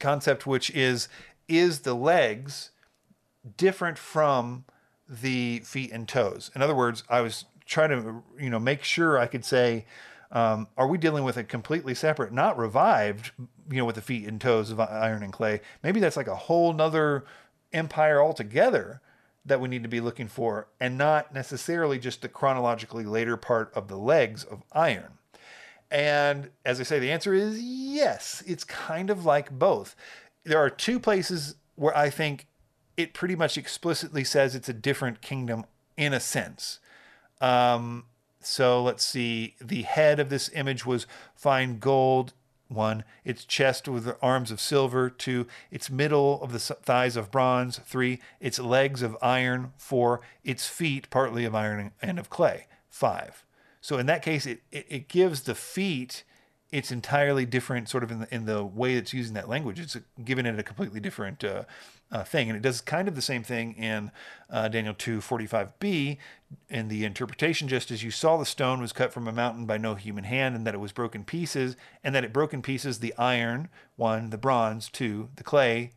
concept, 0.00 0.44
which 0.44 0.70
is 0.70 1.08
is 1.46 1.80
the 1.80 1.94
legs 1.94 2.70
different 3.56 3.96
from 3.96 4.64
the 5.08 5.60
feet 5.60 5.92
and 5.92 6.08
toes? 6.08 6.50
In 6.56 6.62
other 6.62 6.74
words, 6.74 7.04
I 7.08 7.20
was 7.20 7.44
trying 7.64 7.90
to 7.90 8.24
you 8.40 8.50
know 8.50 8.58
make 8.58 8.82
sure 8.82 9.20
I 9.20 9.28
could 9.28 9.44
say, 9.44 9.84
um, 10.32 10.66
are 10.76 10.88
we 10.88 10.98
dealing 10.98 11.22
with 11.22 11.36
a 11.36 11.44
completely 11.44 11.94
separate, 11.94 12.32
not 12.32 12.58
revived, 12.58 13.30
you 13.70 13.76
know, 13.76 13.84
with 13.84 13.94
the 13.94 14.02
feet 14.02 14.26
and 14.26 14.40
toes 14.40 14.72
of 14.72 14.80
iron 14.80 15.22
and 15.22 15.32
clay? 15.32 15.60
Maybe 15.80 16.00
that's 16.00 16.16
like 16.16 16.26
a 16.26 16.34
whole 16.34 16.72
nother 16.72 17.24
empire 17.72 18.20
altogether 18.20 19.00
that 19.46 19.60
we 19.60 19.68
need 19.68 19.82
to 19.82 19.88
be 19.88 20.00
looking 20.00 20.28
for, 20.28 20.68
and 20.80 20.98
not 20.98 21.32
necessarily 21.32 21.98
just 21.98 22.22
the 22.22 22.28
chronologically 22.28 23.04
later 23.04 23.36
part 23.36 23.72
of 23.74 23.88
the 23.88 23.96
legs 23.96 24.44
of 24.44 24.62
iron. 24.72 25.12
And 25.90 26.50
as 26.64 26.80
I 26.80 26.82
say, 26.82 26.98
the 26.98 27.12
answer 27.12 27.32
is 27.32 27.60
yes. 27.60 28.42
It's 28.46 28.64
kind 28.64 29.08
of 29.08 29.24
like 29.24 29.56
both. 29.56 29.94
There 30.44 30.58
are 30.58 30.70
two 30.70 30.98
places 30.98 31.54
where 31.76 31.96
I 31.96 32.10
think 32.10 32.46
it 32.96 33.14
pretty 33.14 33.36
much 33.36 33.56
explicitly 33.56 34.24
says 34.24 34.54
it's 34.54 34.68
a 34.68 34.74
different 34.74 35.20
kingdom 35.20 35.64
in 35.96 36.12
a 36.12 36.20
sense. 36.20 36.80
Um, 37.40 38.06
so 38.40 38.82
let's 38.82 39.04
see. 39.04 39.54
The 39.60 39.82
head 39.82 40.18
of 40.18 40.28
this 40.28 40.50
image 40.54 40.86
was 40.86 41.06
fine 41.34 41.78
gold. 41.78 42.32
One, 42.68 43.04
its 43.24 43.44
chest 43.44 43.86
with 43.86 44.04
the 44.04 44.18
arms 44.20 44.50
of 44.50 44.60
silver. 44.60 45.08
Two, 45.08 45.46
its 45.70 45.88
middle 45.88 46.42
of 46.42 46.52
the 46.52 46.58
thighs 46.58 47.16
of 47.16 47.30
bronze. 47.30 47.78
Three, 47.78 48.20
its 48.40 48.58
legs 48.58 49.02
of 49.02 49.16
iron. 49.22 49.72
Four, 49.76 50.20
its 50.44 50.66
feet 50.66 51.08
partly 51.10 51.44
of 51.44 51.54
iron 51.54 51.92
and 52.02 52.18
of 52.18 52.28
clay. 52.28 52.66
Five. 52.88 53.44
So 53.80 53.98
in 53.98 54.06
that 54.06 54.22
case, 54.22 54.46
it, 54.46 54.62
it, 54.72 54.86
it 54.88 55.08
gives 55.08 55.42
the 55.42 55.54
feet 55.54 56.24
it's 56.72 56.90
entirely 56.90 57.46
different 57.46 57.88
sort 57.88 58.02
of 58.02 58.10
in 58.10 58.20
the, 58.20 58.34
in 58.34 58.44
the 58.44 58.64
way 58.64 58.94
it's 58.94 59.12
using 59.12 59.34
that 59.34 59.48
language. 59.48 59.78
It's 59.78 59.96
giving 60.24 60.46
it 60.46 60.58
a 60.58 60.62
completely 60.62 60.98
different 60.98 61.44
uh, 61.44 61.62
uh, 62.10 62.24
thing. 62.24 62.48
And 62.48 62.56
it 62.56 62.62
does 62.62 62.80
kind 62.80 63.08
of 63.08 63.14
the 63.14 63.22
same 63.22 63.42
thing 63.42 63.74
in 63.74 64.10
uh, 64.50 64.68
Daniel 64.68 64.94
2:45b 64.94 66.18
in 66.68 66.88
the 66.88 67.04
interpretation, 67.04 67.68
just 67.68 67.90
as 67.90 68.02
you 68.02 68.10
saw 68.10 68.36
the 68.36 68.46
stone 68.46 68.80
was 68.80 68.92
cut 68.92 69.12
from 69.12 69.26
a 69.28 69.32
mountain 69.32 69.66
by 69.66 69.78
no 69.78 69.94
human 69.94 70.24
hand, 70.24 70.54
and 70.54 70.66
that 70.66 70.74
it 70.74 70.80
was 70.80 70.92
broken 70.92 71.24
pieces, 71.24 71.76
and 72.02 72.14
that 72.14 72.24
it 72.24 72.32
broke 72.32 72.52
in 72.52 72.62
pieces 72.62 72.98
the 72.98 73.14
iron, 73.16 73.68
one, 73.96 74.30
the 74.30 74.38
bronze, 74.38 74.88
two, 74.88 75.28
the 75.36 75.44
clay, 75.44 75.92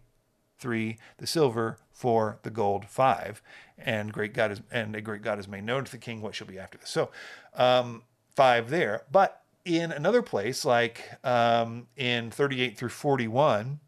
three, 0.57 0.97
the 1.17 1.27
silver, 1.27 1.77
four, 1.91 2.39
the 2.43 2.49
gold, 2.49 2.85
five, 2.85 3.41
and 3.77 4.13
great 4.13 4.33
God 4.33 4.51
is 4.51 4.61
and 4.71 4.95
a 4.95 5.01
great 5.01 5.21
God 5.21 5.37
has 5.37 5.47
made 5.47 5.63
known 5.63 5.83
to 5.85 5.91
the 5.91 5.97
king 5.97 6.21
what 6.21 6.35
shall 6.35 6.47
be 6.47 6.59
after 6.59 6.77
this. 6.77 6.89
So 6.89 7.09
um, 7.55 8.03
five 8.35 8.69
there, 8.69 9.03
but 9.11 9.43
in 9.69 9.91
another 9.91 10.23
place, 10.23 10.65
like 10.65 11.03
um, 11.23 11.87
in 11.95 12.31
38 12.31 12.75
through 12.75 12.89
41, 12.89 13.79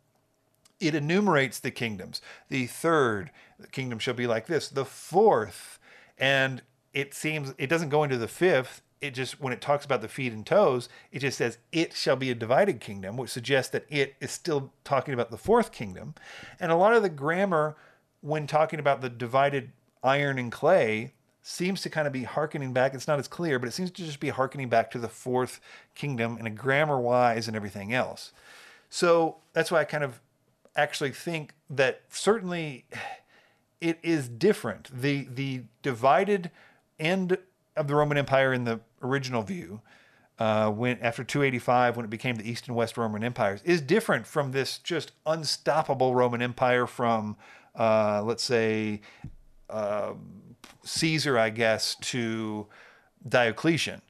it 0.79 0.93
enumerates 0.93 1.59
the 1.59 1.71
kingdoms. 1.71 2.21
The 2.49 2.67
third 2.67 3.31
kingdom 3.71 3.97
shall 3.97 4.13
be 4.13 4.27
like 4.27 4.45
this, 4.45 4.69
the 4.69 4.85
fourth, 4.85 5.79
and 6.19 6.61
it 6.93 7.15
seems 7.15 7.55
it 7.57 7.67
doesn't 7.67 7.89
go 7.89 8.03
into 8.03 8.17
the 8.17 8.27
fifth. 8.27 8.83
It 9.01 9.15
just, 9.15 9.41
when 9.41 9.51
it 9.51 9.61
talks 9.61 9.83
about 9.83 10.01
the 10.01 10.07
feet 10.07 10.31
and 10.31 10.45
toes, 10.45 10.87
it 11.11 11.19
just 11.19 11.39
says, 11.39 11.57
it 11.71 11.93
shall 11.93 12.15
be 12.15 12.29
a 12.29 12.35
divided 12.35 12.79
kingdom, 12.79 13.17
which 13.17 13.31
suggests 13.31 13.71
that 13.71 13.87
it 13.89 14.13
is 14.21 14.29
still 14.29 14.71
talking 14.83 15.15
about 15.15 15.31
the 15.31 15.37
fourth 15.37 15.71
kingdom. 15.71 16.13
And 16.59 16.71
a 16.71 16.75
lot 16.75 16.93
of 16.93 17.01
the 17.01 17.09
grammar, 17.09 17.75
when 18.21 18.45
talking 18.45 18.79
about 18.79 19.01
the 19.01 19.09
divided 19.09 19.71
iron 20.03 20.37
and 20.37 20.51
clay, 20.51 21.13
seems 21.41 21.81
to 21.81 21.89
kind 21.89 22.07
of 22.07 22.13
be 22.13 22.23
harkening 22.23 22.73
back. 22.73 22.93
It's 22.93 23.07
not 23.07 23.19
as 23.19 23.27
clear, 23.27 23.57
but 23.57 23.67
it 23.67 23.71
seems 23.71 23.91
to 23.91 24.03
just 24.03 24.19
be 24.19 24.29
harkening 24.29 24.69
back 24.69 24.91
to 24.91 24.99
the 24.99 25.07
fourth 25.07 25.59
kingdom 25.95 26.37
in 26.37 26.45
a 26.45 26.51
grammar 26.51 26.99
wise 26.99 27.47
and 27.47 27.55
everything 27.55 27.93
else. 27.93 28.31
So 28.89 29.37
that's 29.53 29.71
why 29.71 29.79
I 29.79 29.85
kind 29.85 30.03
of 30.03 30.21
actually 30.75 31.11
think 31.11 31.53
that 31.69 32.01
certainly 32.09 32.85
it 33.79 33.97
is 34.03 34.27
different. 34.27 34.89
The 34.93 35.27
the 35.33 35.63
divided 35.81 36.51
end 36.99 37.37
of 37.75 37.87
the 37.87 37.95
Roman 37.95 38.17
Empire 38.17 38.53
in 38.53 38.65
the 38.65 38.79
original 39.01 39.41
view, 39.41 39.81
uh, 40.37 40.69
when 40.69 40.99
after 40.99 41.23
285, 41.23 41.95
when 41.95 42.05
it 42.05 42.09
became 42.09 42.35
the 42.35 42.49
East 42.49 42.67
and 42.67 42.75
West 42.75 42.97
Roman 42.97 43.23
empires, 43.23 43.61
is 43.63 43.81
different 43.81 44.27
from 44.27 44.51
this 44.51 44.77
just 44.77 45.11
unstoppable 45.25 46.13
Roman 46.13 46.41
Empire 46.41 46.85
from, 46.85 47.37
uh, 47.75 48.21
let's 48.23 48.43
say, 48.43 49.01
uh, 49.69 50.13
Caesar, 50.83 51.37
I 51.37 51.49
guess, 51.49 51.95
to 51.95 52.67
Diocletian. 53.27 54.01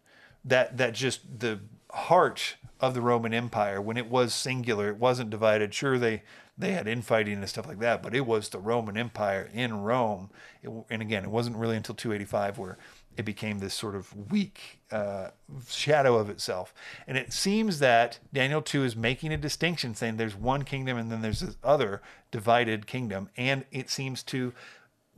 That 0.44 0.78
that 0.78 0.94
just 0.94 1.40
the 1.40 1.60
heart 1.92 2.56
of 2.80 2.94
the 2.94 3.02
Roman 3.02 3.34
Empire 3.34 3.80
when 3.82 3.98
it 3.98 4.10
was 4.10 4.34
singular, 4.34 4.90
it 4.90 4.98
wasn't 4.98 5.30
divided. 5.30 5.74
Sure, 5.74 6.00
they 6.00 6.24
they 6.58 6.74
had 6.74 6.88
infighting 6.88 7.36
and 7.36 7.50
stuff 7.50 7.68
like 7.68 7.80
that, 7.80 8.04
but 8.04 8.16
it 8.16 8.26
was 8.26 8.50
the 8.50 8.60
Roman 8.60 8.98
Empire 8.98 9.50
in 9.54 9.82
Rome. 9.82 10.30
It, 10.62 10.70
and 10.90 11.02
again, 11.02 11.24
it 11.24 11.32
wasn't 11.32 11.58
really 11.58 11.78
until 11.78 11.96
285 11.96 12.58
where 12.58 12.78
it 13.18 13.26
became 13.26 13.60
this 13.60 13.74
sort 13.74 13.96
of 13.96 14.32
weak 14.32 14.80
uh, 14.92 15.30
shadow 15.68 16.18
of 16.18 16.30
itself. 16.30 16.74
And 17.08 17.18
it 17.18 17.34
seems 17.34 17.80
that 17.80 18.20
Daniel 18.32 18.62
2 18.62 18.84
is 18.84 18.96
making 18.96 19.34
a 19.34 19.38
distinction, 19.38 19.96
saying 19.96 20.18
there's 20.18 20.36
one 20.36 20.64
kingdom 20.64 20.98
and 20.98 21.12
then 21.12 21.22
there's 21.22 21.42
this 21.42 21.58
other 21.64 22.02
divided 22.32 22.88
kingdom. 22.88 23.30
And 23.36 23.66
it 23.72 23.90
seems 23.90 24.24
to 24.24 24.54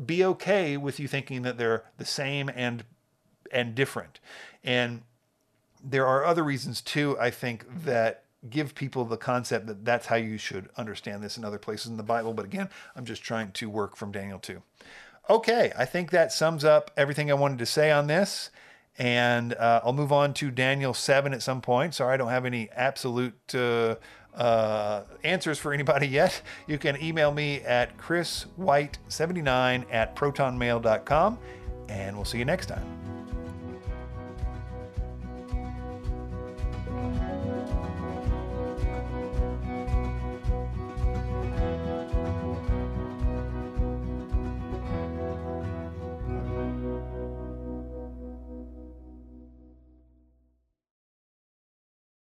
be 0.06 0.24
okay 0.26 0.78
with 0.78 1.00
you 1.00 1.08
thinking 1.08 1.42
that 1.44 1.58
they're 1.58 1.84
the 1.98 2.06
same 2.06 2.50
and 2.56 2.84
and 3.52 3.76
different. 3.76 4.20
And 4.64 5.04
there 5.84 6.08
are 6.08 6.26
other 6.26 6.44
reasons 6.44 6.82
too, 6.82 7.18
I 7.20 7.30
think, 7.30 7.66
that 7.84 8.24
give 8.50 8.76
people 8.76 9.06
the 9.06 9.18
concept 9.18 9.68
that 9.68 9.86
that's 9.86 10.08
how 10.08 10.16
you 10.16 10.38
should 10.38 10.70
understand 10.78 11.24
this 11.24 11.38
in 11.38 11.46
other 11.46 11.58
places 11.58 11.88
in 11.88 11.98
the 11.98 12.04
Bible. 12.04 12.34
But 12.34 12.46
again, 12.46 12.70
I'm 12.96 13.06
just 13.06 13.24
trying 13.24 13.52
to 13.54 13.70
work 13.70 13.96
from 13.96 14.12
Daniel 14.12 14.40
2. 14.40 14.62
Okay, 15.30 15.72
I 15.78 15.86
think 15.86 16.12
that 16.12 16.34
sums 16.34 16.66
up 16.66 16.92
everything 16.98 17.32
I 17.32 17.36
wanted 17.36 17.60
to 17.60 17.66
say 17.66 17.92
on 17.92 18.08
this. 18.08 18.50
And 18.98 19.54
uh, 19.54 19.82
I'll 19.84 19.94
move 19.94 20.12
on 20.12 20.34
to 20.36 20.52
Daniel 20.52 20.94
7 20.94 21.34
at 21.34 21.42
some 21.42 21.62
point. 21.62 21.96
Sorry, 21.96 22.14
I 22.14 22.18
don't 22.18 22.30
have 22.30 22.46
any 22.46 22.70
absolute 22.72 23.56
uh, 23.56 23.96
uh, 24.36 25.04
answers 25.24 25.60
for 25.60 25.74
anybody 25.74 26.08
yet. 26.20 26.42
You 26.68 26.78
can 26.78 27.02
email 27.02 27.32
me 27.32 27.62
at 27.62 27.98
chriswhite79 27.98 29.86
at 29.92 30.16
protonmail.com. 30.16 31.40
And 31.90 32.16
we'll 32.16 32.26
see 32.26 32.40
you 32.40 32.46
next 32.46 32.68
time. 32.68 32.86